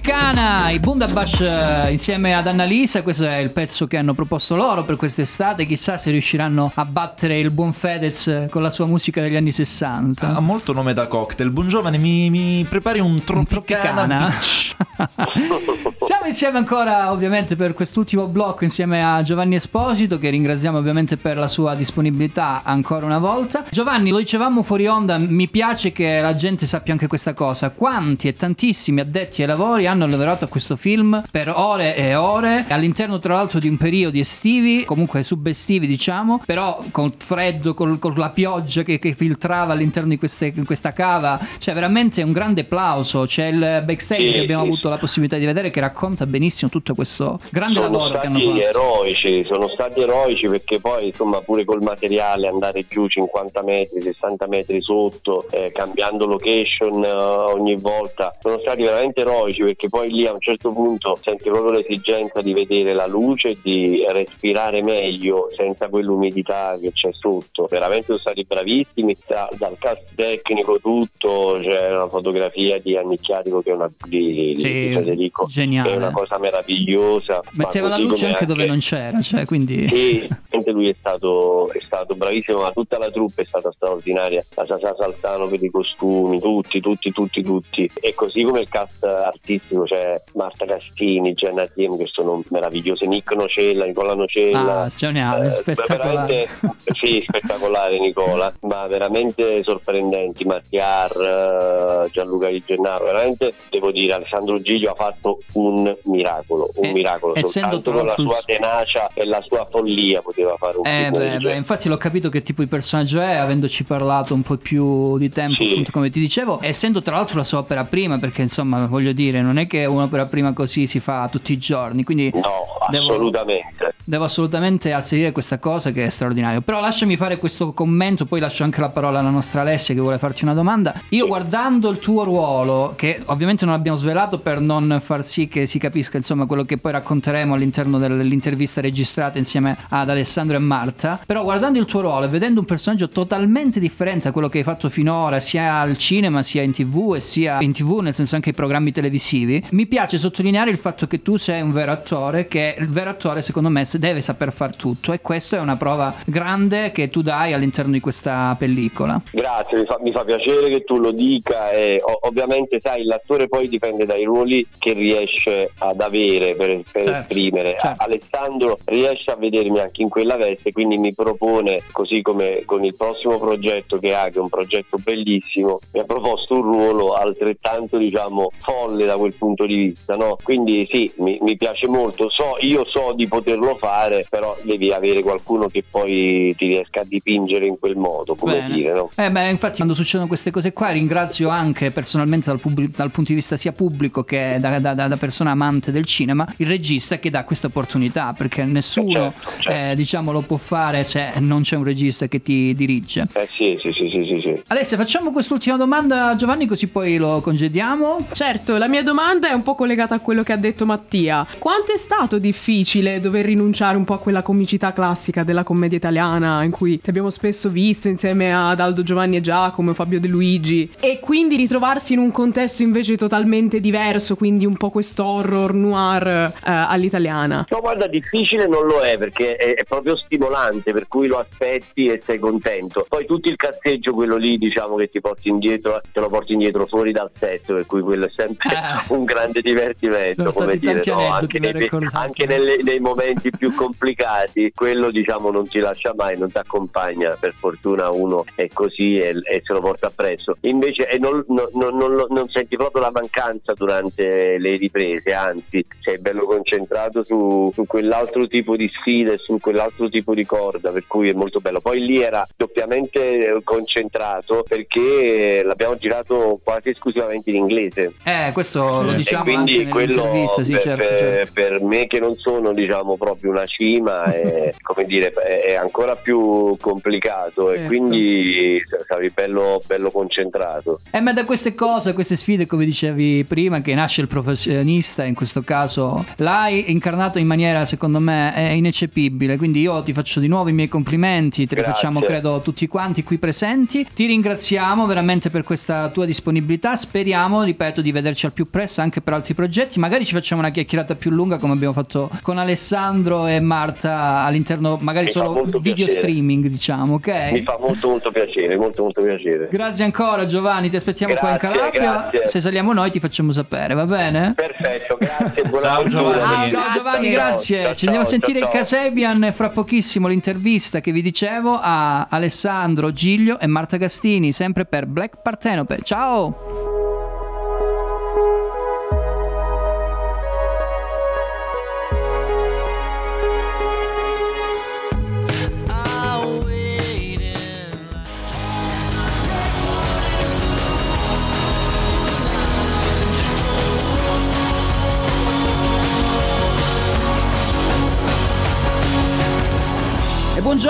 Tropicana 0.00 0.70
i 0.70 0.78
Bundabash 0.78 1.40
eh, 1.40 1.90
insieme 1.90 2.32
ad 2.32 2.46
Annalisa, 2.46 3.02
questo 3.02 3.26
è 3.26 3.38
il 3.38 3.50
pezzo 3.50 3.88
che 3.88 3.96
hanno 3.96 4.14
proposto 4.14 4.54
loro 4.54 4.84
per 4.84 4.94
quest'estate, 4.94 5.66
chissà 5.66 5.98
se 5.98 6.12
riusciranno 6.12 6.70
a 6.72 6.84
battere 6.84 7.36
il 7.40 7.50
buon 7.50 7.72
Fedez 7.72 8.28
eh, 8.28 8.46
con 8.48 8.62
la 8.62 8.70
sua 8.70 8.86
musica 8.86 9.20
degli 9.20 9.34
anni 9.34 9.50
60. 9.50 10.36
Ha 10.36 10.38
molto 10.38 10.72
nome 10.72 10.94
da 10.94 11.08
cocktail. 11.08 11.50
Buongiorno, 11.50 11.90
mi, 11.98 12.30
mi 12.30 12.64
prepari 12.68 13.00
un 13.00 13.24
Tropicana, 13.24 14.30
Tropicana. 14.38 14.38
Siamo 15.98 16.26
insieme 16.26 16.58
ancora 16.58 17.10
ovviamente 17.10 17.56
per 17.56 17.74
quest'ultimo 17.74 18.26
blocco 18.26 18.62
insieme 18.62 19.04
a 19.04 19.20
Giovanni 19.22 19.56
Esposito 19.56 20.18
che 20.18 20.30
ringraziamo 20.30 20.78
ovviamente 20.78 21.16
per 21.16 21.36
la 21.36 21.48
sua 21.48 21.74
disponibilità 21.74 22.62
ancora 22.62 23.04
una 23.04 23.18
volta. 23.18 23.64
Giovanni, 23.68 24.10
lo 24.10 24.18
dicevamo 24.18 24.62
fuori 24.62 24.86
onda, 24.86 25.18
mi 25.18 25.48
piace 25.48 25.90
che 25.90 26.20
la 26.20 26.36
gente 26.36 26.66
sappia 26.66 26.92
anche 26.92 27.08
questa 27.08 27.34
cosa. 27.34 27.70
Quanti 27.70 28.28
e 28.28 28.36
tantissimi 28.36 29.00
addetti 29.00 29.42
ai 29.42 29.48
lavori 29.48 29.86
hanno 29.88 30.06
lavorato 30.06 30.44
a 30.44 30.48
questo 30.48 30.76
film 30.76 31.22
per 31.30 31.52
ore 31.54 31.96
e 31.96 32.14
ore 32.14 32.64
all'interno 32.68 33.18
tra 33.18 33.34
l'altro 33.34 33.58
di 33.58 33.68
un 33.68 33.76
periodo 33.76 34.18
estivi, 34.18 34.84
comunque 34.84 35.22
subestivi 35.22 35.86
diciamo, 35.86 36.40
però 36.46 36.78
con 36.90 37.10
freddo, 37.12 37.74
col- 37.74 37.98
con 37.98 38.14
la 38.16 38.30
pioggia 38.30 38.82
che, 38.82 38.98
che 38.98 39.14
filtrava 39.14 39.72
all'interno 39.72 40.08
di 40.10 40.18
queste- 40.18 40.52
questa 40.64 40.92
cava. 40.92 41.38
Cioè 41.58 41.74
veramente 41.74 42.22
un 42.22 42.32
grande 42.32 42.60
applauso. 42.62 43.22
C'è 43.26 43.46
il 43.46 43.82
backstage 43.84 44.26
Sì, 44.28 44.32
che 44.34 44.40
abbiamo 44.40 44.62
sì, 44.62 44.68
avuto 44.68 44.88
la 44.88 44.98
possibilità 44.98 45.36
di 45.36 45.44
vedere 45.46 45.70
che 45.70 45.80
racconta 45.80 46.26
benissimo 46.26 46.70
tutto 46.70 46.94
questo 46.94 47.40
grande 47.50 47.80
sono 47.80 47.90
lavoro 47.90 48.18
che 48.18 48.26
hanno 48.26 48.38
fatto. 48.40 48.60
eroici, 48.60 49.44
sono 49.44 49.68
stati 49.68 50.00
eroici 50.00 50.48
perché 50.48 50.80
poi 50.80 51.06
insomma 51.06 51.40
pure 51.40 51.64
col 51.64 51.82
materiale 51.82 52.48
andare 52.48 52.84
giù 52.88 53.06
50 53.08 53.62
metri, 53.62 54.02
60 54.02 54.46
metri 54.46 54.80
sotto, 54.82 55.46
eh, 55.50 55.70
cambiando 55.72 56.26
location 56.26 57.02
eh, 57.04 57.10
ogni 57.10 57.76
volta, 57.76 58.34
sono 58.40 58.58
stati 58.60 58.82
veramente 58.82 59.20
eroici 59.20 59.62
perché 59.78 59.88
poi 59.88 60.10
lì 60.10 60.26
a 60.26 60.32
un 60.32 60.40
certo 60.40 60.72
punto 60.72 61.16
senti 61.22 61.48
proprio 61.48 61.70
l'esigenza 61.70 62.42
di 62.42 62.52
vedere 62.52 62.92
la 62.94 63.06
luce 63.06 63.56
di 63.62 64.04
respirare 64.08 64.82
meglio 64.82 65.48
senza 65.56 65.88
quell'umidità 65.88 66.76
che 66.80 66.90
c'è 66.92 67.10
sotto. 67.12 67.68
Veramente 67.70 68.06
sono 68.06 68.18
stati 68.18 68.44
bravissimi, 68.44 69.16
da- 69.24 69.48
dal 69.56 69.76
cast 69.78 70.16
tecnico 70.16 70.80
tutto, 70.80 71.60
c'è 71.62 71.94
una 71.94 72.08
fotografia 72.08 72.80
di 72.80 72.96
Annicchiatico 72.96 73.62
che 73.62 73.70
è 73.70 73.74
una 73.74 73.88
di, 74.08 74.54
Sì, 74.56 74.62
di 74.62 74.92
Federico, 74.92 75.46
geniale. 75.46 75.92
è 75.92 75.96
una 75.96 76.10
cosa 76.10 76.38
meravigliosa. 76.38 77.40
Metteva 77.52 77.86
la 77.86 77.98
luce 77.98 78.26
anche 78.26 78.46
dove 78.46 78.66
non 78.66 78.78
c'era, 78.78 79.20
cioè 79.20 79.44
quindi... 79.46 79.86
sì, 79.94 80.26
lui 80.72 80.88
è 80.88 80.96
stato, 80.98 81.70
è 81.72 81.80
stato 81.80 82.14
bravissimo, 82.14 82.62
ma 82.62 82.70
tutta 82.72 82.98
la 82.98 83.10
troupe 83.10 83.42
è 83.42 83.44
stata 83.44 83.70
straordinaria. 83.70 84.44
La 84.54 84.66
Sasa 84.66 84.94
Saltano 84.94 85.46
per 85.46 85.62
i 85.62 85.70
costumi, 85.70 86.40
tutti, 86.40 86.80
tutti, 86.80 87.12
tutti, 87.12 87.42
tutti. 87.42 87.90
E 88.00 88.14
così 88.14 88.42
come 88.42 88.60
il 88.60 88.68
cast 88.68 89.04
artistico, 89.04 89.57
c'è 89.84 90.20
Marta 90.34 90.64
Castini, 90.66 91.34
Jenna 91.34 91.66
Tiem 91.66 91.96
che 91.96 92.06
sono 92.06 92.42
meravigliose, 92.50 93.06
Nick 93.06 93.34
Nocella, 93.34 93.84
Nicola 93.84 94.14
Nocella. 94.14 94.82
Ah, 94.82 94.88
geniale, 94.94 95.46
Eh, 95.46 95.50
spettacolare. 95.50 96.48
sì, 96.94 97.20
spettacolare 97.26 97.98
Nicola, 97.98 98.52
ma 98.62 98.86
veramente 98.86 99.62
sorprendenti. 99.62 100.44
Mattiar, 100.44 102.04
eh, 102.06 102.10
Gianluca 102.10 102.48
Di 102.48 102.62
Gennaro, 102.64 103.04
veramente 103.04 103.52
devo 103.70 103.90
dire 103.90 104.14
Alessandro 104.14 104.60
Giglio 104.60 104.90
ha 104.92 104.94
fatto 104.94 105.38
un 105.54 105.94
miracolo, 106.04 106.70
un 106.76 106.84
Eh, 106.86 106.92
miracolo. 106.92 107.34
essendo 107.34 107.80
Soltanto 107.80 107.90
con 107.92 108.06
la 108.06 108.14
sua 108.14 108.40
tenacia 108.44 109.10
e 109.14 109.26
la 109.26 109.40
sua 109.42 109.66
follia 109.70 110.22
poteva 110.22 110.56
fare 110.56 110.78
un 110.78 110.86
Eh, 110.86 111.08
film 111.12 111.18
beh, 111.18 111.36
beh, 111.38 111.54
infatti 111.56 111.88
l'ho 111.88 111.96
capito 111.96 112.28
che 112.28 112.42
tipo 112.42 112.62
di 112.62 112.68
personaggio 112.68 113.20
è, 113.20 113.34
avendoci 113.34 113.84
parlato 113.84 114.34
un 114.34 114.42
po' 114.42 114.56
più 114.56 115.18
di 115.18 115.28
tempo, 115.28 115.62
appunto 115.62 115.90
come 115.90 116.10
ti 116.10 116.20
dicevo, 116.20 116.58
essendo 116.62 117.02
tra 117.02 117.16
l'altro 117.16 117.38
la 117.38 117.44
sua 117.44 117.58
opera 117.58 117.84
prima, 117.84 118.18
perché 118.18 118.42
insomma 118.42 118.86
voglio 118.86 119.12
dire, 119.12 119.40
non 119.48 119.58
è 119.58 119.66
che 119.66 119.84
un'opera 119.86 120.26
prima 120.26 120.52
così 120.52 120.86
si 120.86 121.00
fa 121.00 121.26
tutti 121.30 121.52
i 121.52 121.58
giorni, 121.58 122.04
quindi 122.04 122.30
No, 122.34 122.64
assolutamente. 122.80 123.66
devo 123.78 123.92
assolutamente 124.24 124.92
asserire 124.92 125.32
questa 125.32 125.58
cosa 125.58 125.90
che 125.90 126.04
è 126.04 126.08
straordinario. 126.08 126.60
Però 126.60 126.80
lasciami 126.80 127.16
fare 127.16 127.38
questo 127.38 127.72
commento, 127.72 128.24
poi 128.24 128.40
lascio 128.40 128.64
anche 128.64 128.80
la 128.80 128.88
parola 128.88 129.18
alla 129.20 129.30
nostra 129.30 129.60
Alessia 129.60 129.94
che 129.94 130.00
vuole 130.00 130.18
farci 130.18 130.44
una 130.44 130.54
domanda. 130.54 130.94
Io 131.10 131.26
guardando 131.26 131.90
il 131.90 131.98
tuo 131.98 132.24
ruolo, 132.24 132.94
che 132.96 133.20
ovviamente 133.26 133.64
non 133.64 133.74
abbiamo 133.74 133.96
svelato 133.98 134.38
per 134.38 134.60
non 134.60 135.00
far 135.02 135.24
sì 135.24 135.48
che 135.48 135.66
si 135.66 135.78
capisca 135.78 136.16
insomma 136.16 136.46
quello 136.46 136.64
che 136.64 136.78
poi 136.78 136.92
racconteremo 136.92 137.54
all'interno 137.54 137.98
dell'intervista 137.98 138.80
registrata 138.80 139.38
insieme 139.38 139.76
ad 139.90 140.08
Alessandro 140.08 140.56
e 140.56 140.60
Marta, 140.60 141.20
però 141.24 141.42
guardando 141.42 141.78
il 141.78 141.84
tuo 141.84 142.00
ruolo 142.00 142.26
e 142.26 142.28
vedendo 142.28 142.60
un 142.60 142.66
personaggio 142.66 143.08
totalmente 143.08 143.80
differente 143.80 144.24
da 144.24 144.32
quello 144.32 144.48
che 144.48 144.58
hai 144.58 144.64
fatto 144.64 144.88
finora, 144.88 145.40
sia 145.40 145.80
al 145.80 145.98
cinema, 145.98 146.42
sia 146.42 146.62
in 146.62 146.72
tv 146.72 147.14
e 147.16 147.20
sia 147.20 147.60
in 147.60 147.72
tv, 147.72 147.98
nel 147.98 148.14
senso 148.14 148.34
anche 148.34 148.50
ai 148.50 148.54
programmi 148.54 148.92
televisivi, 148.92 149.62
mi 149.70 149.86
piace 149.86 150.18
sottolineare 150.18 150.70
il 150.70 150.78
fatto 150.78 151.06
che 151.06 151.22
tu 151.22 151.36
sei 151.36 151.60
un 151.60 151.72
vero 151.72 151.92
attore, 151.92 152.48
che 152.48 152.76
il 152.78 152.88
vero 152.88 153.10
attore 153.10 153.42
secondo 153.42 153.68
me 153.68 153.84
deve 153.98 154.20
saper 154.20 154.52
far 154.52 154.74
tutto 154.76 155.12
e 155.12 155.20
questa 155.20 155.56
è 155.56 155.60
una 155.60 155.76
prova 155.76 156.14
grande 156.24 156.92
che 156.92 157.10
tu 157.10 157.20
dai 157.22 157.52
all'interno 157.52 157.92
di 157.92 158.00
questa 158.00 158.54
pellicola. 158.58 159.20
Grazie, 159.32 159.78
mi 159.78 159.84
fa, 159.84 159.98
mi 160.00 160.12
fa 160.12 160.24
piacere 160.24 160.68
che 160.70 160.84
tu 160.84 160.98
lo 160.98 161.10
dica 161.10 161.70
e 161.70 162.00
o- 162.02 162.18
ovviamente 162.28 162.80
sai 162.80 163.04
l'attore 163.04 163.48
poi 163.48 163.68
dipende 163.68 164.04
dai 164.06 164.24
ruoli 164.24 164.66
che 164.78 164.92
riesce 164.92 165.70
ad 165.78 166.00
avere 166.00 166.54
per, 166.54 166.82
per 166.90 167.04
Certo, 167.04 167.10
esprimere. 167.10 167.76
certo. 167.78 168.02
Alessandro 168.04 168.78
riesce 168.84 169.30
a 169.30 169.36
vedermi 169.36 169.78
anche 169.80 170.02
in 170.02 170.08
quella 170.08 170.36
veste, 170.36 170.72
quindi 170.72 170.96
mi 170.98 171.12
propone, 171.14 171.82
così 171.92 172.22
come 172.22 172.62
con 172.64 172.84
il 172.84 172.94
prossimo 172.94 173.38
progetto 173.38 173.98
che 173.98 174.14
ha, 174.14 174.24
che 174.28 174.38
è 174.38 174.40
un 174.40 174.48
progetto 174.48 174.96
bellissimo, 175.02 175.80
mi 175.92 176.00
ha 176.00 176.04
proposto 176.04 176.54
un 176.54 176.62
ruolo 176.62 177.14
altrettanto 177.14 177.96
diciamo 177.98 178.48
folle 178.58 179.06
da 179.06 179.16
quel 179.16 179.34
punto 179.34 179.66
di 179.66 179.76
vista. 179.76 180.14
No? 180.16 180.36
Quindi 180.42 180.86
sì, 180.90 181.10
mi, 181.16 181.38
mi 181.42 181.56
piace 181.56 181.86
molto, 181.88 182.28
so, 182.30 182.56
io 182.60 182.84
so 182.84 183.12
di 183.14 183.26
poterlo 183.26 183.74
fare, 183.76 183.86
però 184.28 184.56
devi 184.62 184.92
avere 184.92 185.22
qualcuno 185.22 185.68
che 185.68 185.84
poi 185.88 186.54
ti 186.56 186.66
riesca 186.66 187.00
a 187.00 187.04
dipingere 187.04 187.66
in 187.66 187.78
quel 187.78 187.96
modo, 187.96 188.34
come 188.34 188.54
Bene. 188.60 188.74
dire. 188.74 188.92
No? 188.92 189.10
Eh 189.16 189.30
beh, 189.30 189.50
infatti 189.50 189.76
quando 189.76 189.94
succedono 189.94 190.28
queste 190.28 190.50
cose 190.50 190.72
qua 190.72 190.90
ringrazio 190.90 191.48
anche 191.48 191.90
personalmente 191.90 192.46
dal, 192.46 192.60
pubblic- 192.60 192.96
dal 192.96 193.10
punto 193.10 193.30
di 193.30 193.36
vista 193.36 193.56
sia 193.56 193.72
pubblico 193.72 194.24
che 194.24 194.56
da, 194.60 194.78
da- 194.78 194.94
da- 194.94 195.08
da 195.08 195.16
persona 195.16 195.50
amante 195.52 195.90
del 195.90 196.04
cinema 196.04 196.46
il 196.58 196.66
regista 196.66 197.18
che 197.18 197.30
dà 197.30 197.44
questa 197.44 197.68
opportunità 197.68 198.34
perché 198.36 198.64
nessuno 198.64 199.32
eh, 199.68 199.94
diciamo 199.94 200.32
lo 200.32 200.40
può 200.40 200.56
fare 200.56 201.04
se 201.04 201.32
non 201.40 201.62
c'è 201.62 201.76
un 201.76 201.84
regista 201.84 202.26
che 202.26 202.42
ti 202.42 202.74
dirige. 202.74 203.26
Eh 203.32 203.48
sì, 203.56 203.78
sì, 203.80 203.92
sì, 203.92 204.08
sì, 204.10 204.24
sì, 204.24 204.40
sì. 204.40 204.62
Alessia 204.68 204.96
facciamo 204.96 205.32
quest'ultima 205.32 205.76
domanda 205.76 206.28
a 206.28 206.36
Giovanni 206.36 206.66
così 206.66 206.88
poi 206.88 207.16
lo 207.16 207.40
congediamo. 207.40 208.28
Certo, 208.32 208.76
la 208.76 208.88
mia 208.88 209.02
domanda 209.02 209.48
è 209.50 209.52
un 209.54 209.62
po' 209.62 209.74
collegata 209.74 210.14
a 210.14 210.18
quello 210.20 210.42
che 210.42 210.52
ha 210.52 210.56
detto 210.56 210.84
Mattia. 210.86 211.46
Quanto 211.58 211.92
è 211.92 211.98
stato 211.98 212.38
difficile 212.38 213.20
dover 213.20 213.44
rinunciare 213.44 213.76
un 213.78 214.04
po' 214.04 214.14
a 214.14 214.18
quella 214.18 214.42
comicità 214.42 214.92
classica 214.92 215.44
della 215.44 215.62
commedia 215.62 215.96
italiana 215.96 216.62
in 216.64 216.70
cui 216.72 217.00
ti 217.00 217.10
abbiamo 217.10 217.30
spesso 217.30 217.68
visto 217.68 218.08
insieme 218.08 218.52
ad 218.52 218.80
Aldo 218.80 219.02
Giovanni 219.02 219.36
e 219.36 219.40
Giacomo, 219.40 219.94
Fabio 219.94 220.18
De 220.18 220.26
Luigi 220.26 220.90
e 221.00 221.20
quindi 221.20 221.54
ritrovarsi 221.56 222.14
in 222.14 222.18
un 222.18 222.32
contesto 222.32 222.82
invece 222.82 223.16
totalmente 223.16 223.80
diverso, 223.80 224.34
quindi 224.34 224.66
un 224.66 224.76
po' 224.76 224.90
questo 224.90 225.24
horror 225.24 225.72
noir 225.74 226.26
eh, 226.26 226.52
all'italiana? 226.64 227.66
No, 227.70 227.80
guarda, 227.80 228.06
difficile 228.08 228.66
non 228.66 228.84
lo 228.86 229.00
è 229.00 229.16
perché 229.16 229.54
è, 229.56 229.74
è 229.74 229.84
proprio 229.84 230.16
stimolante, 230.16 230.92
per 230.92 231.06
cui 231.06 231.28
lo 231.28 231.38
aspetti 231.38 232.06
e 232.06 232.20
sei 232.24 232.38
contento. 232.38 233.06
Poi 233.08 233.26
tutto 233.26 233.48
il 233.48 233.56
cazzeggio, 233.56 234.12
quello 234.12 234.36
lì, 234.36 234.56
diciamo 234.58 234.96
che 234.96 235.08
ti 235.08 235.20
porti 235.20 235.48
indietro, 235.48 236.00
te 236.12 236.20
lo 236.20 236.28
porti 236.28 236.54
indietro 236.54 236.86
fuori 236.86 237.12
dal 237.12 237.30
set, 237.38 237.72
per 237.72 237.86
cui 237.86 238.00
quello 238.00 238.26
è 238.26 238.30
sempre 238.34 238.70
un 239.08 239.24
grande 239.24 239.60
divertimento, 239.60 240.48
Eh. 240.48 240.50
Sono 240.50 240.66
come 240.66 240.76
dire, 240.78 241.02
no? 241.06 241.32
anche, 241.32 241.58
nei, 241.58 241.88
anche 242.12 242.46
nelle- 242.46 242.82
nei 242.82 242.98
momenti 242.98 243.50
più 243.50 243.67
complicati, 243.74 244.72
quello 244.74 245.10
diciamo 245.10 245.50
non 245.50 245.66
ti 245.68 245.78
lascia 245.78 246.12
mai, 246.16 246.38
non 246.38 246.50
ti 246.50 246.58
accompagna, 246.58 247.36
per 247.38 247.54
fortuna 247.58 248.10
uno 248.10 248.44
è 248.54 248.68
così 248.72 249.18
e, 249.18 249.30
e 249.30 249.60
se 249.64 249.72
lo 249.72 249.80
porta 249.80 250.06
appresso. 250.08 250.56
Invece 250.62 251.08
e 251.08 251.18
non, 251.18 251.42
non- 251.48 251.68
non- 251.96 252.26
non 252.28 252.48
senti 252.48 252.76
proprio 252.76 253.02
la 253.02 253.10
mancanza 253.12 253.72
durante 253.74 254.56
le 254.58 254.76
riprese, 254.76 255.32
anzi 255.32 255.84
sei 256.00 256.18
bello 256.18 256.44
concentrato 256.44 257.22
su, 257.22 257.70
su 257.72 257.86
quell'altro 257.86 258.46
tipo 258.46 258.76
di 258.76 258.88
sfida 258.88 259.32
e 259.32 259.38
su 259.38 259.58
quell'altro 259.60 260.08
tipo 260.08 260.34
di 260.34 260.44
corda, 260.44 260.90
per 260.90 261.04
cui 261.06 261.28
è 261.28 261.32
molto 261.32 261.60
bello. 261.60 261.80
Poi 261.80 262.00
lì 262.04 262.20
era 262.20 262.46
doppiamente 262.56 263.48
eh, 263.54 263.60
concentrato 263.64 264.64
perché 264.66 265.62
l'abbiamo 265.64 265.96
girato 265.96 266.60
quasi 266.62 266.90
esclusivamente 266.90 267.50
in 267.50 267.56
inglese. 267.56 268.12
Eh, 268.24 268.50
questo 268.52 269.02
lo 269.02 269.12
E 269.12 269.14
diciamo 269.16 269.44
quindi 269.44 269.78
anche 269.78 269.88
quello 269.88 270.46
sì, 270.62 270.72
per, 270.72 270.80
certo, 270.80 270.96
per- 270.96 271.18
certo. 271.18 271.52
per 271.54 271.82
me 271.82 272.06
che 272.06 272.20
non 272.20 272.36
sono 272.36 272.72
diciamo 272.72 273.16
proprio 273.16 273.47
una 273.48 273.66
cima 273.66 274.24
è, 274.24 274.72
come 274.82 275.04
dire, 275.04 275.30
è, 275.30 275.74
ancora 275.74 276.16
più 276.16 276.76
complicato 276.80 277.72
e 277.72 277.76
Certo. 277.78 277.86
quindi 277.86 278.82
sarei 279.06 279.30
bello, 279.30 279.80
bello 279.86 280.10
concentrato. 280.10 281.00
Eh, 281.10 281.20
ma 281.20 281.32
da 281.32 281.44
queste 281.44 281.74
cose, 281.74 282.12
queste 282.12 282.36
sfide, 282.36 282.66
come 282.66 282.84
dicevi 282.84 283.44
prima, 283.44 283.80
che 283.80 283.94
nasce 283.94 284.20
il 284.20 284.26
professionista, 284.26 285.24
in 285.24 285.34
questo 285.34 285.62
caso 285.62 286.24
l'hai 286.36 286.90
incarnato 286.90 287.38
in 287.38 287.46
maniera, 287.46 287.84
secondo 287.84 288.18
me, 288.18 288.54
è 288.54 288.70
ineccepibile. 288.70 289.56
Quindi 289.56 289.80
io 289.80 290.02
ti 290.02 290.12
faccio 290.12 290.40
di 290.40 290.48
nuovo 290.48 290.68
i 290.68 290.72
miei 290.72 290.88
complimenti, 290.88 291.66
te 291.66 291.76
li 291.76 291.82
facciamo, 291.82 292.20
credo, 292.20 292.60
tutti 292.60 292.86
quanti 292.86 293.22
qui 293.22 293.38
presenti. 293.38 294.06
Ti 294.12 294.26
ringraziamo 294.26 295.06
veramente 295.06 295.50
per 295.50 295.62
questa 295.62 296.08
tua 296.08 296.24
disponibilità. 296.24 296.96
Speriamo, 296.96 297.62
ripeto, 297.62 298.00
di 298.00 298.12
vederci 298.12 298.46
al 298.46 298.52
più 298.52 298.68
presto 298.68 299.00
anche 299.00 299.20
per 299.20 299.32
altri 299.32 299.54
progetti. 299.54 299.98
Magari 299.98 300.24
ci 300.24 300.32
facciamo 300.32 300.60
una 300.60 300.70
chiacchierata 300.70 301.14
più 301.14 301.30
lunga, 301.30 301.58
come 301.58 301.72
abbiamo 301.72 301.92
fatto 301.92 302.30
con 302.42 302.58
Alessandro 302.58 303.37
e 303.46 303.60
Marta 303.60 304.42
all'interno, 304.44 304.98
magari 305.00 305.26
Mi 305.26 305.30
solo 305.32 305.62
video 305.64 305.80
piacere. 306.06 306.10
streaming, 306.10 306.66
diciamo, 306.66 307.14
ok? 307.14 307.50
Mi 307.52 307.62
fa 307.62 307.76
molto 307.80 308.08
molto 308.08 308.30
piacere, 308.30 308.76
molto 308.76 309.02
molto 309.02 309.22
piacere. 309.22 309.68
Grazie 309.70 310.04
ancora 310.04 310.46
Giovanni, 310.46 310.90
ti 310.90 310.96
aspettiamo 310.96 311.34
qua 311.34 311.50
in 311.50 311.56
Grazie, 311.58 311.78
Calabria. 311.78 312.28
grazie. 312.30 312.46
Se 312.48 312.60
saliamo 312.60 312.92
noi 312.92 313.10
ti 313.10 313.20
facciamo 313.20 313.52
sapere, 313.52 313.94
va 313.94 314.06
bene? 314.06 314.52
Perfetto, 314.54 315.16
grazie, 315.18 315.62
buona 315.68 315.88
Ciao. 315.88 316.08
Giovanni. 316.08 316.70
Ciao 316.70 316.90
Giovanni, 316.92 317.30
grazie. 317.30 317.84
ciao, 317.84 317.94
Ci 317.94 318.04
andiamo 318.06 318.26
a 318.26 318.28
ciao, 318.28 318.38
sentire 318.38 318.60
ciao, 318.60 318.68
in. 318.72 318.74
Casebian 318.76 319.50
fra 319.54 319.68
pochissimo 319.68 320.28
l'intervista 320.28 321.00
che 321.00 321.12
vi 321.12 321.22
dicevo 321.22 321.78
a 321.80 322.26
Alessandro 322.28 323.12
Giglio 323.12 323.58
e 323.60 323.66
Marta 323.66 323.96
Gastini, 323.96 324.52
sempre 324.52 324.84
per 324.84 325.06
Black 325.06 325.40
Partenope. 325.42 325.98
Ciao! 326.02 326.87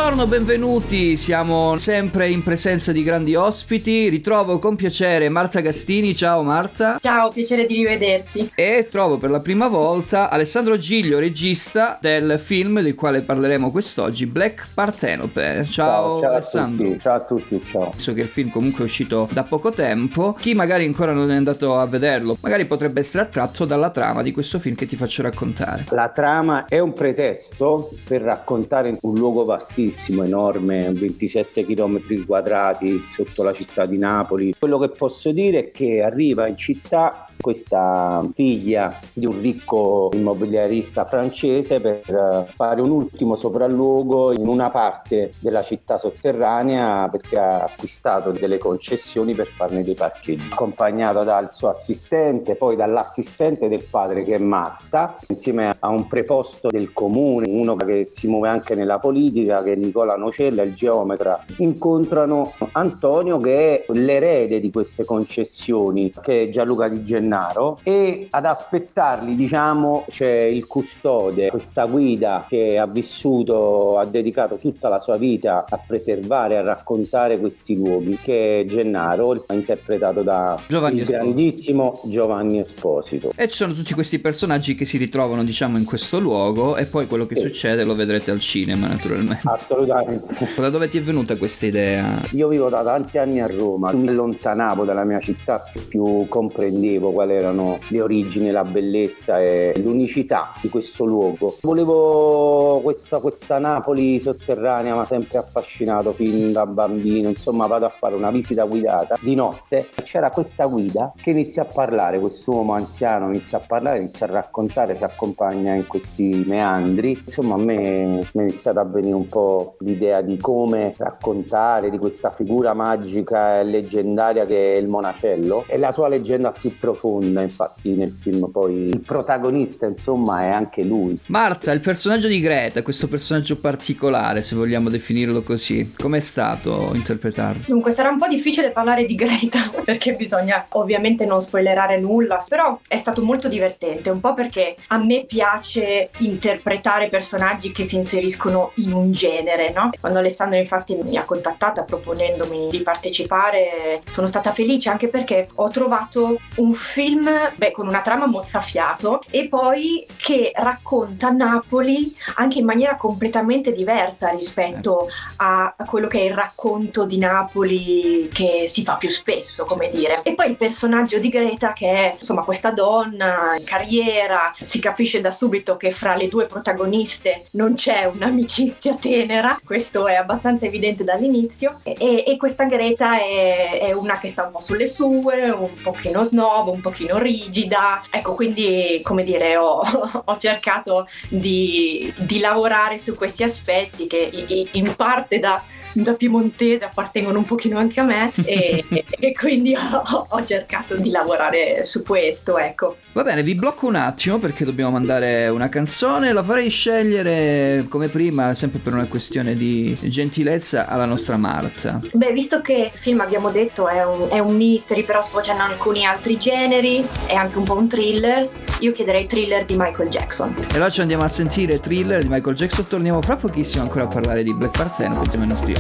Buongiorno, 0.09 0.39
benvenuti. 0.39 1.17
Siamo 1.17 1.77
sempre 1.77 2.31
in 2.31 2.43
presenza 2.43 2.93
di 2.93 3.03
grandi 3.03 3.35
ospiti. 3.35 4.09
Ritrovo 4.09 4.59
con 4.59 4.75
piacere 4.75 5.29
Marta 5.29 5.61
Gastini. 5.61 6.15
Ciao 6.15 6.43
Marta. 6.43 6.99
Ciao, 6.99 7.31
piacere 7.31 7.67
di 7.67 7.75
rivederti. 7.75 8.53
E 8.55 8.89
trovo 8.91 9.19
per 9.19 9.29
la 9.29 9.41
prima 9.41 9.69
volta 9.69 10.31
Alessandro 10.31 10.79
Giglio, 10.79 11.19
regista 11.19 11.99
del 12.01 12.41
film 12.43 12.81
del 12.81 12.95
quale 12.95 13.21
parleremo 13.21 13.71
quest'oggi, 13.71 14.25
Black 14.25 14.69
Partenope. 14.73 15.67
Ciao, 15.69 16.21
ciao 16.21 16.31
Alessandro. 16.31 16.87
a 16.87 16.89
tutti, 16.89 17.01
ciao 17.01 17.15
a 17.15 17.21
tutti, 17.21 17.63
ciao. 17.67 17.93
So 17.95 18.15
che 18.15 18.23
il 18.23 18.29
film 18.29 18.49
comunque 18.49 18.85
è 18.85 18.87
uscito 18.87 19.29
da 19.31 19.43
poco 19.43 19.73
tempo. 19.73 20.33
Chi 20.39 20.55
magari 20.55 20.87
ancora 20.87 21.13
non 21.13 21.31
è 21.31 21.35
andato 21.35 21.79
a 21.79 21.87
vederlo, 21.87 22.35
magari 22.41 22.65
potrebbe 22.65 23.01
essere 23.01 23.25
attratto 23.25 23.67
dalla 23.67 23.91
trama 23.91 24.23
di 24.23 24.33
questo 24.33 24.59
film 24.59 24.75
che 24.75 24.87
ti 24.87 24.97
faccio 24.97 25.21
raccontare. 25.21 25.85
La 25.91 26.09
trama 26.09 26.65
è 26.65 26.79
un 26.79 26.95
pretesto 26.95 27.91
per 28.05 28.23
raccontare 28.23 28.97
un 29.03 29.15
luogo 29.15 29.45
vastissimo, 29.45 29.97
enorme, 30.25 30.93
27 30.93 31.65
km 31.65 32.25
quadrati 32.27 32.99
sotto 33.11 33.43
la 33.43 33.53
città 33.53 33.87
di 33.87 33.99
Napoli. 33.99 34.55
Quello 34.59 34.79
che 34.79 34.89
posso 34.89 35.33
dire 35.33 35.59
è 35.59 35.71
che 35.71 36.03
arriva 36.03 36.47
in 36.47 36.57
città 36.57 37.27
questa 37.41 38.27
figlia 38.35 38.99
di 39.13 39.27
un 39.27 39.41
ricco 39.41 40.11
immobiliarista 40.13 41.05
francese 41.05 41.81
per 41.81 42.03
eh, 42.05 42.45
fare 42.47 42.81
un 42.81 42.91
ultimo 42.91 43.37
sopralluogo 43.37 44.33
in 44.33 44.47
una 44.49 44.71
parte 44.71 45.33
della 45.41 45.63
città 45.63 45.99
sotterranea 45.99 47.09
perché 47.09 47.39
ha 47.39 47.63
acquistato 47.63 48.31
delle 48.31 48.59
concessioni 48.59 49.35
per 49.35 49.47
farne 49.47 49.85
dei 49.85 49.95
parcheggi. 49.95 50.49
Accompagnata 50.51 51.23
dal 51.23 51.53
suo 51.53 51.69
assistente, 51.69 52.55
poi 52.55 52.77
dall'assistente 52.77 53.69
del 53.69 53.85
padre 53.85 54.25
che 54.25 54.35
è 54.35 54.39
Marta, 54.39 55.17
insieme 55.29 55.77
a 55.79 55.89
un 55.89 56.07
preposto 56.07 56.69
del 56.69 56.93
comune, 56.93 57.49
uno 57.49 57.77
che 57.77 58.05
si 58.05 58.27
muove 58.27 58.49
anche 58.49 58.75
nella 58.75 58.99
politica, 58.99 59.63
che 59.63 59.77
è 59.89 59.99
Nicola 59.99 60.17
Nocella, 60.17 60.63
il 60.63 60.75
geometra, 60.75 61.45
incontrano 61.57 62.53
Antonio 62.73 63.39
che 63.41 63.85
è 63.85 63.93
l'erede 63.93 64.61
di 64.61 64.71
queste 64.71 65.05
concessioni, 65.05 66.13
che 66.21 66.43
è 66.43 66.49
Gianluca 66.51 66.89
Di 66.89 67.03
Gennaro, 67.03 67.79
e 67.83 68.27
ad 68.31 68.45
aspettarli, 68.45 69.35
diciamo, 69.35 70.05
c'è 70.11 70.43
il 70.43 70.67
custode, 70.67 71.49
questa 71.49 71.87
guida 71.87 72.45
che 72.49 72.79
ha 72.79 72.87
vissuto, 72.87 73.99
ha 73.99 74.05
dedicato 74.05 74.57
tutta 74.57 74.89
la 74.89 74.99
sua 75.01 75.17
vita 75.17 75.65
a 75.69 75.81
preservare, 75.85 76.57
a 76.57 76.63
raccontare 76.63 77.39
questi 77.39 77.77
luoghi, 77.77 78.19
che 78.23 78.61
è 78.61 78.65
Gennaro, 78.65 79.45
interpretato 79.53 80.23
da 80.23 80.59
Giovanni 80.69 80.97
il 80.97 81.03
Esposito. 81.03 81.25
grandissimo 81.25 82.01
Giovanni 82.05 82.59
Esposito. 82.59 83.33
E 83.37 83.49
ci 83.49 83.57
sono 83.57 83.73
tutti 83.73 83.95
questi 83.95 84.19
personaggi 84.19 84.75
che 84.75 84.85
si 84.85 84.99
ritrovano, 84.99 85.45
diciamo, 85.45 85.79
in 85.79 85.85
questo 85.85 86.19
luogo 86.19 86.77
e 86.77 86.87
poi 86.87 87.07
quello 87.07 87.27
che 87.27 87.37
Sì. 87.37 87.43
succede 87.43 87.85
lo 87.85 87.95
vedrete 87.95 88.31
al 88.31 88.41
cinema, 88.41 88.87
naturalmente. 88.87 89.41
Assolutamente. 89.45 89.78
Da 89.85 90.71
dove 90.71 90.89
ti 90.89 90.99
è 90.99 91.03
venuta 91.03 91.37
questa 91.37 91.67
idea? 91.67 92.21
Io 92.33 92.49
vivo 92.49 92.69
da 92.69 92.83
tanti 92.83 93.19
anni 93.19 93.41
a 93.41 93.47
Roma, 93.47 93.93
mi 93.93 94.09
allontanavo 94.09 94.85
dalla 94.85 95.05
mia 95.05 95.21
città, 95.21 95.63
più 95.89 96.27
comprendevo 96.29 97.13
quali 97.13 97.35
erano 97.35 97.79
le 97.89 98.01
origini, 98.01 98.51
la 98.51 98.65
bellezza 98.65 99.41
e 99.41 99.75
l'unicità 99.77 100.53
di 100.61 100.69
questo 100.69 101.05
luogo. 101.05 101.57
Volevo 101.63 102.81
questa, 102.83 103.19
questa 103.19 103.59
Napoli 103.59 104.21
sotterranea, 104.21 104.95
ma 104.95 105.05
sempre 105.05 105.39
affascinato 105.39 106.13
fin 106.13 106.53
da 106.53 106.67
bambino, 106.67 107.29
insomma 107.29 107.67
vado 107.67 107.87
a 107.87 107.91
fare 107.91 108.15
una 108.15 108.31
visita 108.31 108.65
guidata 108.65 109.17
di 109.21 109.35
notte, 109.35 109.89
c'era 110.03 110.31
questa 110.31 110.67
guida 110.67 111.13
che 111.21 111.31
inizia 111.31 111.63
a 111.63 111.67
parlare, 111.67 112.19
quest'uomo 112.19 112.73
anziano 112.73 113.29
inizia 113.29 113.59
a 113.59 113.63
parlare, 113.67 113.99
inizia 113.99 114.27
a 114.27 114.31
raccontare, 114.31 114.97
si 114.97 115.05
accompagna 115.05 115.75
in 115.75 115.87
questi 115.87 116.45
meandri, 116.47 117.19
insomma 117.25 117.55
a 117.55 117.59
me 117.59 117.77
mi 118.09 118.21
è 118.21 118.41
iniziata 118.41 118.81
a 118.81 118.85
venire 118.85 119.15
un 119.15 119.27
po' 119.27 119.58
l'idea 119.81 120.21
di 120.21 120.37
come 120.37 120.95
raccontare 120.97 121.91
di 121.91 121.99
questa 121.99 122.31
figura 122.31 122.75
magica 122.75 123.61
e 123.61 123.65
leggendaria 123.65 124.45
che 124.45 124.75
è 124.75 124.77
il 124.77 124.89
monacello 124.89 125.65
e 125.67 125.79
la 125.79 125.93
sua 125.93 126.09
leggenda 126.09 126.51
più 126.51 126.77
profonda 126.79 127.43
infatti 127.43 127.95
nel 127.95 128.11
film 128.11 128.51
poi 128.51 128.87
il 128.87 129.01
protagonista 129.01 129.87
insomma 129.87 130.43
è 130.43 130.49
anche 130.49 130.83
lui 130.83 131.19
Marta, 131.27 131.73
il 131.73 131.81
personaggio 131.81 132.27
di 132.27 132.41
Greta, 132.41 132.83
questo 132.83 133.07
personaggio 133.07 133.59
particolare, 133.59 134.43
se 134.43 134.57
vogliamo 134.57 134.89
definirlo 134.89 135.43
così, 135.43 135.95
com'è 135.97 136.21
stato 136.21 136.91
interpretarlo? 136.95 137.63
Dunque, 137.67 137.93
sarà 137.93 138.09
un 138.09 138.19
po' 138.19 138.29
difficile 138.29 138.71
parlare 138.71 139.05
di 139.05 139.15
Greta 139.15 139.71
perché 139.85 140.15
bisogna 140.15 140.65
ovviamente 140.71 141.27
non 141.27 141.41
spoilerare 141.41 142.01
nulla, 142.01 142.43
però 142.49 142.81
è 142.89 142.99
stato 142.99 143.23
molto 143.23 143.49
divertente, 143.49 144.11
un 144.11 144.21
po' 144.21 144.35
perché 144.35 144.75
a 144.89 144.99
me 144.99 145.25
piace 145.27 146.11
interpretare 146.19 147.09
personaggi 147.09 147.73
che 147.73 147.85
si 147.85 147.97
inseriscono 147.97 148.73
in 148.77 148.93
un 148.93 149.13
genere, 149.13 149.48
no? 149.75 149.91
Quando 150.01 150.19
Alessandro 150.19 150.59
infatti 150.59 150.95
mi 150.95 151.17
ha 151.17 151.25
contattata 151.25 151.83
proponendomi 151.83 152.69
di 152.71 152.83
partecipare, 152.83 154.03
sono 154.09 154.27
stata 154.27 154.53
felice 154.53 154.91
anche 154.91 155.09
perché 155.09 155.49
ho 155.57 155.69
trovato 155.71 156.39
un 156.57 156.75
film 156.75 157.31
beh, 157.55 157.71
con 157.71 157.87
una 157.87 158.03
trama 158.03 158.27
mozzafiato 158.27 159.23
e 159.31 159.49
poi 159.49 160.07
che 160.17 160.53
racconta 160.55 161.31
Napoli 161.31 162.15
anche 162.37 162.59
in 162.59 162.65
maniera 162.65 162.97
completamente 162.97 163.73
diversa 163.73 164.29
rispetto 164.29 165.09
a 165.37 165.75
quello 165.87 166.07
che 166.07 166.21
è 166.21 166.25
il 166.25 166.35
racconto 166.35 167.05
di 167.05 167.19
Napoli 167.19 168.29
che 168.33 168.67
si 168.69 168.83
fa 168.83 168.95
più 168.95 169.09
spesso, 169.09 169.65
come 169.65 169.91
dire. 169.91 170.23
E 170.23 170.35
poi 170.35 170.51
il 170.51 170.57
personaggio 170.57 171.19
di 171.19 171.29
Greta 171.29 171.73
che 171.73 171.91
è 171.91 172.15
insomma 172.19 172.45
questa 172.45 172.71
donna 172.71 173.55
in 173.57 173.65
carriera, 173.65 174.53
si 174.59 174.81
capisce 174.81 175.21
da 175.21 175.31
subito 175.31 175.77
che 175.77 175.91
fra 175.91 176.15
le 176.15 176.29
due 176.29 176.47
protagoniste 176.47 177.47
non 177.53 177.75
c'è 177.75 178.05
un'amicizia 178.05 178.95
tenera, 178.95 179.38
questo 179.65 180.07
è 180.07 180.15
abbastanza 180.15 180.67
evidente 180.67 181.05
dall'inizio 181.05 181.81
e, 181.83 182.25
e- 182.27 182.37
questa 182.37 182.65
Greta 182.65 183.19
è, 183.19 183.81
è 183.81 183.93
una 183.93 184.19
che 184.19 184.29
sta 184.29 184.45
un 184.45 184.53
po' 184.53 184.61
sulle 184.61 184.87
sue, 184.87 185.51
un 185.51 185.75
pochino 185.83 186.25
snob, 186.25 186.69
un 186.69 186.81
pochino 186.81 187.19
rigida, 187.19 188.01
ecco 188.11 188.35
quindi 188.35 189.01
come 189.03 189.25
dire 189.25 189.57
ho, 189.57 189.83
ho 190.25 190.37
cercato 190.39 191.09
di, 191.29 192.13
di 192.17 192.39
lavorare 192.39 192.99
su 192.99 193.15
questi 193.15 193.43
aspetti 193.43 194.07
che 194.07 194.31
in 194.73 194.95
parte 194.95 195.39
da 195.39 195.63
da 195.93 196.13
piemontese 196.15 196.85
appartengono 196.85 197.39
un 197.39 197.45
pochino 197.45 197.79
anche 197.79 198.01
a 198.01 198.05
me 198.05 198.31
e, 198.45 198.85
e 199.09 199.33
quindi 199.33 199.75
ho, 199.75 200.27
ho 200.29 200.45
cercato 200.45 200.97
di 200.97 201.11
lavorare 201.11 201.85
su 201.85 202.03
questo, 202.03 202.59
ecco. 202.59 202.97
Va 203.13 203.23
bene, 203.23 203.43
vi 203.43 203.55
blocco 203.55 203.87
un 203.87 203.97
attimo 203.97 204.39
perché 204.39 204.65
dobbiamo 204.65 204.93
mandare 204.93 205.49
una 205.49 205.69
canzone, 205.69 206.33
la 206.33 206.43
farei 206.43 206.69
scegliere 206.69 207.87
come 207.89 208.09
prima, 208.09 208.55
sempre 208.55 208.79
per 208.79 208.93
una 208.93 209.07
questione 209.07 209.57
di 209.57 209.97
gentilezza 210.03 210.87
alla 210.87 211.05
nostra 211.05 211.37
Marta. 211.37 212.01
Beh, 212.13 212.33
visto 212.33 212.61
che 212.61 212.91
il 212.93 212.99
film 212.99 213.21
abbiamo 213.21 213.51
detto 213.51 213.89
è 213.89 214.05
un, 214.05 214.29
è 214.31 214.39
un 214.39 214.57
mystery, 214.57 215.03
però 215.03 215.23
sfocia 215.23 215.55
in 215.55 215.61
alcuni 215.61 216.05
altri 216.05 216.39
generi, 216.39 217.05
è 217.27 217.35
anche 217.35 217.59
un 217.59 217.65
po' 217.65 217.77
un 217.77 217.89
thriller, 217.89 218.49
io 218.81 218.93
chiederei 218.93 219.27
thriller 219.27 219.65
di 219.65 219.77
Michael 219.77 220.09
Jackson. 220.09 220.55
E 220.71 220.75
allora 220.75 220.91
ci 220.91 221.01
andiamo 221.01 221.25
a 221.25 221.29
sentire 221.29 221.81
thriller 221.81 222.23
di 222.23 222.29
Michael 222.29 222.55
Jackson. 222.55 222.87
Torniamo 222.87 223.21
fra 223.23 223.37
pochissimo 223.37 223.83
ancora 223.83 224.05
a 224.05 224.09
parlare 224.09 224.43
di 224.43 224.55
Black 224.55 224.77
Parteno 224.77 225.23
insieme 225.23 225.45
ai 225.45 225.51
nostri 225.51 225.75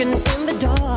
lurking 0.00 0.12
in 0.12 0.46
the 0.46 0.56
dark. 0.58 0.90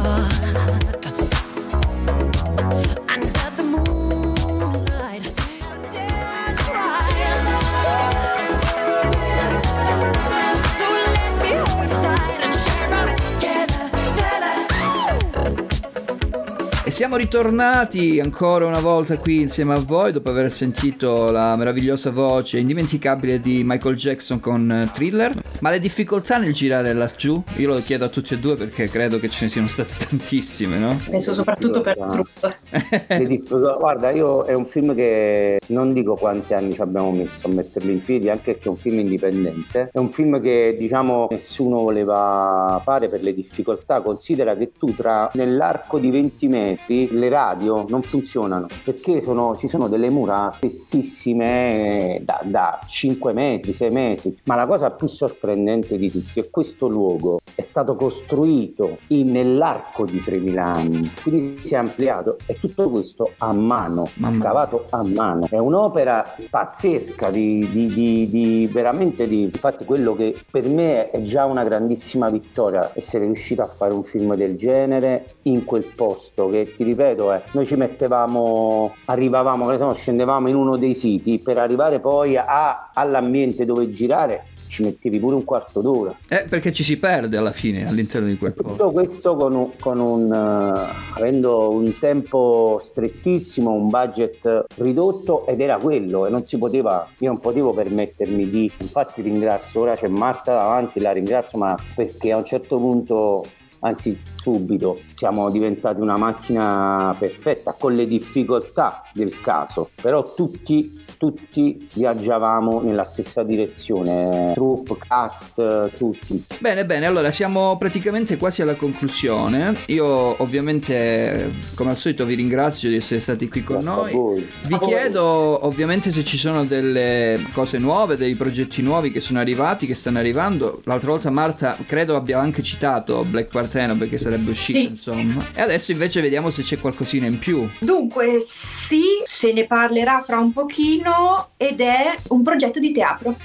Siamo 17.04 17.18
ritornati 17.18 18.22
ancora 18.22 18.66
una 18.66 18.80
volta 18.80 19.18
qui 19.18 19.42
insieme 19.42 19.74
a 19.74 19.78
voi 19.78 20.14
dopo 20.14 20.30
aver 20.30 20.50
sentito 20.50 21.32
la 21.32 21.54
meravigliosa 21.58 22.12
voce 22.12 22.60
indimenticabile 22.60 23.42
di 23.42 23.62
Michael 23.66 23.98
Jackson 23.98 24.40
con 24.40 24.72
eh, 24.72 24.90
Thriller. 24.94 25.34
Ma 25.60 25.70
le 25.70 25.82
difficoltà 25.82 26.38
nel 26.38 26.54
girare 26.54 26.94
laggiù? 26.94 27.44
Io 27.58 27.68
lo 27.68 27.82
chiedo 27.82 28.06
a 28.06 28.08
tutti 28.08 28.36
e 28.36 28.40
due 28.40 28.56
perché 28.56 28.88
credo 28.88 29.20
che 29.20 29.28
ce 29.28 29.44
ne 29.44 29.50
siano 29.50 29.68
state 29.68 29.92
tantissime, 30.08 30.78
no? 30.78 30.98
Penso 31.10 31.34
soprattutto 31.34 31.82
per 31.82 31.98
Trupp. 31.98 32.46
Le 33.10 33.28
difficoltà- 33.28 33.76
Guarda, 33.78 34.12
io 34.12 34.46
è 34.46 34.54
un 34.54 34.66
film 34.66 34.96
che 34.96 35.60
non 35.68 35.92
dico 35.92 36.16
quanti 36.16 36.54
anni 36.54 36.74
ci 36.74 36.82
abbiamo 36.82 37.12
messo 37.12 37.48
a 37.48 37.52
metterlo 37.52 37.92
in 37.92 38.02
piedi, 38.02 38.30
anche 38.30 38.54
perché 38.54 38.68
è 38.68 38.72
un 38.72 38.78
film 38.78 39.00
indipendente. 39.00 39.90
È 39.92 39.98
un 39.98 40.10
film 40.10 40.40
che 40.40 40.74
diciamo 40.80 41.28
nessuno 41.30 41.82
voleva 41.82 42.80
fare 42.82 43.10
per 43.10 43.22
le 43.24 43.34
difficoltà. 43.34 44.00
Considera 44.00 44.56
che 44.56 44.72
tu 44.72 44.96
tra 44.96 45.30
nell'arco 45.34 46.00
di 46.00 46.10
20 46.10 46.48
metri 46.48 46.93
le 47.12 47.30
radio 47.30 47.86
non 47.88 48.02
funzionano 48.02 48.68
perché 48.84 49.22
sono- 49.22 49.56
ci 49.58 49.68
sono 49.68 49.88
delle 49.88 50.10
mura 50.10 50.52
spessissime 50.56 52.22
da, 52.24 52.40
da 52.44 52.80
5 52.86 53.34
metri, 53.34 53.74
6 53.74 53.90
metri. 53.90 54.38
Ma 54.46 54.56
la 54.56 54.66
cosa 54.66 54.92
più 54.92 55.08
sorprendente 55.08 55.98
di 55.98 56.10
tutti 56.12 56.40
è 56.40 56.50
questo 56.50 56.88
luogo 56.88 57.40
è 57.56 57.62
stato 57.62 57.96
costruito 57.96 58.98
in- 59.08 59.32
nell'arco 59.32 60.06
di 60.06 60.20
3000 60.22 60.64
anni, 60.64 61.12
quindi 61.22 61.58
si 61.66 61.74
è 61.74 61.78
ampliato 61.78 62.38
e 62.46 62.58
tutto 62.60 62.90
questo 62.90 63.32
a 63.40 63.52
mano, 63.54 64.06
scavato 64.28 64.86
a 64.90 65.04
mano. 65.04 65.48
È 65.50 65.58
un'opera 65.58 66.36
pazzesca 66.50 67.30
di, 67.30 67.68
di- 67.72 67.88
di- 67.88 68.28
di- 68.30 68.68
veramente 68.72 69.28
di 69.28 69.44
infatti 69.44 69.86
quello 69.86 70.16
che 70.16 70.36
per 70.52 70.68
me 70.68 71.10
è 71.12 71.22
già 71.24 71.46
una 71.46 71.64
grandissima 71.64 72.30
vittoria 72.30 72.92
essere 72.94 73.26
riuscito 73.26 73.62
a 73.62 73.68
fare 73.68 73.94
un 73.94 74.04
film 74.04 74.36
del 74.36 74.56
genere 74.58 75.26
in 75.44 75.64
quel 75.64 75.86
posto 75.96 76.50
che 76.50 76.73
ti 76.76 76.84
ripeto 76.84 77.32
è 77.32 77.42
noi 77.52 77.66
ci 77.66 77.76
mettevamo 77.76 78.96
arrivavamo 79.06 79.94
scendevamo 79.94 80.50
in 80.50 80.56
uno 80.56 80.78
dei 80.78 80.96
siti 80.96 81.40
per 81.40 81.58
arrivare 81.58 82.00
poi 82.00 82.38
a- 82.38 82.92
all'ambiente 82.94 83.66
dove 83.66 83.90
girare 83.92 84.46
ci 84.68 84.82
mettevi 84.82 85.20
pure 85.20 85.36
un 85.36 85.44
quarto 85.44 85.82
d'ora 85.82 86.16
Eh, 86.28 86.46
perché 86.50 86.74
ci 86.74 86.82
si 86.84 86.98
perde 86.98 87.38
alla 87.38 87.52
fine 87.52 87.88
all'interno 87.88 88.28
di 88.28 88.38
quel 88.40 88.54
posto. 88.54 88.72
tutto 88.72 88.92
questo 88.92 89.36
con 89.36 89.54
un, 89.54 89.70
con 89.80 90.00
un, 90.00 90.34
eh, 90.34 91.20
avendo 91.20 91.70
un 91.70 91.94
tempo 92.00 92.82
strettissimo, 92.84 93.70
un 93.72 93.88
budget 93.90 94.66
ridotto 94.78 95.46
ed 95.46 95.62
era 95.62 95.78
quello 95.78 96.26
e 96.26 96.32
non 96.32 96.44
si 96.46 96.58
poteva, 96.58 97.08
io 97.20 97.30
non 97.30 97.40
potevo 97.40 97.72
permettermi 97.72 98.50
di, 98.50 98.72
infatti 98.80 99.22
ringrazio, 99.22 99.82
ora 99.82 99.94
c'è 99.96 100.08
Marta 100.08 100.54
davanti, 100.56 101.00
la 101.00 101.12
ringrazio 101.12 101.60
ma 101.60 101.78
perché 101.96 102.32
a 102.32 102.38
un 102.38 102.46
certo 102.46 102.78
punto 102.78 103.46
anzi 103.84 104.20
subito 104.36 105.00
siamo 105.14 105.50
diventati 105.50 106.02
una 106.02 106.18
macchina 106.18 107.16
perfetta 107.18 107.76
con 107.78 107.96
le 107.96 108.06
difficoltà 108.06 109.04
del 109.14 109.40
caso, 109.40 109.90
però 110.02 110.34
tutti 110.34 111.03
tutti 111.24 111.88
viaggiavamo 111.94 112.82
nella 112.82 113.06
stessa 113.06 113.44
direzione, 113.44 114.52
troupe, 114.54 114.98
cast, 115.08 115.94
tutti. 115.96 116.44
Bene, 116.60 116.86
bene, 116.86 117.06
allora 117.06 117.32
siamo 117.32 117.78
praticamente 117.78 118.36
quasi 118.36 118.62
alla 118.62 118.76
conclusione. 118.76 119.74
Io 119.88 120.06
ovviamente, 120.42 121.50
come 121.76 121.92
al 121.92 121.98
solito, 121.98 122.26
vi 122.26 122.36
ringrazio 122.36 122.90
di 122.90 122.98
essere 122.98 123.22
stati 123.22 123.48
qui 123.48 123.64
con 123.64 123.78
Grazie 123.80 123.92
a 123.92 123.96
noi. 123.96 124.12
voi. 124.12 124.50
Vi 124.68 124.78
chiedo 124.80 125.66
ovviamente 125.66 126.12
se 126.12 126.26
ci 126.26 126.36
sono 126.38 126.66
delle 126.66 127.40
cose 127.54 127.78
nuove, 127.78 128.18
dei 128.18 128.36
progetti 128.36 128.82
nuovi 128.82 129.10
che 129.10 129.22
sono 129.22 129.40
arrivati, 129.40 129.86
che 129.88 129.96
stanno 129.96 130.18
arrivando. 130.20 130.82
L'altra 130.84 131.12
volta 131.12 131.30
Marta 131.30 131.78
credo 131.88 132.18
abbia 132.18 132.40
anche 132.40 132.62
citato 132.64 133.24
Black 133.24 133.50
Parteno 133.50 133.96
perché 133.96 134.18
sarebbe 134.18 134.50
uscito, 134.52 134.78
Sì. 134.80 134.86
insomma. 134.88 135.42
E 135.56 135.62
adesso 135.62 135.94
invece 135.94 136.20
vediamo 136.20 136.50
se 136.50 136.64
c'è 136.64 136.78
qualcosina 136.80 137.28
in 137.28 137.40
più. 137.40 137.66
Dunque, 137.80 138.44
sì, 138.46 139.02
se 139.24 139.54
ne 139.54 139.66
parlerà 139.66 140.22
fra 140.26 140.38
un 140.40 140.52
pochino 140.52 141.12
ed 141.58 141.80
è 141.82 142.16
un 142.30 142.44
progetto 142.44 142.80
di 142.80 142.92
teatro. 142.92 143.36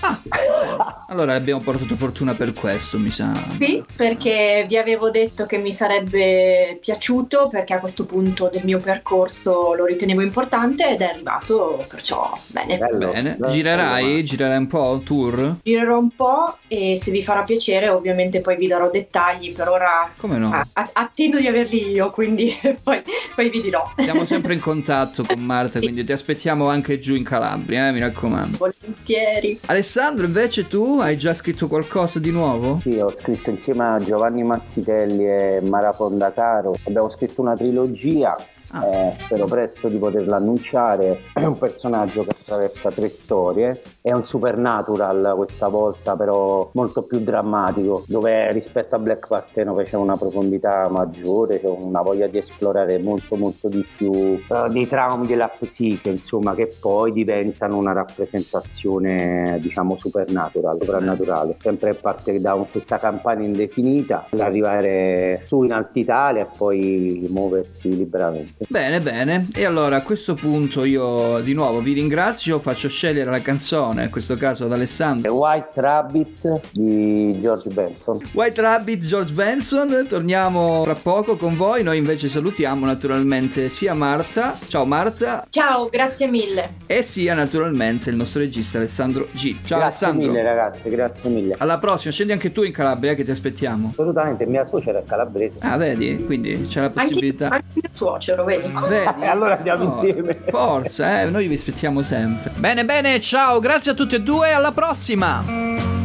Allora 1.09 1.35
abbiamo 1.35 1.61
portato 1.61 1.97
fortuna 1.97 2.35
per 2.35 2.53
questo, 2.53 2.99
mi 2.99 3.11
sa. 3.11 3.33
Sì, 3.59 3.83
perché 3.97 4.65
vi 4.69 4.77
avevo 4.77 5.11
detto 5.11 5.47
che 5.47 5.59
mi 5.59 5.73
sarebbe 5.73 6.79
piaciuto 6.81 7.49
perché 7.49 7.75
a 7.75 7.81
questo 7.81 8.05
punto 8.05 8.49
del 8.53 8.65
mio 8.65 8.79
percorso 8.79 9.75
lo 9.75 9.85
ritenevo 9.85 10.21
importante 10.21 10.89
ed 10.91 11.01
è 11.01 11.05
arrivato, 11.07 11.85
perciò 11.89 12.31
bene. 12.49 12.79
Bene, 12.79 13.37
girerai? 13.49 14.25
Girerai 14.25 14.59
un 14.59 14.67
po' 14.67 15.01
tour? 15.05 15.57
Girerò 15.63 15.99
un 15.99 16.15
po' 16.15 16.57
e 16.69 16.97
se 16.99 17.11
vi 17.11 17.25
farà 17.25 17.43
piacere 17.43 17.89
ovviamente 17.89 18.41
poi 18.41 18.57
vi 18.57 18.67
darò 18.67 18.91
dettagli, 18.91 19.53
per 19.55 19.69
ora 19.69 20.11
Come 20.17 20.37
no? 20.39 20.51
a- 20.53 20.91
attendo 20.93 21.39
di 21.39 21.47
averli 21.47 21.91
io, 21.91 22.11
quindi 22.11 22.55
poi, 22.83 23.03
poi 23.35 23.49
vi 23.51 23.61
dirò. 23.63 23.83
Siamo 23.97 24.25
sempre 24.25 24.55
in 24.55 24.61
contatto 24.69 25.25
con 25.25 25.41
Marta, 25.41 25.79
quindi 25.79 26.05
ti 26.05 26.13
aspettiamo 26.13 26.69
anche 26.69 27.01
giù 27.01 27.15
in 27.15 27.25
Calabria, 27.25 27.58
eh, 27.67 27.93
mi 27.93 28.01
raccomando. 28.01 28.57
Volentieri. 28.59 29.59
Alessandro, 29.67 30.27
invece 30.27 30.67
tu 30.69 30.99
hai 31.01 31.17
già 31.17 31.35
scritto 31.35 31.67
qualcosa 31.67 32.19
di 32.19 32.31
nuovo? 32.31 32.79
Sì, 32.79 32.99
ho 32.99 33.11
scritto 33.11 33.51
insieme 33.51 33.85
a 33.85 33.99
Giovanni 33.99 34.43
Mazzitelli 34.43 35.27
e 35.27 35.61
Mara 35.65 35.93
Fondacaro, 35.93 36.77
abbiamo 36.85 37.11
scritto 37.11 37.41
una 37.41 37.55
trilogia. 37.55 38.37
Eh, 38.75 39.15
spero 39.17 39.47
presto 39.47 39.89
di 39.89 39.99
poterla 39.99 40.37
annunciare. 40.37 41.21
È 41.33 41.45
un 41.47 41.57
personaggio 41.57 42.25
che 42.25 42.37
attraversa 42.49 42.91
tre 42.91 43.09
storie. 43.09 43.83
È 44.01 44.13
un 44.13 44.25
supernatural 44.25 45.35
questa 45.37 45.69
volta, 45.69 46.17
però 46.17 46.71
molto 46.73 47.03
più 47.03 47.21
drammatico. 47.21 48.05
Dove 48.07 48.51
rispetto 48.53 48.95
a 48.95 48.99
Black 48.99 49.27
Parteno 49.29 49.75
c'è 49.75 49.97
una 49.97 50.17
profondità 50.17 50.89
maggiore, 50.89 51.61
c'è 51.61 51.69
una 51.69 52.01
voglia 52.01 52.27
di 52.27 52.39
esplorare 52.39 52.99
molto, 52.99 53.37
molto 53.37 53.69
di 53.69 53.87
più 53.97 54.13
eh, 54.13 54.69
dei 54.71 54.89
traumi 54.89 55.27
della 55.27 55.49
psiche, 55.49 56.09
insomma, 56.11 56.55
che 56.55 56.75
poi 56.81 57.13
diventano 57.13 57.77
una 57.77 57.93
rappresentazione, 57.93 59.59
diciamo, 59.61 59.97
supernatural, 59.97 60.79
soprannaturale. 60.81 61.57
Sempre 61.61 61.95
parte 61.95 62.41
da 62.41 62.55
questa 62.71 62.99
campagna 62.99 63.45
indefinita, 63.45 64.25
per 64.29 64.41
arrivare 64.41 65.43
su 65.45 65.63
in 65.63 65.73
Alta 65.73 65.99
Italia 65.99 66.43
e 66.43 66.49
poi 66.57 67.27
muoversi 67.31 67.95
liberamente. 67.95 68.58
Bene, 68.67 69.01
bene. 69.01 69.47
E 69.55 69.65
allora 69.65 69.97
a 69.97 70.03
questo 70.03 70.35
punto 70.35 70.85
io 70.85 71.39
di 71.41 71.53
nuovo 71.55 71.81
vi 71.81 71.93
ringrazio, 71.93 72.59
faccio 72.59 72.89
scegliere 72.89 73.31
la 73.31 73.41
canzone, 73.41 74.05
in 74.05 74.11
questo 74.11 74.37
caso 74.37 74.65
ad 74.65 74.73
Alessandro. 74.73 75.33
White 75.33 75.81
Rabbit 75.81 76.61
di 76.73 77.39
George 77.41 77.69
Benson. 77.71 78.19
White 78.33 78.61
Rabbit, 78.61 79.05
George 79.05 79.33
Benson, 79.33 80.07
torniamo 80.09 80.83
tra 80.83 80.95
poco 80.97 81.37
con 81.37 81.57
voi, 81.57 81.85
noi 81.85 81.99
invece 81.99 82.29
salutiamo 82.29 82.85
naturalmente 82.85 83.69
sia 83.69 83.95
Marta, 83.95 84.59
ciao 84.67 84.85
Marta, 84.85 85.47
Ciao, 85.51 85.89
grazie 85.89 86.27
mille. 86.27 86.69
e 86.87 87.03
sia 87.03 87.35
naturalmente 87.35 88.11
il 88.11 88.17
nostro 88.17 88.41
regista 88.41 88.79
Alessandro 88.79 89.29
G. 89.33 89.55
Ciao 89.65 89.79
grazie 89.79 90.07
Alessandro. 90.07 90.27
mille 90.33 90.43
ragazzi, 90.43 90.91
grazie 90.91 91.31
mille. 91.31 91.55
Alla 91.59 91.79
prossima, 91.79 92.13
scendi 92.13 92.33
anche 92.33 92.51
tu 92.51 92.63
in 92.65 92.73
Calabria 92.73 93.15
che 93.15 93.23
ti 93.25 93.31
aspettiamo. 93.31 93.89
Assolutamente, 93.91 94.47
mia 94.47 94.65
suocera 94.65 94.99
è 94.99 95.05
calabrese. 95.05 95.59
Ah, 95.61 95.77
vedi? 95.77 96.25
Quindi 96.27 96.67
c'è 96.69 96.81
la 96.81 96.87
Anche, 96.87 97.01
possibilità. 97.01 97.49
anche 97.51 97.65
mio 97.75 97.91
suocero, 97.93 98.45
vedi? 98.49 98.73
Vedi? 98.89 99.25
allora 99.27 99.57
andiamo 99.57 99.85
Oh, 99.85 99.87
insieme. 99.87 100.37
Forza, 100.49 101.23
eh, 101.23 101.31
noi 101.31 101.47
vi 101.47 101.55
aspettiamo 101.55 102.03
sempre. 102.03 102.51
Bene, 102.57 102.85
bene, 102.85 103.21
ciao, 103.21 103.61
grazie 103.61 103.93
a 103.93 103.95
tutti 103.95 104.15
e 104.15 104.21
due, 104.21 104.53
alla 104.53 104.73
prossima. 104.73 105.98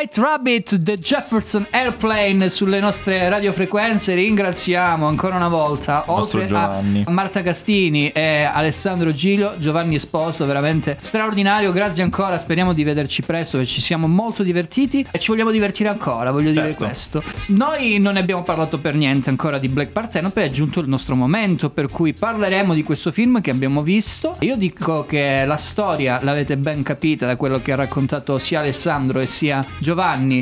White 0.00 0.18
Rabbit, 0.18 0.82
The 0.82 0.98
Jefferson 0.98 1.66
Airplane 1.68 2.48
sulle 2.48 2.80
nostre 2.80 3.28
radiofrequenze. 3.28 4.14
Ringraziamo 4.14 5.06
ancora 5.06 5.36
una 5.36 5.48
volta, 5.48 6.04
oltre 6.06 6.46
a 6.46 6.82
Marta 7.08 7.42
Castini 7.42 8.08
e 8.08 8.44
Alessandro 8.44 9.12
Gilio, 9.12 9.56
Giovanni 9.58 9.96
Esposo, 9.96 10.46
veramente 10.46 10.96
straordinario. 11.00 11.70
Grazie 11.70 12.02
ancora, 12.02 12.38
speriamo 12.38 12.72
di 12.72 12.82
vederci 12.82 13.20
presto, 13.20 13.58
perché 13.58 13.72
ci 13.72 13.82
siamo 13.82 14.06
molto 14.06 14.42
divertiti 14.42 15.04
e 15.10 15.18
ci 15.18 15.32
vogliamo 15.32 15.50
divertire 15.50 15.90
ancora, 15.90 16.30
voglio 16.30 16.50
dire 16.50 16.68
Certo. 16.68 16.84
questo. 16.86 17.22
Noi 17.48 17.98
non 17.98 18.14
ne 18.14 18.20
abbiamo 18.20 18.42
parlato 18.42 18.78
per 18.78 18.94
niente 18.94 19.28
ancora 19.28 19.58
di 19.58 19.68
Black 19.68 19.90
Parthenope, 19.90 20.44
è 20.44 20.48
giunto 20.48 20.80
il 20.80 20.88
nostro 20.88 21.14
momento 21.14 21.68
per 21.68 21.88
cui 21.88 22.14
parleremo 22.14 22.72
di 22.72 22.82
questo 22.82 23.12
film 23.12 23.42
che 23.42 23.50
abbiamo 23.50 23.82
visto. 23.82 24.34
Io 24.40 24.56
dico 24.56 25.04
che 25.04 25.44
la 25.44 25.58
storia 25.58 26.20
l'avete 26.22 26.56
ben 26.56 26.82
capita 26.82 27.26
da 27.26 27.36
quello 27.36 27.60
che 27.60 27.72
ha 27.72 27.76
raccontato 27.76 28.38
sia 28.38 28.60
Alessandro 28.60 29.20
e 29.20 29.26
sia 29.26 29.62
Giovanni 29.76 29.88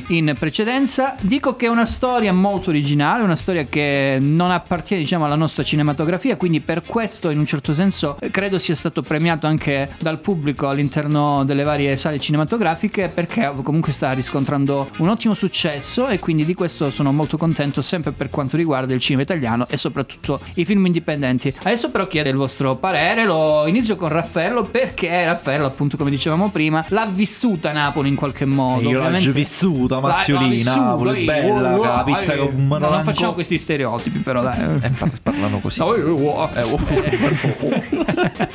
in 0.08 0.34
precedenza. 0.38 1.14
Dico 1.20 1.56
che 1.56 1.66
è 1.66 1.68
una 1.68 1.86
storia 1.86 2.32
molto 2.32 2.70
originale, 2.70 3.22
una 3.22 3.36
storia 3.36 3.62
che 3.62 4.18
non 4.20 4.50
appartiene 4.50 5.02
diciamo 5.02 5.24
alla 5.24 5.36
nostra 5.36 5.62
cinematografia, 5.62 6.36
quindi 6.36 6.60
per 6.60 6.82
questo 6.82 7.30
in 7.30 7.38
un 7.38 7.46
certo 7.46 7.72
senso 7.72 8.18
credo 8.30 8.58
sia 8.58 8.74
stato 8.74 9.02
premiato 9.02 9.46
anche 9.46 9.88
dal 9.98 10.18
pubblico 10.18 10.68
all'interno 10.68 11.44
delle 11.44 11.62
varie 11.62 11.96
sale 11.96 12.18
cinematografiche 12.18 13.08
perché 13.12 13.52
comunque 13.62 13.92
sta 13.92 14.12
riscontrando 14.12 14.90
un 14.98 15.08
ottimo 15.08 15.34
successo 15.34 16.08
e 16.08 16.18
quindi 16.18 16.44
di 16.44 16.54
questo 16.54 16.90
sono 16.90 17.12
molto 17.12 17.36
contento 17.36 17.80
sempre 17.80 18.12
per 18.12 18.28
quanto 18.30 18.56
riguarda 18.56 18.92
il 18.92 19.00
cinema 19.00 19.22
italiano 19.22 19.66
e 19.68 19.76
soprattutto 19.76 20.40
i 20.54 20.64
film 20.64 20.84
indipendenti. 20.86 21.52
Adesso 21.62 21.90
però 21.90 22.06
chiedo 22.06 22.28
il 22.28 22.36
vostro 22.36 22.76
parere, 22.76 23.24
lo 23.24 23.66
inizio 23.66 23.96
con 23.96 24.08
Raffaello 24.08 24.64
perché 24.64 25.24
Raffaello 25.24 25.66
appunto 25.66 25.96
come 25.96 26.10
dicevamo 26.10 26.50
prima 26.50 26.84
l'ha 26.88 27.06
vissuta 27.06 27.72
Napoli 27.72 28.08
in 28.08 28.14
qualche 28.14 28.44
modo. 28.44 28.88
Io 28.88 28.98
Ovviamente- 28.98 29.37
vissuta, 29.38 30.00
vissuta, 30.00 30.76
Napoli, 30.76 31.18
ehi, 31.18 31.24
bella, 31.24 31.50
wow, 31.76 31.82
la 31.82 31.94
wow, 31.94 32.04
pizza 32.04 32.36
con 32.36 32.54
un 32.54 32.66
No, 32.68 32.78
non 32.78 33.04
facciamo 33.04 33.32
questi 33.32 33.58
stereotipi 33.58 34.18
però 34.18 34.42
dai. 34.42 34.76
Eh, 34.82 34.90
par- 34.90 35.10
parlano 35.22 35.58
così. 35.58 35.80
Oh, 35.80 35.94
oh, 35.94 36.42
oh. 36.50 36.78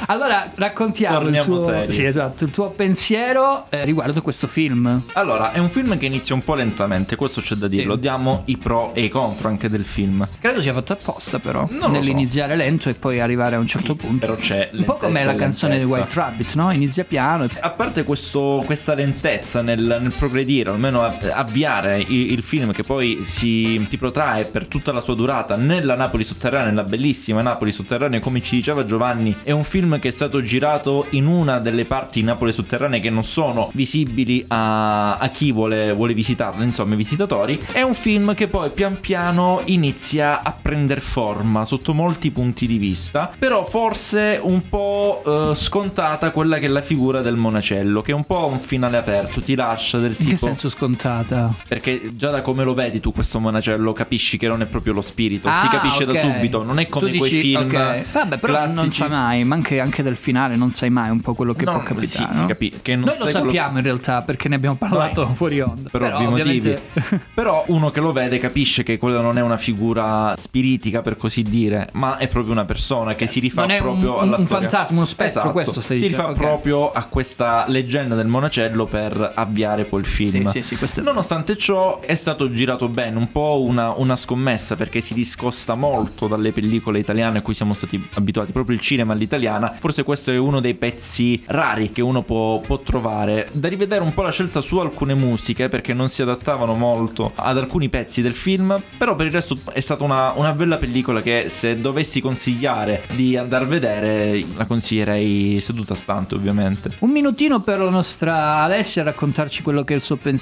allora 0.08 0.52
raccontiamo 0.56 1.18
il 1.18 1.24
Torniamo 1.24 1.46
tuo, 1.46 1.66
seri. 1.68 1.92
sì, 1.92 2.04
esatto, 2.04 2.44
il 2.44 2.52
tuo 2.52 2.70
pensiero 2.70 3.66
eh, 3.70 3.84
riguardo 3.86 4.22
questo 4.22 4.48
film. 4.48 5.02
Allora, 5.14 5.52
è 5.52 5.60
un 5.60 5.70
film 5.70 5.98
che 5.98 6.06
inizia 6.06 6.36
un 6.36 6.44
po' 6.44 6.56
lentamente, 6.56 7.16
questo 7.16 7.42
c'è 7.42 7.56
da 7.56 7.68
dirlo. 7.68 7.96
Diamo 7.96 8.44
i 8.46 8.58
pro 8.58 8.94
e 8.94 9.04
i 9.04 9.10
contro 9.10 9.48
anche 9.48 9.70
del 9.70 9.86
film. 9.86 10.28
Credo 10.40 10.62
sia 10.62 10.74
fatto 10.74 10.94
apposta 10.94 11.40
però, 11.40 11.66
Non 11.70 11.92
nell'iniziare 11.92 12.56
lento 12.56 12.90
e 12.90 12.94
poi 12.94 13.20
arrivare 13.20 13.56
a 13.56 13.60
un 13.60 13.68
certo 13.68 13.96
punto. 13.96 14.26
Però 14.26 14.36
c'è 14.36 14.70
un 14.74 14.84
po' 14.84 14.96
come 14.96 15.20
la 15.20 15.32
lentezza 15.32 15.44
canzone 15.44 15.74
di 15.74 15.80
lentezza. 15.86 16.00
White 16.02 16.20
Rabbit, 16.20 16.54
no? 16.56 16.72
Inizia 16.72 17.04
piano 17.04 17.44
e 17.44 17.50
A 17.60 17.70
parte 17.70 18.04
questo- 18.04 18.62
questa 18.66 18.94
lentezza 18.94 19.62
nel, 19.62 19.80
nel 20.02 20.14
progredire, 20.18 20.70
almeno 20.74 21.04
avviare 21.04 22.00
il, 22.00 22.32
il 22.32 22.42
film 22.42 22.72
che 22.72 22.84
poi 22.84 23.22
si, 23.24 23.86
si 23.88 23.98
protrae 23.98 24.46
per 24.46 24.68
tutta 24.68 24.92
la 24.92 25.02
sua 25.02 25.16
durata 25.16 25.56
nella 25.56 25.96
Napoli 25.96 26.24
sotterranea, 26.24 26.68
nella 26.68 26.84
bellissima 26.84 27.42
Napoli 27.42 27.72
sotterranea, 27.72 28.20
come 28.20 28.42
ci 28.42 28.56
diceva 28.56 28.86
Giovanni, 28.86 29.36
è 29.44 29.52
un 29.52 29.64
film 29.64 30.00
che 30.00 30.10
è 30.10 30.12
stato 30.12 30.42
girato 30.42 31.06
in 31.12 31.28
una 31.28 31.60
delle 31.60 31.86
parti 31.86 32.20
di 32.20 32.26
Napoli 32.26 32.52
sotterranee 32.52 33.00
che 33.00 33.10
non 33.10 33.24
sono 33.24 33.70
visibili 33.74 34.44
a, 34.48 35.16
a 35.16 35.30
chi 35.30 35.52
vuole, 35.52 35.94
vuole 35.94 36.14
visitarlo, 36.14 36.64
insomma, 36.64 36.94
i 36.94 36.98
visitatori. 36.98 37.60
È 37.72 37.82
un 37.82 37.94
film 37.94 38.34
che 38.36 38.48
poi 38.48 38.70
pian 38.70 39.00
piano 39.00 39.62
inizia 39.66 40.42
a 40.44 40.52
prendere 40.60 41.02
forma 41.02 41.66
sotto 41.66 41.94
molti 41.94 42.32
punti 42.32 42.68
di 42.68 42.78
vista, 42.78 43.32
però 43.38 43.64
forse 43.66 44.40
un 44.42 44.68
po' 44.70 45.22
eh, 45.26 45.56
scontata 45.56 46.32
quella 46.32 46.60
che 46.60 46.66
è 46.66 46.70
la 46.70 46.82
figura 46.82 47.22
del 47.22 47.36
monacello, 47.36 48.02
che 48.02 48.12
è 48.12 48.16
un 48.16 48.26
po' 48.26 48.46
un 48.46 48.60
finale 48.60 48.98
aperto, 48.98 49.42
ti 49.42 49.56
lascia 49.56 49.98
del 50.00 50.16
tipo... 50.16 50.32
che 50.64 50.70
senso 50.70 50.70
scontata? 50.70 51.54
Perché 51.68 52.12
già 52.16 52.30
da 52.30 52.42
come 52.42 52.64
lo 52.64 52.74
vedi 52.74 53.00
tu 53.00 53.12
questo 53.12 53.40
monacello 53.40 53.92
capisci 53.92 54.38
che 54.38 54.48
non 54.48 54.62
è 54.62 54.66
proprio 54.66 54.94
lo 54.94 55.02
spirito, 55.02 55.48
si 55.50 55.66
Ah, 55.66 55.70
capisce 55.70 56.04
ok. 56.04 56.12
da 56.12 56.20
subito, 56.20 56.64
non 56.64 56.80
è 56.80 56.88
come 56.88 57.12
Tu 57.12 57.18
quei 57.18 57.30
dici, 57.30 57.42
film 57.42 57.66
ok. 57.66 58.12
Vabbè, 58.12 58.38
però 58.38 58.54
non 58.66 58.74
classici. 58.74 58.92
sai 58.92 59.10
mai, 59.10 59.44
ma 59.44 59.56
anche, 59.56 59.80
anche 59.80 60.04
del 60.04 60.16
finale 60.16 60.56
non 60.56 60.72
sai 60.72 60.90
mai 60.90 61.10
un 61.10 61.20
po' 61.22 61.34
quello 61.34 61.54
che 61.54 61.66
No, 61.66 61.72
può 61.72 61.82
sì, 61.82 61.88
capitare. 61.88 62.34
si 62.34 62.40
no? 62.42 62.48
capi- 62.48 62.74
che 62.82 62.96
non 62.96 63.06
Noi 63.06 63.18
lo 63.20 63.28
sappiamo 63.30 63.78
in 63.78 63.84
realtà 63.84 64.22
perché 64.22 64.48
ne 64.50 64.56
abbiamo 64.56 64.76
parlato 64.76 65.28
fuori 65.34 65.60
onda. 65.62 65.90
per 65.90 66.02
ovvi 66.04 66.26
ovviamente- 66.26 66.82
motivi. 66.94 67.22
Però 67.34 67.64
uno 67.68 67.92
che 67.92 68.00
lo 68.00 68.12
vede 68.12 68.38
capisce 68.38 68.84
che 68.84 68.98
quello 68.98 69.22
non 69.22 69.38
è 69.38 69.42
una 69.42 69.58
figura 69.58 70.34
spiritica, 70.38 71.02
per 71.02 71.16
così 71.16 71.42
dire, 71.44 71.90
ma 71.94 72.18
è 72.18 72.28
proprio 72.28 72.54
una 72.54 72.66
persona 72.66 73.14
che 73.16 73.28
si 73.28 73.40
rifà 73.40 73.66
Non 73.66 73.78
proprio 73.78 74.14
un- 74.16 74.22
alla 74.22 74.38
un 74.38 74.46
storia. 74.46 74.70
fantasma, 74.70 74.96
uno 74.98 75.06
spettro, 75.06 75.40
Esatto. 75.40 75.52
questo 75.52 75.82
stai 75.82 75.98
Si 75.98 76.08
dicendo, 76.08 76.28
rifà 76.30 76.40
ok. 76.40 76.48
proprio 76.48 76.92
a 76.92 77.04
questa 77.04 77.66
leggenda 77.68 78.16
del 78.16 78.28
monacello 78.28 78.86
per 78.86 79.32
avviare 79.36 79.84
poi 79.86 80.02
il 80.02 80.06
film. 80.06 80.46
Sì, 80.46 80.53
sì, 80.54 80.62
sì, 80.62 80.76
questo 80.76 81.00
è- 81.00 81.04
Nonostante 81.04 81.58
ciò, 81.58 82.02
è 82.02 82.14
stato 82.14 82.52
girato 82.52 82.88
bene, 82.88 83.18
un 83.18 83.32
po' 83.32 83.64
una, 83.64 83.94
una 83.96 84.16
scommessa 84.16 84.76
perché 84.76 85.02
si 85.02 85.16
discosta 85.16 85.74
molto 85.74 86.28
dalle 86.28 86.52
pellicole 86.52 87.00
italiane 87.00 87.40
a 87.40 87.42
cui 87.42 87.56
siamo 87.56 87.74
stati 87.74 88.10
abituati, 88.14 88.52
proprio 88.52 88.76
il 88.76 88.82
cinema 88.82 89.14
all'italiana. 89.14 89.74
Forse 89.80 90.04
questo 90.04 90.30
è 90.30 90.38
uno 90.38 90.60
dei 90.60 90.76
pezzi 90.76 91.42
rari 91.48 91.92
che 91.92 92.02
uno 92.04 92.22
può, 92.22 92.60
può 92.60 92.78
trovare. 92.80 93.48
Da 93.52 93.68
rivedere 93.68 94.04
un 94.04 94.14
po' 94.14 94.22
la 94.22 94.30
scelta 94.30 94.62
su 94.62 94.78
alcune 94.78 95.16
musiche 95.16 95.70
perché 95.70 95.96
non 95.96 96.08
si 96.08 96.22
adattavano 96.22 96.76
molto 96.76 97.32
ad 97.34 97.58
alcuni 97.58 97.90
pezzi 97.90 98.22
del 98.22 98.36
film, 98.36 98.80
però 98.98 99.16
per 99.16 99.26
il 99.26 99.32
resto 99.32 99.58
è 99.72 99.80
stata 99.80 100.04
una, 100.04 100.34
una 100.36 100.54
bella 100.54 100.78
pellicola 100.78 101.22
che 101.22 101.46
se 101.48 101.82
dovessi 101.82 102.22
consigliare 102.22 103.06
di 103.14 103.38
andare 103.38 103.66
a 103.66 103.68
vedere 103.68 104.46
la 104.56 104.66
consiglierei 104.66 105.60
seduta 105.62 105.96
stante 105.96 106.36
ovviamente. 106.36 106.92
Un 107.00 107.10
minutino 107.10 107.62
per 107.62 107.80
la 107.80 107.90
nostra 107.90 108.58
Alessia 108.58 109.02
a 109.02 109.06
raccontarci 109.06 109.64
quello 109.64 109.84
che 109.84 109.94
è 109.94 109.96
il 109.96 110.04
suo 110.04 110.16
pensiero 110.18 110.33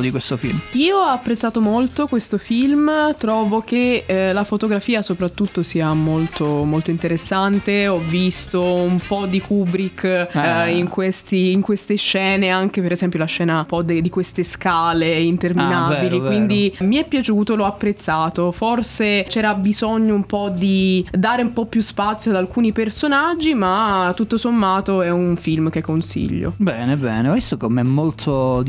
di 0.00 0.10
questo 0.10 0.36
film. 0.36 0.58
Io 0.72 0.96
ho 0.98 1.04
apprezzato 1.06 1.60
molto 1.60 2.06
questo 2.06 2.38
film, 2.38 2.90
trovo 3.18 3.60
che 3.60 4.04
eh, 4.06 4.32
la 4.32 4.44
fotografia 4.44 5.02
soprattutto 5.02 5.62
sia 5.62 5.92
molto, 5.92 6.64
molto 6.64 6.90
interessante, 6.90 7.88
ho 7.88 7.98
visto 7.98 8.62
un 8.62 8.98
po' 9.06 9.26
di 9.26 9.40
Kubrick 9.40 10.04
eh, 10.04 10.28
Ah. 10.38 10.66
in, 10.68 10.88
questi- 10.88 11.52
in 11.52 11.60
queste 11.60 11.96
scene, 11.96 12.48
anche 12.50 12.80
per 12.82 12.92
esempio 12.92 13.18
la 13.18 13.24
scena 13.26 13.58
un 13.60 13.66
po' 13.66 13.82
de- 13.82 14.00
di 14.00 14.10
queste 14.10 14.42
scale 14.44 15.18
interminabili, 15.20 15.96
Ah, 15.96 16.02
vero, 16.02 16.18
vero. 16.18 16.26
quindi 16.26 16.74
mi 16.80 16.96
è 16.96 17.04
piaciuto, 17.06 17.54
l'ho 17.54 17.64
apprezzato, 17.64 18.52
forse 18.52 19.24
c'era 19.28 19.54
bisogno 19.54 20.14
un 20.14 20.24
po' 20.24 20.50
di 20.54 21.06
dare 21.10 21.42
un 21.42 21.52
po' 21.52 21.66
più 21.66 21.80
spazio 21.80 22.30
ad 22.30 22.36
alcuni 22.36 22.72
personaggi, 22.72 23.54
ma 23.54 24.12
tutto 24.16 24.36
sommato 24.36 25.02
è 25.02 25.10
un 25.10 25.36
film 25.36 25.70
che 25.70 25.80
consiglio. 25.80 26.54
Bene, 26.56 26.96
bene, 26.96 27.28
ho 27.30 27.34
visto 27.34 27.56
com'è 27.56 27.82
molto 27.82 28.62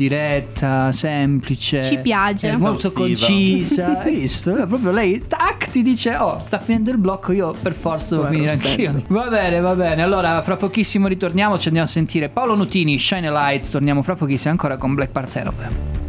diretta, 0.54 0.92
semplice. 0.92 1.82
Ci 1.82 1.98
piace. 1.98 2.56
Molto 2.56 2.88
Esaustiva. 2.88 3.26
concisa. 3.26 3.98
Hai 4.00 4.14
visto? 4.14 4.56
È 4.56 4.66
proprio 4.66 4.92
lei, 4.92 5.24
tac, 5.26 5.70
ti 5.70 5.82
dice, 5.82 6.16
oh, 6.16 6.38
sta 6.38 6.58
finendo 6.58 6.90
il 6.90 6.98
blocco, 6.98 7.32
io 7.32 7.54
per 7.60 7.74
forza 7.74 8.16
devo 8.16 8.28
finire 8.28 8.56
sempre. 8.56 8.86
anch'io. 8.86 9.04
Va 9.08 9.28
bene, 9.28 9.60
va 9.60 9.74
bene. 9.74 10.02
Allora, 10.02 10.40
fra 10.42 10.56
pochissimo 10.56 11.08
ritorniamo, 11.08 11.58
ci 11.58 11.66
andiamo 11.66 11.88
a 11.88 11.90
sentire 11.90 12.28
Paolo 12.28 12.54
Nutini, 12.54 12.98
Shine 12.98 13.28
a 13.28 13.32
Light. 13.32 13.68
Torniamo 13.70 14.02
fra 14.02 14.14
pochissimo 14.14 14.52
ancora 14.52 14.76
con 14.76 14.94
Black 14.94 15.10
Parthenope. 15.10 15.94
Say 15.94 16.03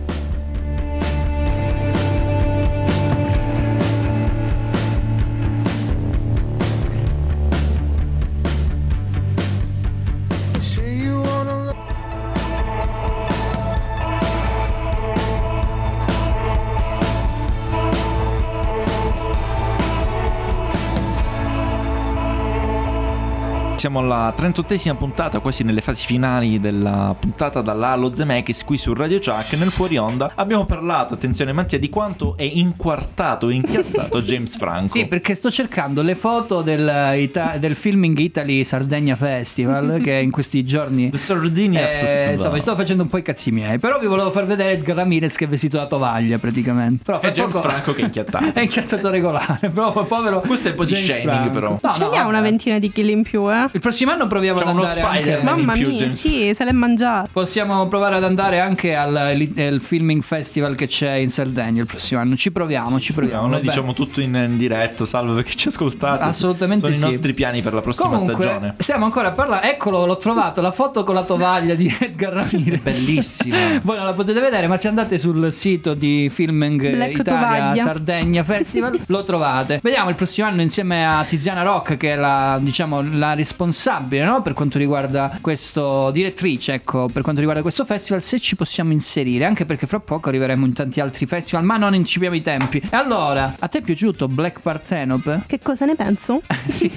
Siamo 23.86 23.99
alla 23.99 24.33
38esima 24.36 24.95
puntata, 24.97 25.38
quasi 25.38 25.61
nelle 25.63 25.79
fasi 25.79 26.07
finali 26.07 26.59
della 26.59 27.15
puntata 27.19 27.61
dalla 27.61 27.89
allo 27.89 28.15
Zemeckis 28.15 28.63
qui 28.63 28.79
su 28.79 28.95
Radio 28.95 29.19
Chuck. 29.19 29.53
Nel 29.59 29.69
fuori 29.69 29.95
onda 29.97 30.31
abbiamo 30.33 30.65
parlato, 30.65 31.13
attenzione 31.13 31.51
Mattia, 31.53 31.77
di 31.77 31.88
quanto 31.89 32.36
è 32.36 32.41
inquartato, 32.41 33.49
inchiattato 33.49 34.23
James 34.25 34.57
Franco. 34.57 34.88
Sì, 34.97 35.05
perché 35.05 35.36
sto 35.36 35.51
cercando 35.51 36.01
le 36.01 36.15
foto 36.15 36.63
del, 36.63 37.13
Ita- 37.19 37.57
del 37.59 37.75
Filming 37.75 38.17
Italy 38.17 38.63
Sardegna 38.63 39.15
Festival 39.15 40.01
che 40.01 40.13
in 40.13 40.31
questi 40.31 40.63
giorni 40.63 41.11
The 41.11 41.17
Sardinia 41.21 41.88
Eh, 41.88 41.93
Festival. 41.93 42.33
insomma, 42.33 42.53
mi 42.55 42.59
sto 42.61 42.75
facendo 42.75 43.03
un 43.03 43.09
po' 43.09 43.17
i 43.17 43.21
cazzi 43.21 43.51
miei. 43.51 43.77
Però 43.77 43.99
vi 43.99 44.07
volevo 44.07 44.31
far 44.31 44.45
vedere 44.47 44.71
Edgar 44.71 44.95
Ramirez 44.95 45.36
che 45.36 45.45
è 45.45 45.47
vestito 45.47 45.77
da 45.77 45.86
tovaglia 45.86 46.39
praticamente. 46.39 47.03
Però 47.03 47.19
E 47.21 47.31
James 47.31 47.53
poco- 47.53 47.67
Franco 47.69 47.93
che 47.93 48.01
è 48.01 48.05
inchiattato. 48.05 48.45
è 48.57 48.61
inchiattato 48.61 49.11
regolare. 49.11 49.69
Proprio 49.69 50.05
povero. 50.05 50.39
Questo 50.39 50.69
è 50.69 50.71
un 50.71 50.77
po' 50.77 50.86
di 50.86 50.95
shaming, 50.95 51.23
Franco. 51.29 51.49
però. 51.51 51.79
No, 51.83 51.93
Ce 51.93 52.03
no, 52.03 52.27
una 52.27 52.41
ventina 52.41 52.79
di 52.79 52.89
chili 52.89 53.11
in 53.11 53.21
più, 53.21 53.47
eh? 53.53 53.73
Il 53.76 53.82
prossimo 53.82 54.11
anno 54.11 54.26
proviamo 54.26 54.59
C'è 54.59 54.65
ad 54.65 54.73
uno 54.73 54.86
andare 54.86 55.01
anche 55.01 55.39
Mamma 55.43 55.73
più, 55.73 55.89
mia, 55.89 55.97
James. 55.97 56.17
sì, 56.17 56.53
se 56.55 56.63
l'è 56.63 56.71
mangiato. 56.71 57.28
Possiamo 57.34 57.86
provare 57.89 58.15
ad 58.15 58.23
andare 58.23 58.61
anche 58.61 58.95
al, 58.95 59.13
al 59.13 59.82
filming 59.82 60.21
festival 60.21 60.76
che 60.76 60.88
c'è 60.88 61.15
in 61.15 61.28
Sardegna 61.30 61.82
il 61.82 61.86
prossimo 61.86 62.21
anno. 62.21 62.38
Ci 62.38 62.53
proviamo, 62.53 63.01
ci 63.01 63.11
proviamo. 63.11 63.41
Noi 63.41 63.51
vabbè. 63.55 63.63
diciamo 63.63 63.91
tutto 63.91 64.21
in, 64.21 64.34
in 64.49 64.55
diretta, 64.57 65.03
salve 65.03 65.34
perché 65.34 65.55
ci 65.55 65.67
ascoltate. 65.67 66.23
Assolutamente 66.23 66.86
Sono 66.86 66.95
sì. 66.95 67.01
i 67.01 67.03
nostri 67.03 67.34
piani 67.34 67.61
per 67.61 67.73
la 67.73 67.82
prossima 67.82 68.07
Comunque, 68.15 68.45
stagione. 68.45 68.76
stiamo 68.78 69.03
ancora 69.03 69.28
a 69.28 69.32
parlare. 69.32 69.73
Eccolo, 69.73 70.05
l'ho 70.05 70.17
trovato. 70.17 70.61
La 70.61 70.71
foto 70.71 71.03
con 71.03 71.13
la 71.13 71.23
tovaglia 71.26 71.76
di 71.76 71.93
Edgar 71.99 72.32
Ramirez. 72.32 72.82
Bellissima. 72.82 73.57
Voi 73.84 73.97
non 73.97 74.05
la 74.05 74.13
potete 74.13 74.39
vedere, 74.39 74.67
ma 74.67 74.78
se 74.78 74.88
andate 74.88 75.17
sul 75.17 75.51
sito 75.51 75.95
di 75.95 76.30
Filming 76.32 76.91
Black 76.91 77.17
Italia 77.17 77.23
Tovaglia. 77.41 77.84
Sardegna 77.84 78.43
Festival 78.45 79.01
lo 79.07 79.26
trovate. 79.26 79.82
Vediamo 79.84 80.07
il 80.07 80.15
prossimo 80.15 80.47
anno 80.47 80.61
insieme 80.61 81.05
a 81.05 81.26
Tiziana 81.26 81.61
Rock, 81.61 81.97
che 81.97 82.13
è 82.13 82.15
la, 82.15 82.57
diciamo, 82.61 83.03
la 83.11 83.34
responsabile 83.70 84.24
no? 84.24 84.41
per 84.41 84.53
quanto 84.53 84.78
riguarda 84.78 85.38
questo 85.41 86.11
direttrice, 86.11 86.74
ecco, 86.74 87.07
per 87.11 87.22
quanto 87.22 87.39
riguarda 87.39 87.61
questo 87.63 87.86
festival, 87.86 88.22
se 88.22 88.39
ci 88.39 88.55
possiamo 88.55 88.91
inserire, 88.91 89.45
anche 89.45 89.66
perché 89.66 89.88
fra 89.88 89.99
poco 89.99 90.30
arriveremo 90.30 90.66
in 90.66 90.74
tanti 90.74 90.99
altri 90.99 91.26
festival, 91.26 91.63
ma 91.63 91.78
non 91.78 91.93
incipiamo 91.95 92.36
i 92.36 92.41
tempi. 92.41 92.78
E 92.78 92.95
allora, 92.95 93.55
a 93.57 93.68
te 93.68 93.80
è 93.80 93.82
piaciuto 93.82 94.28
Black 94.28 94.59
Parthenope? 94.61 95.43
Che 95.47 95.59
cosa 95.61 95.86
ne 95.86 95.95
penso? 95.95 96.41
sì, 96.68 96.91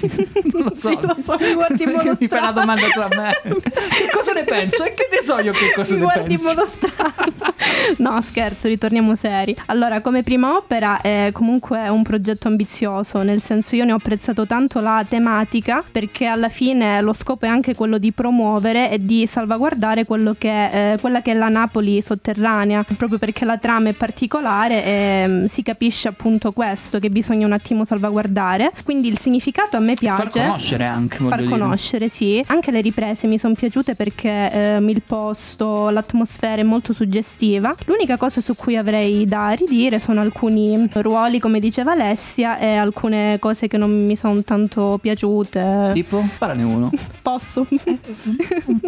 non 0.53 0.63
lo 0.63 0.73
so. 0.75 0.89
Sì, 0.89 0.97
lo 1.01 1.17
so, 1.23 1.37
mi 1.39 1.53
guardi 1.53 1.83
in 1.83 1.91
Perché 1.91 2.07
modo 2.07 2.17
mi 2.19 2.27
fai 2.27 2.37
strano. 2.39 2.51
domanda 2.59 2.87
tu 2.89 2.99
a 2.99 3.07
me? 3.09 3.41
Che 3.99 4.09
cosa 4.11 4.31
ne 4.33 4.43
penso? 4.43 4.83
E 4.83 4.93
che 4.93 5.07
ne 5.11 5.21
so 5.23 5.39
io 5.39 5.51
che 5.51 5.71
cosa 5.73 5.93
Mi 5.95 5.99
ne 6.01 6.05
guardi 6.05 6.33
in 6.33 6.39
penso? 6.39 6.47
modo 6.55 6.67
strano. 6.67 7.53
No, 7.97 8.21
scherzo, 8.21 8.67
ritorniamo 8.67 9.15
seri. 9.15 9.55
Allora, 9.67 10.01
come 10.01 10.23
prima 10.23 10.55
opera 10.55 11.01
è 11.01 11.29
comunque 11.33 11.87
un 11.89 12.03
progetto 12.03 12.47
ambizioso, 12.47 13.21
nel 13.23 13.41
senso 13.41 13.75
io 13.75 13.83
ne 13.85 13.91
ho 13.91 13.95
apprezzato 13.95 14.45
tanto 14.45 14.79
la 14.79 15.03
tematica 15.07 15.83
perché 15.89 16.25
alla 16.25 16.49
fine 16.49 16.57
lo 17.01 17.13
scopo 17.13 17.45
è 17.45 17.49
anche 17.49 17.75
quello 17.75 17.97
di 17.97 18.11
promuovere 18.11 18.91
e 18.91 19.03
di 19.03 19.25
salvaguardare 19.25 20.05
quello 20.05 20.35
che 20.37 20.93
eh, 20.93 20.97
quella 20.99 21.21
che 21.21 21.31
è 21.31 21.33
la 21.33 21.49
Napoli 21.49 22.01
sotterranea, 22.01 22.83
proprio 22.97 23.17
perché 23.17 23.45
la 23.45 23.57
trama 23.57 23.89
è 23.89 23.93
particolare 23.93 24.83
e 24.83 25.27
mm, 25.27 25.45
si 25.45 25.63
capisce 25.63 26.07
appunto 26.07 26.51
questo 26.51 26.99
che 26.99 27.09
bisogna 27.09 27.45
un 27.45 27.53
attimo 27.53 27.85
salvaguardare. 27.85 28.71
Quindi 28.83 29.07
il 29.07 29.17
significato 29.17 29.77
a 29.77 29.79
me 29.79 29.93
piace. 29.93 30.29
Far 30.29 30.45
conoscere 30.45 30.85
anche, 30.85 31.17
Far 31.17 31.39
dire. 31.39 31.49
conoscere, 31.49 32.09
sì. 32.09 32.43
Anche 32.47 32.71
le 32.71 32.81
riprese 32.81 33.27
mi 33.27 33.37
sono 33.37 33.53
piaciute 33.53 33.95
perché 33.95 34.51
ehm, 34.51 34.89
il 34.89 35.01
posto, 35.05 35.89
l'atmosfera 35.89 36.61
è 36.61 36.65
molto 36.65 36.93
suggestiva. 36.93 37.75
L'unica 37.85 38.17
cosa 38.17 38.41
su 38.41 38.55
cui 38.55 38.75
avrei 38.75 39.25
da 39.25 39.49
ridire 39.51 39.99
sono 39.99 40.21
alcuni 40.21 40.89
ruoli, 40.93 41.39
come 41.39 41.59
diceva 41.59 41.91
Alessia, 41.91 42.57
e 42.57 42.75
alcune 42.75 43.37
cose 43.39 43.67
che 43.67 43.77
non 43.77 44.05
mi 44.05 44.15
sono 44.15 44.41
tanto 44.43 44.97
piaciute. 45.01 45.91
Tipo? 45.93 46.23
Parlane 46.39 46.63
uno. 46.63 46.89
Posso? 47.21 47.67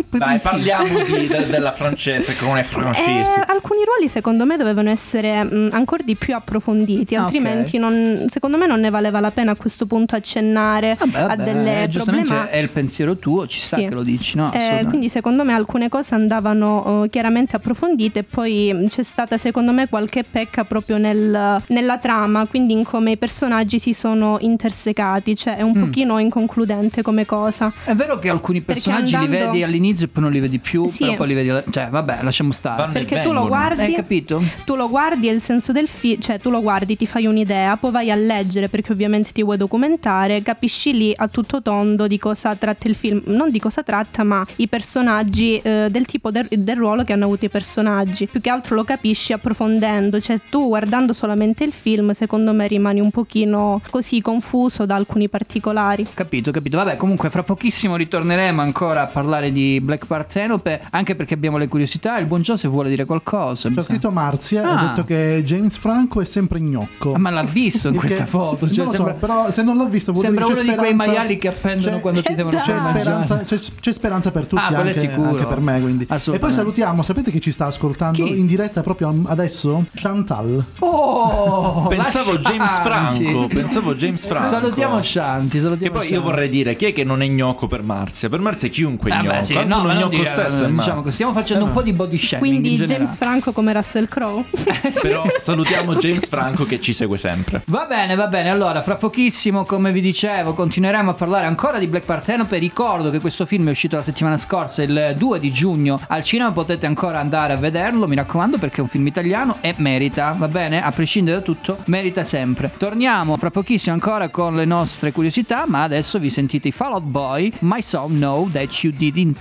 Dai, 0.09 0.39
parliamo 0.39 1.03
di- 1.03 1.27
de- 1.27 1.47
della 1.51 1.71
francese 1.73 2.35
come 2.37 2.59
è 2.59 2.61
Eh, 2.61 2.63
francese. 2.63 3.43
alcuni 3.45 3.81
ruoli 3.85 4.07
secondo 4.07 4.45
me 4.45 4.55
dovevano 4.57 4.89
essere 4.89 5.43
mh, 5.43 5.69
ancora 5.73 6.01
di 6.03 6.15
più 6.15 6.33
approfonditi, 6.33 7.15
Ah, 7.15 7.23
altrimenti 7.23 7.77
non- 7.77 8.27
secondo 8.29 8.57
me 8.57 8.67
non 8.67 8.79
ne 8.79 8.89
valeva 8.89 9.19
la 9.19 9.31
pena 9.31 9.51
a 9.51 9.55
questo 9.55 9.85
punto 9.85 10.15
accennare 10.15 10.91
a 10.91 11.05
Vabbè, 11.05 11.43
delle 11.43 11.83
eh, 11.83 11.87
giustamente 11.89 12.27
problematiche. 12.27 12.57
è 12.57 12.61
il 12.61 12.69
pensiero 12.69 13.17
tuo, 13.17 13.45
ci 13.47 13.59
sta 13.59 13.77
Sì. 13.77 13.83
che 13.87 13.93
lo 13.93 14.03
dici, 14.03 14.37
no? 14.37 14.51
Eh, 14.53 14.85
quindi 14.87 15.09
secondo 15.09 15.43
me 15.43 15.53
alcune 15.53 15.89
cose 15.89 16.15
andavano 16.15 17.03
eh, 17.03 17.09
chiaramente 17.09 17.57
approfondite 17.57 18.19
e 18.19 18.23
poi 18.23 18.71
mh, 18.73 18.87
c'è 18.87 19.03
stata 19.03 19.37
secondo 19.37 19.73
me 19.73 19.89
qualche 19.89 20.23
pecca 20.23 20.63
proprio 20.63 20.97
nel- 20.97 21.61
nella 21.67 21.97
trama, 21.97 22.45
quindi 22.47 22.71
in 22.73 22.83
come 22.85 23.11
i 23.11 23.17
personaggi 23.17 23.77
si 23.77 23.93
sono 23.93 24.37
intersecati, 24.39 25.35
cioè 25.35 25.57
è 25.57 25.61
un 25.61 25.73
Mm. 25.77 25.83
pochino 25.83 26.17
inconcludente 26.17 27.01
come 27.01 27.25
cosa. 27.25 27.39
È 27.47 27.93
vero 27.95 28.19
che 28.19 28.29
alcuni 28.29 28.61
personaggi 28.61 29.17
li 29.17 29.23
andando- 29.25 29.45
vedi 29.51 29.63
all'inizio 29.63 30.05
e 30.05 30.09
poi 30.09 30.23
non 30.23 30.31
li 30.31 30.39
vedi 30.39 30.59
più, 30.59 30.87
Sì. 30.87 31.03
però 31.05 31.15
poi 31.17 31.27
li 31.27 31.33
vedi... 31.33 31.63
Cioè, 31.69 31.87
vabbè, 31.89 32.19
lasciamo 32.21 32.51
stare. 32.51 32.91
Perché 32.91 33.21
tu 33.21 33.31
lo 33.31 33.47
guardi, 33.47 33.81
Hai 33.81 33.93
capito? 33.93 34.41
tu 34.65 34.75
lo 34.75 34.89
guardi 34.89 35.27
e 35.29 35.31
il 35.31 35.41
senso 35.41 35.71
del 35.71 35.87
film, 35.87 36.19
cioè 36.21 36.39
tu 36.39 36.49
lo 36.49 36.61
guardi, 36.61 36.95
ti 36.97 37.05
fai 37.05 37.25
un'idea, 37.25 37.75
poi 37.77 37.91
vai 37.91 38.11
a 38.11 38.15
leggere 38.15 38.67
perché 38.69 38.91
ovviamente 38.91 39.31
ti 39.31 39.43
vuoi 39.43 39.57
documentare, 39.57 40.41
capisci 40.41 40.93
lì 40.93 41.13
a 41.15 41.27
tutto 41.27 41.61
tondo 41.61 42.07
di 42.07 42.17
cosa 42.17 42.55
tratta 42.55 42.87
il 42.87 42.95
film, 42.95 43.21
non 43.25 43.49
di 43.51 43.59
cosa 43.59 43.83
tratta, 43.83 44.23
ma 44.23 44.45
i 44.57 44.67
personaggi, 44.67 45.57
eh, 45.57 45.87
del 45.89 46.05
tipo 46.05 46.31
del, 46.31 46.47
del 46.49 46.75
ruolo 46.75 47.03
che 47.03 47.13
hanno 47.13 47.25
avuto 47.25 47.45
i 47.45 47.49
personaggi. 47.49 48.27
Più 48.27 48.39
che 48.41 48.49
altro 48.49 48.75
lo 48.75 48.83
capisci 48.83 49.33
approfondendo, 49.33 50.19
cioè 50.19 50.37
tu 50.49 50.67
guardando 50.67 51.13
solamente 51.13 51.63
il 51.63 51.71
film, 51.71 52.11
secondo 52.11 52.53
me 52.53 52.67
rimani 52.67 52.99
un 52.99 53.09
pochino 53.11 53.81
così 53.89 54.21
confuso 54.21 54.85
da 54.85 54.95
alcuni 54.95 55.27
particolari. 55.29 56.05
Capito, 56.13 56.51
capito. 56.51 56.77
Vabbè, 56.77 56.95
comunque 56.97 57.29
fra 57.31 57.43
pochissimo 57.43 57.95
ritorneremo 57.95 58.61
ancora 58.61 59.01
a 59.03 59.07
parlare 59.07 59.51
di 59.51 59.79
Black 59.81 60.05
Parthenope, 60.05 60.81
anche 60.91 61.15
perché 61.15 61.33
abbiamo 61.33 61.57
le 61.57 61.67
curiosità. 61.67 62.17
Il 62.19 62.25
buon 62.25 62.41
Joseph 62.41 62.69
vuole 62.69 62.89
dire 62.89 63.05
qualcosa. 63.05 63.69
C'è 63.69 63.73
sa. 63.75 63.81
scritto 63.83 64.11
Marzia 64.11 64.63
Ah. 64.63 64.77
ha 64.79 64.87
detto 64.89 65.05
che 65.05 65.41
James 65.43 65.75
Franco 65.77 66.21
è 66.21 66.25
sempre 66.25 66.59
gnocco. 66.59 67.13
Ah, 67.13 67.17
ma 67.17 67.29
l'ha 67.29 67.43
visto 67.43 67.87
in 67.87 67.95
questa 67.95 68.25
foto. 68.25 68.67
Cioè, 68.69 68.77
non 68.77 68.85
lo 68.85 68.91
sembra, 68.91 69.13
so, 69.13 69.19
però 69.19 69.51
se 69.51 69.63
non 69.63 69.77
l'ho 69.77 69.87
visto 69.87 70.11
vuol 70.11 70.23
sembra 70.25 70.45
dire 70.45 70.53
uno 70.59 70.61
che 70.61 70.67
c'è 70.67 70.73
di 70.73 70.79
quei 70.79 70.93
speranza- 70.93 71.19
maiali 71.19 71.37
che 71.37 71.47
appendono 71.47 71.95
c'è- 71.95 72.01
quando 72.01 72.21
ti 72.21 72.33
devono 72.35 72.59
c'è 72.59 72.79
speranza, 72.79 73.37
c'è, 73.39 73.59
c'è 73.79 73.91
speranza 73.93 74.31
per 74.31 74.45
tutti 74.45 74.61
Ah, 74.61 74.67
quello 74.67 74.83
è 74.83 74.87
anche, 74.87 74.99
sicuro. 74.99 75.29
anche 75.29 75.45
per 75.45 75.59
me 75.61 75.81
quindi. 75.81 76.07
e 76.09 76.39
poi 76.39 76.53
salutiamo 76.53 77.01
sapete 77.03 77.31
chi 77.31 77.41
ci 77.41 77.51
sta 77.51 77.65
ascoltando 77.67 78.23
Chi? 78.23 78.37
in 78.39 78.45
diretta 78.45 78.81
proprio 78.83 79.13
adesso? 79.27 79.85
Chantal 79.93 80.63
Oh, 80.79 81.87
Pensavo 81.89 82.37
James. 82.37 82.79
Franco, 82.81 83.47
pensavo 83.47 83.95
James 83.95 84.25
Franco. 84.25 84.45
Salutiamo 84.47 85.01
Shanti, 85.01 85.49
Che 85.49 85.59
salutiamo 85.59 85.97
poi 85.97 86.07
io 86.07 86.13
Shanti. 86.15 86.29
vorrei 86.29 86.49
dire 86.49 86.75
chi 86.75 86.85
è 86.85 86.93
che 86.93 87.03
non 87.03 87.20
è 87.23 87.27
gnocco 87.27 87.67
per 87.67 87.81
Marzia? 87.83 88.29
Per 88.29 88.39
Marzia 88.39 88.67
è 88.67 88.71
chiunque 88.71 89.09
è 89.11 89.13
Ah, 89.13 89.21
gnocco. 89.21 89.37
beh, 89.37 89.43
sì, 89.43 89.53
no, 89.53 89.81
non 89.81 89.95
gnocco 89.95 90.09
dire, 90.09 90.25
stesso 90.25 90.65
diciamo 90.65 91.01
che 91.03 91.11
stiamo 91.11 91.33
facendo 91.33 91.65
un 91.65 91.71
po' 91.71 91.81
di 91.81 91.93
body 91.93 92.17
shaming 92.17 92.47
Quindi 92.49 92.69
in 92.69 92.75
James 92.75 92.89
generale. 92.89 93.17
Franco 93.17 93.51
come 93.51 93.73
Russell 93.73 94.07
Crowe. 94.07 94.43
Però 95.01 95.23
salutiamo 95.39 95.95
James 95.95 96.27
Franco 96.27 96.63
che 96.65 96.79
ci 96.81 96.93
segue 96.93 97.17
sempre. 97.17 97.63
Va 97.67 97.85
bene, 97.85 98.15
va 98.15 98.27
bene. 98.27 98.49
Allora, 98.49 98.81
fra 98.81 98.95
pochissimo, 98.95 99.63
come 99.65 99.91
vi 99.91 100.01
dicevo, 100.01 100.53
continueremo 100.53 101.09
a 101.11 101.13
parlare 101.13 101.45
ancora 101.47 101.79
di 101.79 101.87
Black 101.87 102.05
Parthenope. 102.05 102.57
Ricordo 102.57 103.09
che 103.09 103.19
questo 103.19 103.45
film 103.45 103.67
è 103.67 103.71
uscito 103.71 103.95
la 103.95 104.01
settimana 104.01 104.37
scorsa, 104.37 104.81
il 104.83 105.15
2 105.17 105.39
di 105.39 105.51
giugno, 105.51 105.99
al 106.07 106.23
cinema. 106.23 106.51
Potete 106.51 106.85
ancora 106.85 107.19
andare 107.19 107.53
a 107.53 107.57
vederlo, 107.57 108.07
mi 108.07 108.15
raccomando, 108.15 108.57
perché 108.57 108.77
è 108.77 108.81
un 108.81 108.87
film 108.87 109.07
italiano 109.07 109.57
e 109.61 109.73
merita, 109.77 110.35
va 110.37 110.47
bene? 110.47 110.83
A 110.83 110.91
prescindere 110.91 111.37
da 111.37 111.43
tutto, 111.43 111.77
merita 111.85 112.23
sempre. 112.23 112.71
Torniamo 112.77 113.37
fra 113.37 113.49
pochissimo 113.51 113.93
ancora 113.93 114.29
con 114.29 114.55
le 114.55 114.65
nostre 114.65 115.11
curiosità, 115.11 115.63
ma 115.67 115.83
adesso 115.83 116.19
vi 116.19 116.29
sentite 116.29 116.67
i 116.67 116.71
Fall 116.71 116.93
Out 116.93 117.03
boy, 117.11 117.51
my 117.61 117.81
son 117.81 118.19
know 118.19 118.49
that 118.49 118.83
you 118.83 118.91
didn't. 118.91 119.37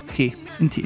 in 0.59 0.69
tea. 0.69 0.85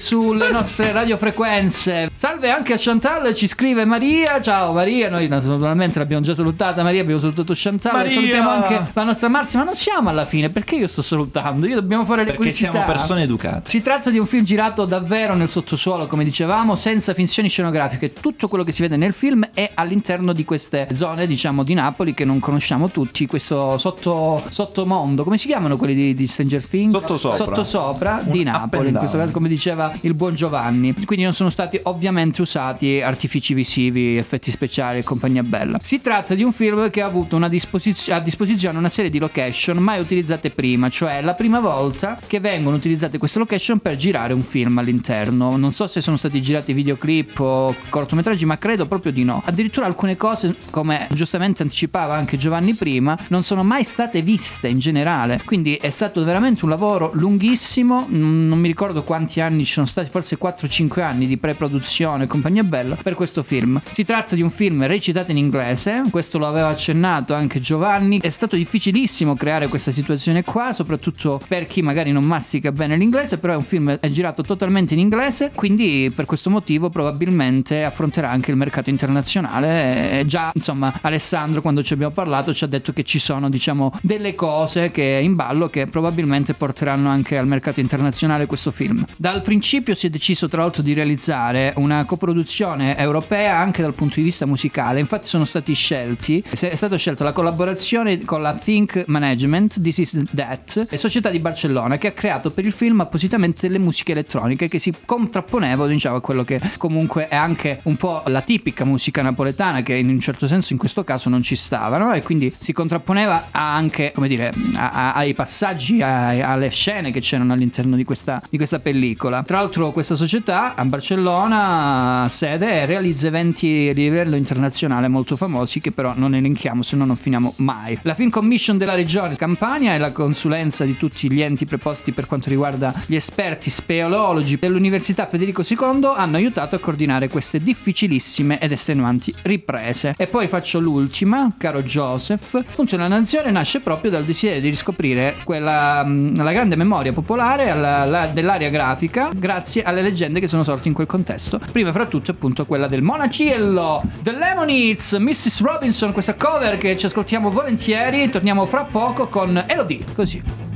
Sulle 0.00 0.50
nostre 0.50 0.92
radiofrequenze. 0.92 2.10
Salve 2.16 2.50
anche 2.50 2.72
a 2.72 2.76
Chantal, 2.78 3.34
ci 3.34 3.46
scrive 3.46 3.84
Maria. 3.84 4.40
Ciao 4.40 4.72
Maria, 4.72 5.10
noi 5.10 5.28
naturalmente 5.28 5.98
l'abbiamo 5.98 6.24
già 6.24 6.34
salutata. 6.34 6.82
Maria, 6.82 7.02
abbiamo 7.02 7.20
salutato 7.20 7.52
Chantal. 7.54 7.92
Maria! 7.92 8.12
Salutiamo 8.12 8.48
anche 8.48 8.86
la 8.94 9.04
nostra 9.04 9.28
Marzia, 9.28 9.58
ma 9.58 9.66
non 9.66 9.76
siamo 9.76 10.08
alla 10.08 10.24
fine. 10.24 10.48
Perché 10.48 10.76
io 10.76 10.88
sto 10.88 11.02
salutando? 11.02 11.66
Io 11.66 11.74
dobbiamo 11.74 12.04
fare 12.04 12.20
le 12.20 12.32
Perché 12.32 12.38
curiosità. 12.38 12.70
siamo 12.70 12.86
persone 12.86 13.22
educate. 13.24 13.68
Si 13.68 13.82
tratta 13.82 14.08
di 14.08 14.18
un 14.18 14.24
film 14.24 14.42
girato 14.42 14.86
davvero 14.86 15.34
nel 15.34 15.50
sottosuolo, 15.50 16.06
come 16.06 16.24
dicevamo, 16.24 16.76
senza 16.76 17.12
finzioni 17.12 17.50
scenografiche. 17.50 18.14
Tutto 18.14 18.48
quello 18.48 18.64
che 18.64 18.72
si 18.72 18.80
vede 18.80 18.96
nel 18.96 19.12
film 19.12 19.50
è 19.52 19.70
all'interno 19.74 20.32
di 20.32 20.46
queste 20.46 20.88
zone, 20.94 21.26
diciamo, 21.26 21.62
di 21.62 21.74
Napoli 21.74 22.14
che 22.14 22.24
non 22.24 22.38
conosciamo 22.38 22.88
tutti. 22.90 23.26
Questo 23.26 23.76
sotto, 23.76 24.42
sottomondo, 24.48 25.24
come 25.24 25.36
si 25.36 25.46
chiamano 25.46 25.76
quelli 25.76 25.94
di, 25.94 26.14
di 26.14 26.26
Stranger 26.26 26.66
Things? 26.66 26.98
Sottosopra. 26.98 27.36
Sottosopra 27.36 28.20
di 28.24 28.42
Napoli, 28.44 28.88
in 28.88 28.96
questo 28.96 29.18
caso, 29.18 29.30
come 29.32 29.48
diceva 29.48 29.88
il 30.02 30.14
buon 30.14 30.34
Giovanni. 30.34 30.94
Quindi 31.04 31.24
non 31.24 31.34
sono 31.34 31.50
stati 31.50 31.78
ovviamente 31.84 32.40
usati 32.40 33.00
artifici 33.00 33.54
visivi, 33.54 34.16
effetti 34.16 34.50
speciali 34.50 34.98
e 34.98 35.02
compagnia 35.02 35.42
bella. 35.42 35.78
Si 35.82 36.00
tratta 36.00 36.34
di 36.34 36.42
un 36.42 36.52
film 36.52 36.90
che 36.90 37.02
ha 37.02 37.06
avuto 37.06 37.36
una 37.36 37.48
disposizio- 37.48 38.14
a 38.14 38.20
disposizione 38.20 38.78
una 38.78 38.88
serie 38.88 39.10
di 39.10 39.18
location 39.18 39.78
mai 39.78 40.00
utilizzate 40.00 40.50
prima, 40.50 40.88
cioè 40.88 41.20
la 41.22 41.34
prima 41.34 41.60
volta 41.60 42.18
che 42.26 42.40
vengono 42.40 42.76
utilizzate 42.76 43.18
queste 43.18 43.38
location 43.38 43.78
per 43.78 43.96
girare 43.96 44.32
un 44.32 44.42
film 44.42 44.78
all'interno. 44.78 45.56
Non 45.56 45.72
so 45.72 45.86
se 45.86 46.00
sono 46.00 46.16
stati 46.16 46.40
girati 46.40 46.72
videoclip 46.72 47.38
o 47.40 47.74
cortometraggi, 47.88 48.44
ma 48.44 48.58
credo 48.58 48.86
proprio 48.86 49.12
di 49.12 49.24
no. 49.24 49.42
Addirittura 49.44 49.86
alcune 49.86 50.16
cose, 50.16 50.54
come 50.70 51.06
giustamente 51.10 51.62
anticipava 51.62 52.14
anche 52.14 52.36
Giovanni 52.36 52.74
prima, 52.74 53.16
non 53.28 53.42
sono 53.42 53.62
mai 53.64 53.84
state 53.84 54.22
viste 54.22 54.68
in 54.68 54.78
generale. 54.78 55.40
Quindi 55.44 55.74
è 55.74 55.90
stato 55.90 56.22
veramente 56.24 56.64
un 56.64 56.70
lavoro 56.70 57.10
lunghissimo, 57.14 58.06
mm, 58.08 58.48
non 58.48 58.58
mi 58.58 58.66
ricordo 58.66 59.02
quanti 59.02 59.40
anni, 59.40 59.64
ci 59.64 59.72
sono 59.72 59.79
stati 59.86 60.08
forse 60.10 60.38
4-5 60.38 61.00
anni 61.00 61.26
di 61.26 61.36
pre-produzione 61.36 62.24
e 62.24 62.26
compagnia 62.26 62.62
bella 62.62 62.96
per 62.96 63.14
questo 63.14 63.42
film. 63.42 63.80
Si 63.90 64.04
tratta 64.04 64.34
di 64.34 64.42
un 64.42 64.50
film 64.50 64.86
recitato 64.86 65.30
in 65.30 65.36
inglese, 65.36 66.02
questo 66.10 66.38
lo 66.38 66.46
aveva 66.46 66.68
accennato 66.68 67.34
anche 67.34 67.60
Giovanni, 67.60 68.20
è 68.20 68.28
stato 68.28 68.56
difficilissimo 68.56 69.34
creare 69.34 69.68
questa 69.68 69.90
situazione 69.90 70.44
qua, 70.44 70.72
soprattutto 70.72 71.40
per 71.46 71.64
chi 71.66 71.82
magari 71.82 72.12
non 72.12 72.24
mastica 72.24 72.72
bene 72.72 72.96
l'inglese, 72.96 73.38
però 73.38 73.54
è 73.54 73.56
un 73.56 73.64
film 73.64 73.98
è 73.98 74.10
girato 74.10 74.42
totalmente 74.42 74.94
in 74.94 75.00
inglese, 75.00 75.52
quindi 75.54 76.12
per 76.14 76.26
questo 76.26 76.50
motivo 76.50 76.90
probabilmente 76.90 77.84
affronterà 77.84 78.30
anche 78.30 78.50
il 78.50 78.56
mercato 78.56 78.90
internazionale. 78.90 80.20
E 80.20 80.26
già, 80.26 80.50
insomma, 80.54 80.92
Alessandro 81.00 81.60
quando 81.60 81.82
ci 81.82 81.92
abbiamo 81.92 82.12
parlato 82.12 82.52
ci 82.54 82.64
ha 82.64 82.66
detto 82.66 82.92
che 82.92 83.04
ci 83.04 83.18
sono, 83.18 83.48
diciamo, 83.48 83.92
delle 84.02 84.34
cose 84.34 84.90
che 84.90 85.20
in 85.22 85.34
ballo 85.34 85.68
che 85.68 85.86
probabilmente 85.86 86.54
porteranno 86.54 87.08
anche 87.08 87.36
al 87.36 87.46
mercato 87.46 87.80
internazionale 87.80 88.46
questo 88.46 88.70
film. 88.70 89.04
Dal 89.16 89.42
principio 89.42 89.69
si 89.94 90.06
è 90.06 90.10
deciso 90.10 90.48
tra 90.48 90.62
l'altro 90.62 90.82
di 90.82 90.92
realizzare 90.94 91.72
una 91.76 92.04
coproduzione 92.04 92.96
europea 92.96 93.56
anche 93.56 93.82
dal 93.82 93.94
punto 93.94 94.16
di 94.16 94.22
vista 94.22 94.44
musicale, 94.44 94.98
infatti 94.98 95.28
sono 95.28 95.44
stati 95.44 95.74
scelti, 95.74 96.42
è 96.60 96.74
stata 96.74 96.96
scelta 96.96 97.22
la 97.22 97.32
collaborazione 97.32 98.24
con 98.24 98.42
la 98.42 98.54
Think 98.54 99.04
Management, 99.06 99.80
This 99.80 99.98
Is 99.98 100.18
That, 100.34 100.94
società 100.96 101.30
di 101.30 101.38
Barcellona 101.38 101.98
che 101.98 102.08
ha 102.08 102.12
creato 102.12 102.50
per 102.50 102.64
il 102.64 102.72
film 102.72 103.00
appositamente 103.00 103.66
delle 103.68 103.78
musiche 103.78 104.10
elettroniche 104.12 104.66
che 104.66 104.80
si 104.80 104.92
contrapponevano 105.04 105.88
diciamo, 105.88 106.16
a 106.16 106.20
quello 106.20 106.42
che 106.42 106.60
comunque 106.76 107.28
è 107.28 107.36
anche 107.36 107.78
un 107.84 107.96
po' 107.96 108.22
la 108.26 108.40
tipica 108.40 108.84
musica 108.84 109.22
napoletana 109.22 109.82
che 109.82 109.94
in 109.94 110.08
un 110.08 110.18
certo 110.20 110.46
senso 110.48 110.72
in 110.72 110.78
questo 110.78 111.04
caso 111.04 111.28
non 111.28 111.42
ci 111.42 111.54
stava 111.54 111.96
no? 111.98 112.12
e 112.12 112.22
quindi 112.22 112.52
si 112.58 112.72
contrapponeva 112.72 113.48
anche 113.52 114.10
come 114.14 114.26
dire 114.26 114.52
a- 114.74 114.90
a- 114.90 115.12
ai 115.14 115.34
passaggi 115.34 116.02
a- 116.02 116.28
alle 116.50 116.70
scene 116.70 117.12
che 117.12 117.20
c'erano 117.20 117.52
all'interno 117.52 117.94
di 117.96 118.02
questa, 118.04 118.42
di 118.50 118.56
questa 118.56 118.78
pellicola 118.80 119.42
tra 119.50 119.58
l'altro 119.58 119.90
questa 119.90 120.14
società 120.14 120.76
a 120.76 120.84
Barcellona 120.84 122.24
sede 122.28 122.82
e 122.82 122.86
realizza 122.86 123.26
eventi 123.26 123.66
di 123.92 124.02
livello 124.02 124.36
internazionale 124.36 125.08
molto 125.08 125.34
famosi 125.34 125.80
che 125.80 125.90
però 125.90 126.12
non 126.14 126.36
elenchiamo 126.36 126.84
se 126.84 126.94
no 126.94 127.04
non 127.04 127.16
finiamo 127.16 127.54
mai 127.56 127.98
la 128.02 128.14
Film 128.14 128.30
Commission 128.30 128.78
della 128.78 128.94
regione 128.94 129.34
Campania 129.34 129.92
e 129.92 129.98
la 129.98 130.12
consulenza 130.12 130.84
di 130.84 130.96
tutti 130.96 131.28
gli 131.28 131.42
enti 131.42 131.66
preposti 131.66 132.12
per 132.12 132.26
quanto 132.26 132.48
riguarda 132.48 132.94
gli 133.06 133.16
esperti 133.16 133.70
speologi 133.70 134.56
dell'Università 134.56 135.26
Federico 135.26 135.64
II 135.68 136.12
hanno 136.14 136.36
aiutato 136.36 136.76
a 136.76 136.78
coordinare 136.78 137.26
queste 137.26 137.58
difficilissime 137.58 138.60
ed 138.60 138.70
estenuanti 138.70 139.34
riprese. 139.42 140.14
E 140.16 140.28
poi 140.28 140.46
faccio 140.46 140.78
l'ultima, 140.78 141.54
caro 141.58 141.82
Joseph. 141.82 142.54
Appunto, 142.54 142.96
la 142.96 143.08
nazione 143.08 143.50
nasce 143.50 143.80
proprio 143.80 144.12
dal 144.12 144.24
desiderio 144.24 144.60
di 144.60 144.68
riscoprire 144.68 145.34
quella 145.42 146.04
mh, 146.04 146.40
la 146.40 146.52
grande 146.52 146.76
memoria 146.76 147.12
popolare 147.12 147.68
alla- 147.70 148.04
la- 148.04 148.26
dell'area 148.26 148.68
grafica 148.68 149.30
grazie 149.40 149.82
alle 149.82 150.02
leggende 150.02 150.38
che 150.38 150.46
sono 150.46 150.62
sorte 150.62 150.86
in 150.86 150.94
quel 150.94 151.08
contesto. 151.08 151.58
Prima 151.72 151.90
fra 151.90 152.06
tutte, 152.06 152.30
appunto, 152.30 152.64
quella 152.64 152.86
del 152.86 153.02
Monaciello, 153.02 154.02
The 154.22 154.30
Lemonites, 154.30 155.14
Mrs. 155.14 155.62
Robinson, 155.62 156.12
questa 156.12 156.34
cover 156.34 156.78
che 156.78 156.96
ci 156.96 157.06
ascoltiamo 157.06 157.50
volentieri. 157.50 158.30
Torniamo 158.30 158.66
fra 158.66 158.84
poco 158.84 159.26
con 159.26 159.64
Elodie, 159.66 160.04
così. 160.14 160.69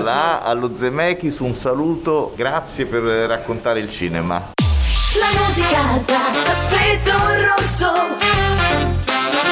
Dalla 0.00 0.40
A 0.42 0.48
allo 0.48 0.74
Zemeckis 0.74 1.40
un 1.40 1.54
saluto, 1.54 2.32
grazie 2.34 2.86
per 2.86 3.02
raccontare 3.02 3.80
il 3.80 3.90
cinema. 3.90 4.52
La 5.18 5.38
musica 5.38 5.82
da 6.06 6.20
tappeto 6.42 7.12
rosso. 7.44 7.92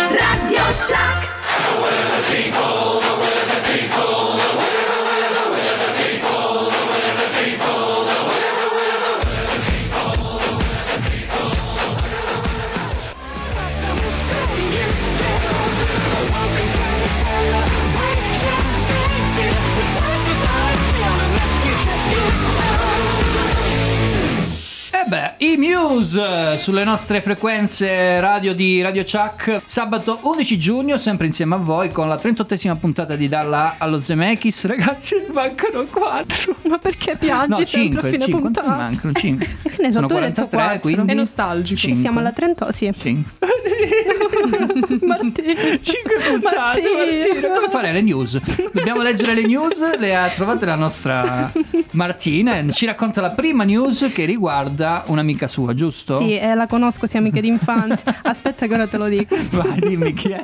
Radio 0.08 0.62
Chuck. 0.80 1.28
Beh, 25.08 25.34
i 25.38 25.56
Muse 25.56 26.52
eh, 26.52 26.56
sulle 26.58 26.84
nostre 26.84 27.20
frequenze 27.22 28.20
radio 28.20 28.54
di 28.54 28.82
Radio 28.82 29.02
Chuck 29.04 29.62
sabato 29.64 30.18
11 30.22 30.58
giugno, 30.58 30.96
sempre 30.98 31.26
insieme 31.26 31.54
a 31.54 31.58
voi 31.58 31.90
con 31.90 32.08
la 32.08 32.16
38esima 32.16 32.76
puntata 32.76 33.16
di 33.16 33.26
Dalla 33.28 33.76
allo 33.78 34.00
Zemeckis. 34.00 34.66
Ragazzi, 34.66 35.14
mancano 35.32 35.84
4. 35.84 36.56
Ma 36.68 36.78
perché 36.78 37.16
piangi 37.16 37.48
No, 37.50 37.56
sempre 37.64 37.68
5, 37.80 37.98
a 38.00 38.10
fine 38.10 38.24
5, 38.24 38.40
puntata? 38.42 38.68
mancano 38.68 39.12
5. 39.12 39.46
Ne 39.78 39.86
so, 39.88 39.92
Sono 39.92 40.06
tu 40.08 40.14
hai 40.14 40.20
detto 40.20 40.48
43, 40.48 40.56
quattro. 40.58 40.80
quindi 40.80 41.12
È 41.12 41.14
nostalgico. 41.14 41.78
Cinque. 41.78 42.00
Siamo 42.00 42.18
alla 42.18 42.32
30, 42.32 42.72
sì. 42.72 42.92
5 42.98 43.47
Martino. 45.02 45.78
5 45.80 46.14
puntate, 46.30 46.82
Martina. 46.82 47.54
Come 47.54 47.68
fare 47.68 47.92
le 47.92 48.02
news? 48.02 48.38
Dobbiamo 48.72 49.02
leggere 49.02 49.34
le 49.34 49.46
news, 49.46 49.98
le 49.98 50.16
ha 50.16 50.28
trovate 50.28 50.66
la 50.66 50.74
nostra 50.74 51.50
Martina 51.92 52.58
e 52.58 52.72
ci 52.72 52.86
racconta 52.86 53.20
la 53.20 53.30
prima 53.30 53.64
news 53.64 54.10
che 54.12 54.24
riguarda 54.24 55.04
un'amica 55.06 55.46
sua, 55.46 55.74
giusto? 55.74 56.18
Sì, 56.18 56.36
eh, 56.36 56.54
la 56.54 56.66
conosco, 56.66 57.06
siamo 57.06 57.26
amiche 57.26 57.40
d'infanzia. 57.40 58.20
Aspetta 58.22 58.66
che 58.66 58.74
ora 58.74 58.86
te 58.86 58.96
lo 58.96 59.08
dico. 59.08 59.36
Vai, 59.50 59.80
dimmi 59.80 60.12
chi 60.14 60.30
è. 60.30 60.40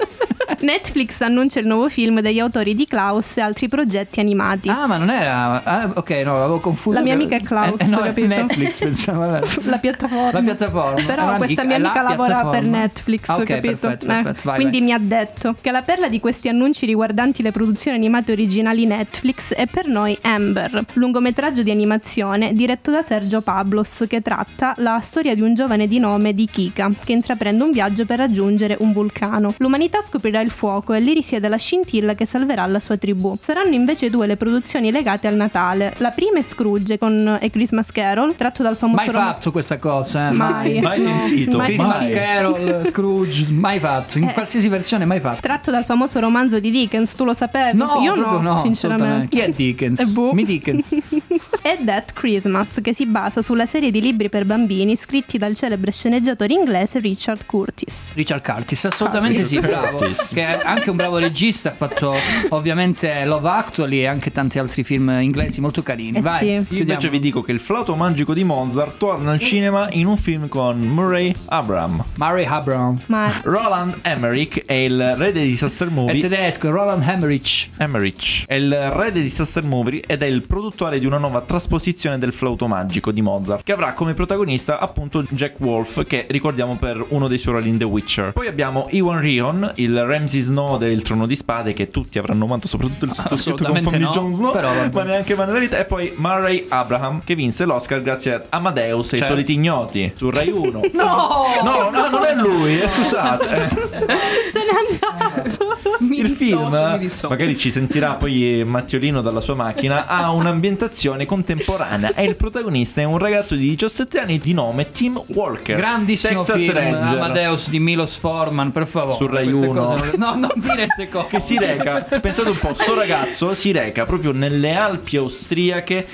Netflix 0.60 1.20
annuncia 1.20 1.60
il 1.60 1.66
nuovo 1.66 1.88
film 1.88 2.20
degli 2.20 2.38
autori 2.38 2.74
di 2.74 2.86
Klaus 2.86 3.36
e 3.36 3.40
altri 3.40 3.68
progetti 3.68 4.20
animati. 4.20 4.68
Ah, 4.68 4.86
ma 4.86 4.96
non 4.96 5.10
era. 5.10 5.62
ah, 5.64 5.90
ok, 5.94 6.10
no, 6.24 6.34
l'avevo 6.34 6.60
confuso. 6.60 6.96
La 6.96 7.02
mia 7.02 7.14
amica 7.14 7.36
è 7.36 7.42
Klaus, 7.42 7.80
Eh, 7.80 7.86
no, 7.86 7.98
capito? 7.98 8.26
Netflix, 8.28 8.78
pensavo. 8.78 9.22
La 9.64 9.78
piattaforma. 9.78 10.32
La 10.32 10.42
piattaforma. 10.42 11.02
Però 11.04 11.22
un'amica- 11.22 11.36
questa 11.44 11.64
mia 11.64 11.76
è 11.76 11.78
la 11.78 11.88
amica 11.92 12.02
lavora 12.08 12.46
per 12.46 12.64
Netflix, 12.64 13.28
Ah, 13.28 13.36
ok, 13.36 13.44
capito? 13.44 13.76
perfetto, 13.78 14.04
Eh, 14.04 14.08
perfetto, 14.08 14.40
vai, 14.44 14.54
quindi 14.56 14.78
vai. 14.78 14.86
mi 14.86 14.92
ha 14.92 14.98
detto 14.98 15.54
che 15.60 15.70
la 15.70 15.82
perla 15.82 16.08
di 16.08 16.20
questi 16.20 16.48
annunci 16.48 16.86
riguardanti 16.86 17.42
le 17.42 17.52
produzioni 17.52 17.96
animate 17.96 18.32
originali 18.32 18.86
Netflix 18.86 19.52
è 19.54 19.66
per 19.66 19.86
noi 19.86 20.16
Amber, 20.22 20.84
lungometraggio 20.94 21.62
di 21.62 21.70
animazione 21.70 22.54
diretto 22.54 22.90
da 22.90 23.02
Sergio 23.02 23.40
Pablos 23.40 24.04
che 24.08 24.20
tratta 24.22 24.74
la 24.78 24.98
storia 25.00 25.34
di 25.34 25.40
un 25.40 25.54
giovane 25.54 25.86
di 25.86 25.98
nome 25.98 26.34
di 26.34 26.46
Kika 26.46 26.90
che 27.04 27.12
intraprende 27.12 27.62
un 27.62 27.70
viaggio 27.70 28.04
per 28.06 28.18
raggiungere 28.18 28.76
un 28.80 28.92
vulcano. 28.92 29.54
L'umanità 29.58 30.00
scoprirà 30.00 30.33
il 30.40 30.50
fuoco 30.50 30.92
e 30.92 31.00
lì 31.00 31.12
risiede 31.14 31.48
la 31.48 31.56
scintilla 31.56 32.14
che 32.14 32.26
salverà 32.26 32.64
la 32.66 32.80
sua 32.80 32.96
tribù. 32.96 33.36
Saranno 33.40 33.74
invece 33.74 34.10
due 34.10 34.26
le 34.26 34.36
produzioni 34.36 34.90
legate 34.90 35.26
al 35.26 35.34
Natale. 35.34 35.94
La 35.98 36.10
prima 36.10 36.38
è 36.38 36.42
Scrooge 36.42 36.98
con 36.98 37.26
A 37.40 37.48
Christmas 37.50 37.90
Carol, 37.92 38.34
tratto 38.36 38.62
dal 38.62 38.76
famoso 38.76 38.96
Mai 39.04 39.10
rom- 39.12 39.24
fatto 39.24 39.50
questa 39.52 39.78
cosa, 39.78 40.28
eh? 40.28 40.32
Mai. 40.32 40.80
Mai 40.80 41.00
sentito, 41.00 41.56
Mai. 41.58 41.66
Christmas 41.66 42.00
mai. 42.00 42.12
Carol, 42.12 42.82
Scrooge, 42.90 43.46
mai 43.50 43.78
fatto. 43.78 44.18
In 44.18 44.28
Eh. 44.28 44.32
qualsiasi 44.32 44.68
versione, 44.68 45.04
mai 45.04 45.20
fatto. 45.20 45.40
Tratto 45.40 45.70
dal 45.70 45.84
famoso 45.84 46.18
romanzo 46.20 46.60
di 46.60 46.70
Dickens, 46.70 47.14
tu 47.14 47.24
lo 47.24 47.34
sapevi? 47.34 47.76
No, 47.76 47.98
Io 48.02 48.14
no, 48.14 48.40
no, 48.40 48.60
sinceramente. 48.62 49.28
Chi 49.28 49.38
è 49.40 49.48
Dickens? 49.50 50.00
Eh, 50.00 50.06
boh. 50.06 50.32
Mi 50.32 50.44
Dickens. 50.44 50.94
è 51.62 51.78
That 51.84 52.12
Christmas, 52.12 52.78
che 52.82 52.94
si 52.94 53.06
basa 53.06 53.42
sulla 53.42 53.66
serie 53.66 53.90
di 53.90 54.00
libri 54.00 54.28
per 54.28 54.44
bambini 54.44 54.96
scritti 54.96 55.38
dal 55.38 55.54
celebre 55.54 55.92
sceneggiatore 55.92 56.52
inglese 56.52 56.98
Richard 57.00 57.46
Curtis. 57.46 58.12
Richard 58.14 58.42
Curtis, 58.44 58.84
assolutamente 58.84 59.38
Curtis. 59.40 59.52
sì, 59.52 59.60
bravo. 59.60 59.96
Curtis. 59.96 60.23
Che 60.32 60.44
è 60.46 60.60
anche 60.62 60.90
un 60.90 60.96
bravo 60.96 61.18
regista, 61.18 61.68
ha 61.70 61.72
fatto 61.72 62.14
ovviamente 62.50 63.24
Love 63.24 63.48
Actually 63.48 64.00
e 64.00 64.06
anche 64.06 64.32
tanti 64.32 64.58
altri 64.58 64.84
film 64.84 65.08
inglesi 65.20 65.60
molto 65.60 65.82
carini. 65.82 66.18
Eh 66.18 66.20
Vai, 66.20 66.38
sì. 66.38 66.74
Io 66.74 66.80
invece 66.80 67.08
vi 67.10 67.20
dico 67.20 67.42
che 67.42 67.52
il 67.52 67.60
flauto 67.60 67.94
magico 67.94 68.34
di 68.34 68.44
Mozart 68.44 68.98
torna 68.98 69.32
al 69.32 69.38
cinema 69.38 69.88
in 69.90 70.06
un 70.06 70.16
film 70.16 70.48
con 70.48 70.78
Murray 70.78 71.32
Abraham. 71.46 72.02
Murray 72.16 72.44
Abraham. 72.44 72.98
Ma 73.06 73.32
Roland 73.42 73.98
Emmerich 74.02 74.64
è 74.64 74.72
il 74.74 75.14
re 75.16 75.32
dei 75.32 75.46
disaster 75.46 75.88
È 75.88 75.90
movie. 75.90 76.20
tedesco, 76.20 76.70
Roland 76.70 77.02
Emmerich. 77.06 77.68
Emmerich 77.78 78.44
è 78.46 78.54
il 78.54 78.72
re 78.90 79.12
dei 79.12 79.22
disaster 79.22 79.64
movie 79.64 80.02
ed 80.06 80.22
è 80.22 80.26
il 80.26 80.46
produttore 80.46 80.98
di 80.98 81.06
una 81.06 81.18
nuova 81.18 81.40
trasposizione 81.42 82.18
del 82.18 82.32
flauto 82.32 82.66
magico 82.66 83.10
di 83.12 83.22
Mozart 83.22 83.62
che 83.64 83.72
avrà 83.72 83.92
come 83.92 84.14
protagonista 84.14 84.78
appunto 84.78 85.24
Jack 85.30 85.60
Wolf 85.60 86.04
che 86.06 86.26
ricordiamo 86.28 86.76
per 86.76 87.04
uno 87.08 87.28
dei 87.28 87.38
suoi 87.38 87.54
ruoli 87.54 87.68
in 87.70 87.78
The 87.78 87.84
Witcher. 87.84 88.32
Poi 88.32 88.46
abbiamo 88.48 88.86
Iwan 88.90 89.20
Rion, 89.20 89.72
il 89.76 90.04
re 90.04 90.13
Ramsey 90.14 90.40
Snow 90.42 90.78
del 90.78 91.02
Trono 91.02 91.26
di 91.26 91.34
Spade 91.34 91.72
che 91.72 91.90
tutti 91.90 92.18
avranno 92.18 92.44
amato, 92.44 92.68
soprattutto 92.68 93.04
il 93.04 93.12
sottoscritto 93.12 93.64
con 93.64 93.80
di 93.82 93.98
no, 93.98 94.10
Jon 94.10 94.32
Snow, 94.32 94.52
ma 94.92 95.02
neanche 95.02 95.34
mai 95.34 95.46
nella 95.46 95.58
vita. 95.58 95.78
E 95.78 95.84
poi 95.84 96.12
Murray 96.16 96.66
Abraham 96.68 97.20
che 97.24 97.34
vinse 97.34 97.64
l'Oscar 97.64 98.00
grazie 98.02 98.34
a 98.34 98.42
Amadeus 98.50 99.12
e 99.12 99.16
i 99.16 99.18
Certo. 99.18 99.34
soliti 99.34 99.54
ignoti 99.54 100.12
su 100.14 100.30
Rai 100.30 100.50
1. 100.52 100.80
No! 100.92 101.46
No, 101.62 101.90
no, 101.90 102.08
non 102.10 102.24
è 102.24 102.34
lui, 102.36 102.80
eh, 102.80 102.88
scusate. 102.88 103.68
Se 104.52 104.60
n'è 104.60 105.08
andato. 105.18 105.62
Mi 106.00 106.18
Il 106.18 106.28
film, 106.28 106.98
dissocio. 106.98 107.28
magari 107.28 107.56
ci 107.58 107.70
sentirà 107.70 108.14
poi 108.14 108.62
Mattiolino 108.64 109.20
dalla 109.20 109.40
sua 109.40 109.54
macchina, 109.54 110.06
ha 110.06 110.30
un'ambientazione 110.32 111.24
contemporanea 111.26 112.14
e 112.14 112.24
il 112.24 112.36
protagonista 112.36 113.00
è 113.00 113.04
un 113.04 113.18
ragazzo 113.18 113.54
di 113.54 113.68
17 113.70 114.18
anni 114.20 114.38
di 114.38 114.52
nome 114.52 114.90
Tim 114.90 115.20
Walker. 115.28 115.76
Grandissimo 115.76 116.42
Texas 116.44 116.60
film 116.62 116.74
Ranger. 116.74 117.18
Amadeus 117.20 117.68
di 117.68 117.78
Milos 117.80 118.16
Forman, 118.16 118.70
per 118.72 118.86
favore. 118.86 119.14
Su 119.14 119.26
Rai 119.26 119.44
Queste 119.44 119.66
1. 119.66 119.82
No, 120.16 120.34
non 120.34 120.52
dire 120.56 120.74
queste 120.86 121.08
cose. 121.08 121.28
Che 121.28 121.40
si 121.40 121.58
reca, 121.58 122.02
pensate 122.02 122.48
un 122.48 122.58
po', 122.58 122.74
sto 122.74 122.94
ragazzo 122.94 123.54
si 123.54 123.72
reca 123.72 124.04
proprio 124.04 124.32
nelle 124.32 124.74
Alpi 124.74 125.16
austriache 125.16 126.06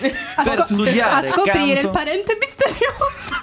per 0.43 0.65
studiare 0.65 1.29
A 1.29 1.33
scoprire 1.33 1.73
canto. 1.81 1.87
il 1.87 1.91
parente 1.91 2.39
misterioso. 2.41 3.39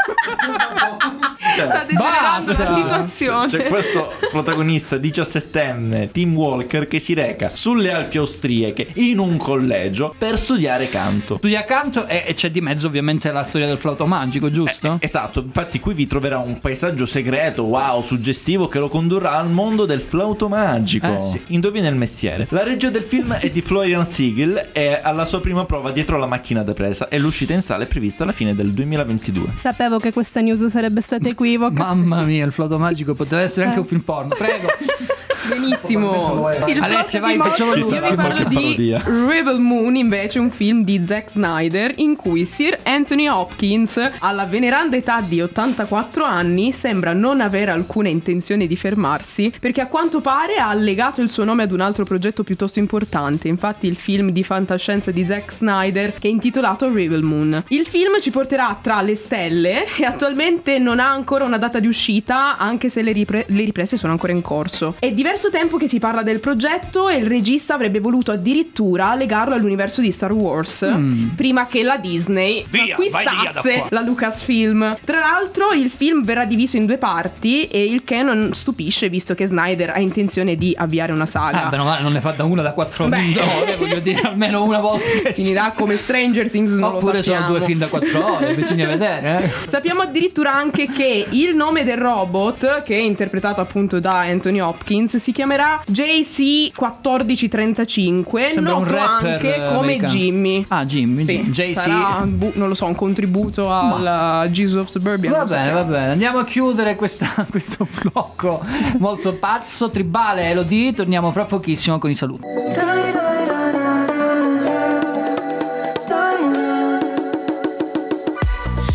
Sta 1.57 1.83
degenerando 1.85 2.53
Basta. 2.53 2.63
la 2.63 2.73
situazione. 2.73 3.47
C'è 3.47 3.63
questo 3.65 4.13
protagonista 4.29 4.97
17enne, 4.97 6.11
Tim 6.11 6.35
Walker, 6.35 6.87
che 6.87 6.99
si 6.99 7.13
reca 7.13 7.47
sulle 7.47 7.91
Alpi 7.91 8.17
austriache 8.17 8.87
in 8.95 9.17
un 9.19 9.37
collegio 9.37 10.13
per 10.17 10.37
studiare 10.37 10.87
canto. 10.89 11.37
Studia 11.37 11.63
canto 11.65 12.05
e, 12.05 12.23
e 12.27 12.33
c'è 12.33 12.51
di 12.51 12.61
mezzo 12.61 12.87
ovviamente 12.87 13.31
la 13.31 13.43
storia 13.43 13.67
del 13.67 13.77
flauto 13.77 14.05
magico, 14.05 14.51
giusto? 14.51 14.97
Esatto, 14.99 15.41
infatti 15.41 15.79
qui 15.79 15.93
vi 15.93 16.05
troverà 16.07 16.37
un 16.39 16.59
paesaggio 16.59 17.05
segreto, 17.05 17.63
wow, 17.63 18.03
suggestivo 18.03 18.67
che 18.67 18.79
lo 18.79 18.87
condurrà 18.89 19.37
al 19.37 19.49
mondo 19.49 19.85
del 19.85 20.01
flauto 20.01 20.36
magico. 20.47 21.07
Eh 21.11 21.17
sì. 21.17 21.41
Indovina 21.47 21.87
il 21.87 21.95
mestiere. 21.95 22.45
La 22.49 22.63
regia 22.63 22.89
del 22.89 23.01
film 23.03 23.33
è 23.33 23.49
di 23.49 23.61
Florian 23.61 24.05
Siegel 24.05 24.67
e 24.71 24.99
alla 25.01 25.25
sua 25.25 25.41
prima 25.41 25.65
prova 25.65 25.89
dietro 25.91 26.17
la 26.17 26.27
macchina 26.27 26.61
da 26.61 26.73
presa 26.73 27.07
e 27.09 27.17
l'uscita 27.17 27.53
in 27.53 27.61
sala 27.63 27.83
è 27.85 27.87
prevista 27.87 28.21
alla 28.23 28.31
fine 28.31 28.53
del 28.53 28.69
2022. 28.71 29.53
Sapevo 29.57 29.97
che 29.97 30.13
questa 30.13 30.39
news 30.41 30.65
sarebbe 30.67 31.01
stata 31.01 31.27
equivoca. 31.27 31.83
Mamma 31.83 32.21
mia, 32.21 32.45
il 32.45 32.51
flauto 32.51 32.77
magico 32.77 33.15
poteva 33.15 33.41
essere 33.41 33.65
anche 33.65 33.77
Eh. 33.77 33.81
un 33.81 33.87
film 33.87 34.01
porno. 34.01 34.35
Prego. 34.37 34.67
Benissimo. 35.47 36.49
Il 36.67 36.81
Alessia, 36.81 37.19
vai, 37.19 37.37
facciamo 37.37 37.73
il 37.73 37.79
Io 37.79 38.01
vi 38.01 38.15
parlo 38.15 38.43
di 38.43 38.55
parodia. 38.55 39.03
Rebel 39.05 39.59
Moon, 39.59 39.95
invece, 39.95 40.39
un 40.39 40.49
film 40.49 40.83
di 40.83 41.01
Zack 41.05 41.31
Snyder 41.31 41.93
in 41.97 42.15
cui 42.15 42.45
Sir 42.45 42.77
Anthony 42.83 43.27
Hopkins, 43.27 43.99
alla 44.19 44.45
veneranda 44.45 44.95
età 44.97 45.21
di 45.21 45.41
84 45.41 46.23
anni, 46.23 46.73
sembra 46.73 47.13
non 47.13 47.41
avere 47.41 47.71
alcuna 47.71 48.09
intenzione 48.09 48.67
di 48.67 48.75
fermarsi 48.75 49.53
perché 49.59 49.81
a 49.81 49.87
quanto 49.87 50.21
pare 50.21 50.55
ha 50.55 50.69
allegato 50.69 51.21
il 51.21 51.29
suo 51.29 51.43
nome 51.43 51.63
ad 51.63 51.71
un 51.71 51.81
altro 51.81 52.03
progetto 52.03 52.43
piuttosto 52.43 52.79
importante. 52.79 53.47
Infatti, 53.47 53.87
il 53.87 53.95
film 53.95 54.31
di 54.31 54.43
fantascienza 54.43 55.11
di 55.11 55.23
Zack 55.23 55.53
Snyder 55.53 56.13
che 56.13 56.27
è 56.27 56.31
intitolato 56.31 56.91
Rebel 56.91 57.23
Moon. 57.23 57.63
Il 57.69 57.85
film 57.85 58.19
ci 58.19 58.31
porterà 58.31 58.77
tra 58.81 59.01
le 59.01 59.15
stelle 59.15 59.85
e 59.97 60.03
attualmente 60.05 60.77
non 60.79 60.99
ha 60.99 61.09
ancora 61.09 61.45
una 61.45 61.57
data 61.57 61.79
di 61.79 61.87
uscita, 61.87 62.57
anche 62.57 62.89
se 62.89 63.01
le, 63.01 63.11
ripre- 63.11 63.45
le 63.47 63.63
riprese 63.63 63.97
sono 63.97 64.11
ancora 64.11 64.33
in 64.33 64.41
corso. 64.41 64.95
È 64.99 65.13
diverso 65.37 65.51
tempo 65.51 65.77
che 65.77 65.87
si 65.87 65.99
parla 65.99 66.23
del 66.23 66.39
progetto 66.39 67.09
e 67.09 67.17
il 67.17 67.27
regista 67.27 67.75
avrebbe 67.75 67.99
voluto 67.99 68.31
addirittura 68.31 69.13
legarlo 69.13 69.53
all'universo 69.53 70.01
di 70.01 70.11
Star 70.11 70.31
Wars 70.31 70.91
prima 71.35 71.67
che 71.67 71.83
la 71.83 71.97
Disney 71.97 72.65
Via, 72.69 72.93
acquistasse 72.93 73.85
la 73.89 74.01
Lucasfilm. 74.01 74.97
Tra 75.05 75.19
l'altro 75.19 75.73
il 75.73 75.91
film 75.91 76.23
verrà 76.23 76.45
diviso 76.45 76.77
in 76.77 76.87
due 76.87 76.97
parti 76.97 77.67
e 77.67 77.83
il 77.83 78.03
che 78.03 78.23
non 78.23 78.51
stupisce 78.55 79.09
visto 79.09 79.35
che 79.35 79.45
Snyder 79.45 79.91
ha 79.91 79.99
intenzione 79.99 80.55
di 80.55 80.73
avviare 80.75 81.11
una 81.11 81.27
saga. 81.27 81.65
Ah, 81.65 81.69
bene 81.69 81.83
o 81.83 81.85
male, 81.85 82.01
non 82.01 82.13
ne 82.13 82.19
fa 82.19 82.31
da 82.31 82.43
una 82.43 82.63
da 82.63 82.71
quattro 82.71 83.07
Beh. 83.07 83.35
ore, 83.61 83.75
voglio 83.77 83.99
dire, 83.99 84.21
almeno 84.21 84.63
una 84.63 84.79
volta 84.79 85.07
che 85.07 85.33
Finirà 85.33 85.71
come 85.75 85.97
Stranger 85.97 86.49
Things, 86.49 86.71
non 86.71 86.95
Oppure 86.95 87.21
sono 87.21 87.45
due 87.45 87.61
film 87.61 87.77
da 87.77 87.87
quattro 87.87 88.37
ore, 88.37 88.55
bisogna 88.55 88.87
vedere. 88.89 89.43
Eh. 89.43 89.69
Sappiamo 89.69 90.01
addirittura 90.01 90.51
anche 90.51 90.87
che 90.87 91.27
il 91.29 91.55
nome 91.55 91.83
del 91.83 91.97
robot, 91.97 92.81
che 92.81 92.95
è 92.95 93.01
interpretato 93.01 93.61
appunto 93.61 93.99
da 93.99 94.21
Anthony 94.21 94.59
Hopkins, 94.59 95.17
si 95.27 95.33
chiamerà 95.33 95.81
JC1435, 95.91 98.53
Sembra 98.53 98.75
un 98.75 98.83
noto 98.83 98.95
rapper 98.95 99.31
anche 99.33 99.55
come 99.67 99.77
americano. 99.79 100.13
Jimmy. 100.13 100.63
Ah, 100.69 100.85
Jimmy, 100.85 101.25
Sì, 101.25 101.41
JC. 101.51 101.73
sarà, 101.77 102.23
bu- 102.25 102.53
non 102.55 102.69
lo 102.69 102.75
so, 102.75 102.85
un 102.85 102.95
contributo 102.95 103.69
al 103.69 104.47
Jesus 104.51 104.83
of 104.83 104.87
Suburbia. 104.87 105.31
Va 105.31 105.43
bene, 105.43 105.71
va 105.73 105.83
bene. 105.83 106.11
Andiamo 106.11 106.37
a 106.39 106.45
chiudere 106.45 106.95
questa- 106.95 107.27
questo 107.51 107.85
blocco 108.01 108.63
molto 108.99 109.33
pazzo, 109.33 109.89
tribale, 109.89 110.49
Elodie. 110.49 110.93
Torniamo 110.93 111.29
fra 111.33 111.43
pochissimo 111.43 111.97
con 111.97 112.09
i 112.09 112.15
saluti. 112.15 112.45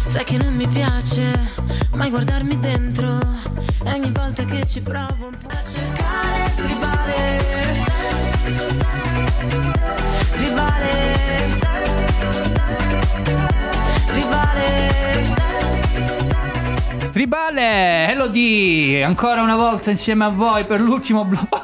Sai 0.07 0.25
che 0.25 0.37
non 0.37 0.55
mi 0.55 0.67
piace 0.69 1.51
mai 1.95 2.11
guardarmi 2.11 2.59
dentro 2.59 2.92
che 4.53 4.67
ci 4.67 4.83
provo 4.83 5.29
un 5.29 5.37
po' 5.39 5.49
a 5.49 5.63
cercare 5.67 6.53
rivale 6.57 7.41
Rivale 10.37 11.11
Rivale 17.13 18.11
Elodie, 18.11 19.03
ancora 19.05 19.43
una 19.43 19.57
volta 19.57 19.91
insieme 19.91 20.25
a 20.25 20.29
voi 20.29 20.65
per 20.65 20.81
l'ultimo 20.81 21.25
blocco. 21.25 21.62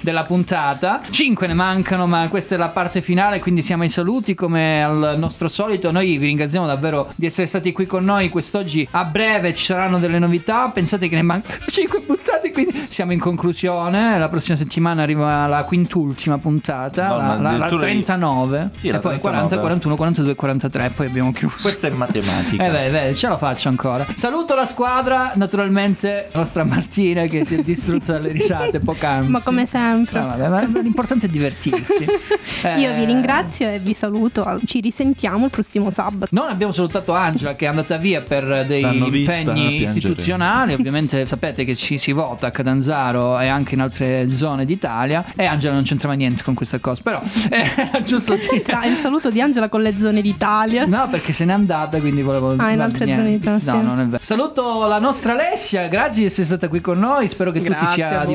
Della 0.00 0.24
puntata 0.24 1.00
5 1.08 1.46
ne 1.46 1.54
mancano 1.54 2.06
ma 2.06 2.28
questa 2.28 2.54
è 2.54 2.58
la 2.58 2.68
parte 2.68 3.00
finale 3.02 3.40
quindi 3.40 3.62
siamo 3.62 3.82
ai 3.82 3.88
saluti 3.88 4.34
come 4.34 4.82
al 4.82 5.14
nostro 5.18 5.48
solito 5.48 5.90
noi 5.90 6.16
vi 6.18 6.26
ringraziamo 6.26 6.66
davvero 6.66 7.10
di 7.16 7.26
essere 7.26 7.46
stati 7.46 7.72
qui 7.72 7.86
con 7.86 8.04
noi 8.04 8.28
quest'oggi 8.28 8.86
a 8.92 9.04
breve 9.04 9.54
ci 9.54 9.64
saranno 9.64 9.98
delle 9.98 10.18
novità 10.18 10.68
pensate 10.68 11.08
che 11.08 11.16
ne 11.16 11.22
mancano 11.22 11.58
5 11.66 12.00
puntate 12.02 12.52
quindi 12.52 12.86
siamo 12.88 13.12
in 13.12 13.18
conclusione 13.20 14.18
la 14.18 14.28
prossima 14.28 14.56
settimana 14.56 15.02
arriva 15.02 15.46
la 15.46 15.64
quintultima 15.64 16.38
puntata 16.38 17.08
No, 17.08 17.16
la, 17.16 17.24
la- 17.26 17.34
la 17.36 17.48
addirittura 17.66 17.80
39 17.82 18.70
Sì, 18.80 18.88
e 18.88 18.92
la 18.92 18.98
poi 18.98 19.18
39. 19.18 19.20
40 19.20 19.58
41 19.58 19.94
42 19.96 20.34
43 20.34 20.90
poi 20.90 21.06
abbiamo 21.06 21.32
chiuso 21.32 21.56
Questa 21.62 21.86
è 21.88 21.90
matematica. 21.90 22.64
eh 22.66 22.70
beh, 22.70 22.90
beh, 22.90 23.14
ce 23.14 23.28
la 23.28 23.36
faccio 23.38 23.68
ancora. 23.68 24.06
Saluto 24.14 24.54
la 24.54 24.66
squadra, 24.66 25.32
naturalmente 25.34 26.28
la 26.32 26.40
nostra 26.40 26.64
Martina 26.64 27.24
che 27.24 27.44
si 27.44 27.56
è 27.56 27.62
distrutta 27.62 28.12
dalle 28.12 28.30
risate 28.32 28.78
poc'anzi. 28.84 29.30
Ma 29.30 29.39
come 29.42 29.66
sempre. 29.66 30.18
Ah, 30.20 30.24
vabbè, 30.36 30.48
ma 30.48 30.80
l'importante 30.80 31.26
è 31.26 31.28
divertirsi. 31.28 32.04
Io 32.76 32.90
Eh, 32.90 32.94
vi 32.94 33.04
ringrazio 33.04 33.68
e 33.68 33.78
vi 33.78 33.94
saluto. 33.94 34.60
Ci 34.64 34.80
risentiamo 34.80 35.46
il 35.46 35.50
prossimo 35.50 35.90
sabato. 35.90 36.28
Non 36.34 36.48
abbiamo 36.48 36.72
salutato 36.72 37.12
Angela 37.14 37.54
che 37.54 37.64
è 37.64 37.68
andata 37.68 37.96
via 37.96 38.20
per 38.20 38.64
dei 38.66 38.80
L'hanno 38.82 39.06
impegni 39.06 39.82
istituzionali. 39.82 40.74
Ovviamente 40.74 41.24
sapete 41.26 41.64
che 41.64 41.74
ci 41.74 41.98
si 41.98 42.12
vota 42.12 42.48
a 42.48 42.50
Catanzaro 42.50 43.38
e 43.40 43.48
anche 43.48 43.74
in 43.74 43.80
altre 43.80 44.28
zone 44.36 44.64
d'Italia. 44.64 45.24
E 45.36 45.44
Angela 45.44 45.74
non 45.74 45.82
c'entrava 45.84 46.14
niente 46.14 46.42
con 46.42 46.54
questa 46.54 46.78
cosa. 46.78 47.00
Però 47.02 47.20
era 47.48 48.02
giusto 48.04 48.34
dire. 48.34 48.62
Tra 48.62 48.84
il 48.84 48.96
saluto 48.96 49.30
di 49.30 49.40
Angela 49.40 49.68
con 49.68 49.82
le 49.82 49.98
zone 49.98 50.20
d'Italia. 50.22 50.86
No, 50.86 51.08
perché 51.10 51.32
se 51.32 51.44
n'è 51.44 51.52
andata, 51.52 51.98
quindi 51.98 52.22
volevo. 52.22 52.54
Ah, 52.58 52.70
in 52.70 52.80
altre 52.80 53.04
niente. 53.04 53.22
zone 53.22 53.38
d'Italia, 53.38 53.72
No, 53.72 53.80
sì. 53.80 53.86
non 53.86 54.00
è 54.00 54.04
vero. 54.04 54.22
Saluto 54.22 54.86
la 54.86 54.98
nostra 54.98 55.32
Alessia, 55.32 55.86
grazie 55.88 56.20
di 56.22 56.26
essere 56.26 56.44
stata 56.46 56.68
qui 56.68 56.80
con 56.80 56.98
noi. 56.98 57.28
Spero 57.28 57.50
che 57.52 57.58
tu 57.58 57.64
ti 57.64 57.70
Grazie 57.70 58.04
a 58.04 58.08
sia 58.08 58.24
voi. 58.24 58.34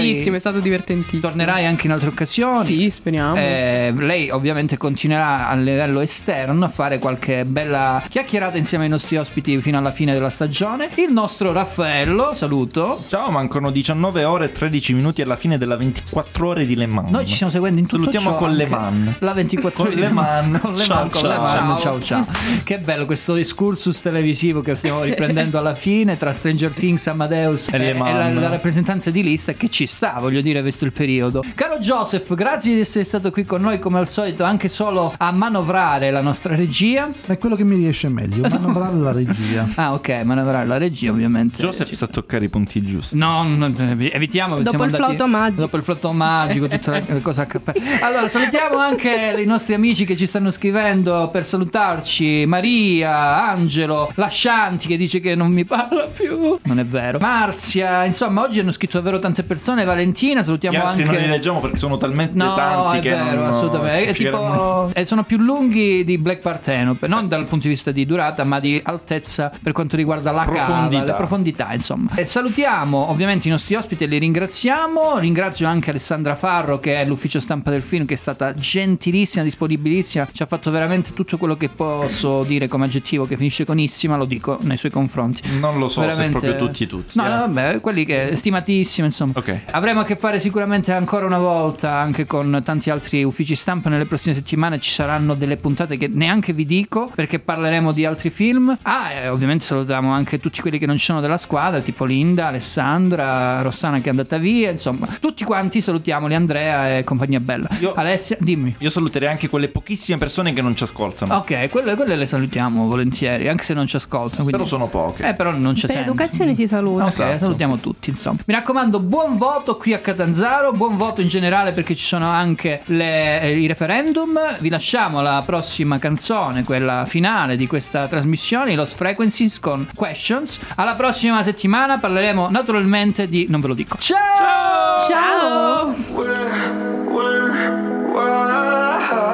Divertita. 0.00 0.08
Tantissimo, 0.30 0.36
è 0.36 0.38
stato 0.38 0.58
divertentissimo. 0.60 1.20
Tornerai 1.20 1.66
anche 1.66 1.86
in 1.86 1.92
altre 1.92 2.08
occasioni. 2.08 2.64
Sì, 2.64 2.90
speriamo. 2.90 3.36
Eh, 3.36 3.92
lei 3.96 4.30
ovviamente 4.30 4.76
continuerà 4.76 5.48
a 5.48 5.54
livello 5.54 6.00
esterno 6.00 6.64
a 6.64 6.68
fare 6.68 6.98
qualche 6.98 7.44
bella 7.44 8.02
chiacchierata 8.08 8.56
insieme 8.56 8.84
ai 8.84 8.90
nostri 8.90 9.16
ospiti 9.16 9.56
fino 9.58 9.78
alla 9.78 9.90
fine 9.90 10.12
della 10.12 10.30
stagione. 10.30 10.88
Il 10.96 11.12
nostro 11.12 11.52
Raffaello, 11.52 12.34
saluto. 12.34 13.02
Ciao, 13.08 13.30
mancano 13.30 13.70
19 13.70 14.24
ore 14.24 14.46
e 14.46 14.52
13 14.52 14.94
minuti 14.94 15.22
alla 15.22 15.36
fine 15.36 15.58
della 15.58 15.76
24 15.76 16.48
ore 16.48 16.66
di 16.66 16.74
Le 16.76 16.86
Mans. 16.86 17.10
Noi 17.10 17.26
ci 17.26 17.34
stiamo 17.34 17.52
seguendo 17.52 17.78
in 17.78 17.86
tutto 17.86 17.98
Salutiamo 18.10 18.30
ciò 18.30 18.36
con 18.36 18.54
Le 18.54 18.66
Mans. 18.66 19.18
La 19.20 19.32
24 19.32 19.82
Con 19.82 19.92
ore 19.92 20.00
Le 20.00 20.06
di- 20.08 20.12
Mans. 20.12 20.60
Con 20.60 20.74
Le 20.74 20.82
Ciao, 20.84 20.96
Mans, 20.96 21.12
con 21.12 21.22
Le 21.22 21.28
ciao. 21.28 21.42
Mans. 21.64 21.80
ciao 21.80 22.00
ciao. 22.02 22.26
Che 22.64 22.78
bello 22.78 23.06
questo 23.06 23.34
excursus 23.36 24.00
televisivo 24.00 24.60
che 24.62 24.74
stiamo 24.74 25.02
riprendendo 25.02 25.58
alla 25.58 25.74
fine 25.74 26.16
tra 26.16 26.32
Stranger 26.32 26.70
Things, 26.72 27.06
Amadeus 27.06 27.68
E 27.70 27.78
Le 27.78 27.92
la, 27.92 27.98
Mans. 27.98 28.38
la 28.38 28.48
rappresentanza 28.48 29.10
di 29.10 29.22
lista 29.22 29.52
che 29.52 29.68
ci 29.68 29.86
sta, 29.90 30.16
voglio 30.18 30.40
dire, 30.40 30.62
visto 30.62 30.84
il 30.84 30.92
periodo. 30.92 31.44
Caro 31.54 31.78
Joseph, 31.78 32.34
grazie 32.34 32.74
di 32.74 32.80
essere 32.80 33.04
stato 33.04 33.30
qui 33.30 33.44
con 33.44 33.60
noi 33.60 33.78
come 33.78 33.98
al 33.98 34.08
solito, 34.08 34.44
anche 34.44 34.68
solo 34.68 35.12
a 35.16 35.32
manovrare 35.32 36.10
la 36.10 36.20
nostra 36.20 36.54
regia. 36.54 37.08
È 37.26 37.36
quello 37.38 37.56
che 37.56 37.64
mi 37.64 37.76
riesce 37.76 38.08
meglio, 38.08 38.42
manovrare 38.48 38.96
la 38.96 39.12
regia. 39.12 39.68
Ah, 39.80 39.94
ok, 39.94 40.20
manovrare 40.24 40.66
la 40.66 40.76
regia, 40.76 41.10
ovviamente. 41.10 41.62
Joseph 41.62 41.90
sa 41.92 42.06
toccare 42.06 42.44
i 42.44 42.48
punti 42.48 42.84
giusti. 42.84 43.16
No, 43.16 43.44
no, 43.44 43.72
evitiamo. 43.76 44.56
Dopo 44.56 44.68
siamo 44.68 44.84
il 44.84 44.94
andati- 44.94 45.14
flauto 45.14 45.26
magico. 45.26 45.60
Dopo 45.62 45.76
il 45.76 45.82
flauto 45.82 46.12
magico, 46.12 46.68
tutte 46.68 46.90
le, 46.90 47.04
le 47.08 47.22
cose 47.22 47.40
a 47.40 47.46
cappello. 47.46 47.80
Allora, 48.02 48.28
salutiamo 48.28 48.76
anche 48.76 49.36
i 49.38 49.46
nostri 49.46 49.74
amici 49.74 50.04
che 50.04 50.16
ci 50.16 50.26
stanno 50.26 50.50
scrivendo 50.50 51.28
per 51.32 51.44
salutarci. 51.46 52.44
Maria, 52.46 53.48
Angelo, 53.48 54.10
Lascianti 54.14 54.86
che 54.86 54.96
dice 54.96 55.20
che 55.20 55.34
non 55.34 55.50
mi 55.50 55.64
parla 55.64 56.06
più. 56.06 56.58
Non 56.64 56.78
è 56.78 56.84
vero. 56.84 57.18
Marzia, 57.18 58.04
insomma, 58.04 58.42
oggi 58.42 58.60
hanno 58.60 58.72
scritto 58.72 58.98
davvero 58.98 59.18
tante 59.18 59.42
persone. 59.42 59.79
Valentina, 59.84 60.40
Gli 60.40 60.44
salutiamo 60.44 60.82
altri 60.84 61.02
anche. 61.02 61.14
non 61.14 61.24
li 61.24 61.28
leggiamo 61.30 61.60
perché 61.60 61.76
sono 61.76 61.96
talmente 61.98 62.36
No, 62.36 62.54
tanti 62.54 62.98
è 62.98 63.00
che 63.00 63.10
vero, 63.10 63.40
non, 63.40 63.46
assolutamente. 63.48 64.12
Tipo, 64.14 64.90
eh, 64.94 65.04
sono 65.04 65.24
più 65.24 65.38
lunghi 65.38 66.04
di 66.04 66.18
Black 66.18 66.40
Parthenope, 66.40 67.06
non 67.06 67.28
dal 67.28 67.44
punto 67.44 67.64
di 67.64 67.70
vista 67.70 67.90
di 67.90 68.06
durata, 68.06 68.44
ma 68.44 68.60
di 68.60 68.80
altezza 68.84 69.50
per 69.62 69.72
quanto 69.72 69.96
riguarda 69.96 70.30
la 70.30 70.42
Profondità. 70.44 70.98
cava, 70.98 71.04
le 71.10 71.12
profondità, 71.16 71.72
insomma. 71.72 72.10
E 72.14 72.24
salutiamo 72.24 73.10
ovviamente 73.10 73.48
i 73.48 73.50
nostri 73.50 73.74
ospiti 73.74 74.04
e 74.04 74.06
li 74.06 74.18
ringraziamo. 74.18 75.18
Ringrazio 75.18 75.66
anche 75.66 75.90
Alessandra 75.90 76.34
Farro, 76.34 76.78
che 76.78 76.94
è 77.00 77.04
l'ufficio 77.04 77.40
stampa 77.40 77.70
del 77.70 77.82
film, 77.82 78.06
che 78.06 78.14
è 78.14 78.16
stata 78.16 78.54
gentilissima, 78.54 79.44
disponibilissima. 79.44 80.26
Ci 80.32 80.42
ha 80.42 80.46
fatto 80.46 80.70
veramente 80.70 81.12
tutto 81.12 81.36
quello 81.36 81.56
che 81.56 81.68
posso 81.68 82.42
dire 82.44 82.68
come 82.68 82.84
aggettivo 82.86 83.24
che 83.26 83.36
finisce 83.36 83.64
con 83.64 83.78
issima, 83.78 84.16
lo 84.16 84.24
dico 84.24 84.58
nei 84.62 84.76
suoi 84.76 84.90
confronti. 84.90 85.42
Non 85.58 85.78
lo 85.78 85.88
so 85.88 86.00
Veramente- 86.00 86.38
se 86.40 86.46
proprio 86.46 86.66
tutti 86.66 86.86
tutti. 86.86 87.16
No, 87.18 87.26
eh. 87.26 87.28
no, 87.28 87.36
vabbè, 87.38 87.80
quelli 87.80 88.04
che 88.04 88.36
stimatissimi, 88.36 89.06
insomma. 89.06 89.32
Ok. 89.36 89.60
Avremo 89.72 90.00
a 90.00 90.04
che 90.04 90.16
fare 90.16 90.40
sicuramente 90.40 90.92
ancora 90.92 91.26
una 91.26 91.38
volta 91.38 91.92
anche 91.92 92.26
con 92.26 92.60
tanti 92.64 92.90
altri 92.90 93.22
uffici 93.22 93.54
stampa. 93.54 93.88
Nelle 93.88 94.04
prossime 94.04 94.34
settimane 94.34 94.80
ci 94.80 94.90
saranno 94.90 95.34
delle 95.34 95.56
puntate 95.56 95.96
che 95.96 96.08
neanche 96.08 96.52
vi 96.52 96.66
dico 96.66 97.10
perché 97.14 97.38
parleremo 97.38 97.92
di 97.92 98.04
altri 98.04 98.30
film. 98.30 98.76
Ah, 98.82 99.12
e 99.12 99.28
ovviamente 99.28 99.64
salutiamo 99.64 100.12
anche 100.12 100.38
tutti 100.38 100.60
quelli 100.60 100.78
che 100.78 100.86
non 100.86 100.96
ci 100.96 101.04
sono 101.04 101.20
della 101.20 101.36
squadra, 101.36 101.80
tipo 101.80 102.04
Linda, 102.04 102.48
Alessandra, 102.48 103.62
Rossana 103.62 103.98
che 103.98 104.06
è 104.06 104.10
andata 104.10 104.38
via, 104.38 104.70
insomma, 104.70 105.06
tutti 105.20 105.44
quanti 105.44 105.80
salutiamoli, 105.80 106.34
Andrea 106.34 106.96
e 106.98 107.04
compagnia 107.04 107.38
bella. 107.40 107.68
Alessia, 107.94 108.36
dimmi. 108.40 108.74
Io 108.78 108.90
saluterei 108.90 109.28
anche 109.28 109.48
quelle 109.48 109.68
pochissime 109.68 110.18
persone 110.18 110.52
che 110.52 110.62
non 110.62 110.74
ci 110.74 110.82
ascoltano. 110.82 111.36
Ok, 111.36 111.68
quelle, 111.70 111.94
quelle 111.94 112.16
le 112.16 112.26
salutiamo 112.26 112.86
volentieri, 112.88 113.48
anche 113.48 113.62
se 113.62 113.74
non 113.74 113.86
ci 113.86 113.96
ascoltano. 113.96 114.42
quindi- 114.42 114.52
Però 114.52 114.64
sono 114.64 114.88
poche. 114.88 115.28
Eh, 115.28 115.34
però 115.34 115.52
non 115.52 115.74
ci 115.76 115.86
Per 115.86 115.94
sentono. 115.94 116.14
educazione 116.16 116.54
ti 116.54 116.66
saluto. 116.66 117.02
Ok, 117.04 117.08
Esatto. 117.10 117.38
salutiamo 117.38 117.76
tutti, 117.76 118.10
insomma. 118.10 118.38
Mi 118.46 118.54
raccomando, 118.54 118.98
buon 119.00 119.36
voto 119.36 119.58
qui 119.76 119.92
a 119.92 119.98
Catanzaro, 119.98 120.72
buon 120.72 120.96
voto 120.96 121.20
in 121.20 121.28
generale 121.28 121.72
perché 121.72 121.94
ci 121.94 122.04
sono 122.04 122.28
anche 122.28 122.80
le- 122.86 123.40
eh, 123.40 123.58
i 123.58 123.66
referendum. 123.66 124.56
Vi 124.58 124.68
lasciamo 124.68 125.18
alla 125.18 125.42
prossima 125.44 125.98
canzone, 125.98 126.64
quella 126.64 127.04
finale 127.06 127.56
di 127.56 127.66
questa 127.66 128.06
trasmissione, 128.08 128.72
i 128.72 128.74
Lost 128.74 128.96
Frequencies 128.96 129.60
con 129.60 129.86
Questions. 129.94 130.58
Alla 130.76 130.94
prossima 130.94 131.42
settimana 131.42 131.98
parleremo 131.98 132.48
naturalmente 132.50 133.28
di... 133.28 133.46
non 133.48 133.60
ve 133.60 133.68
lo 133.68 133.74
dico. 133.74 133.96
Ciao! 133.98 134.98
Ciao! 135.08 135.94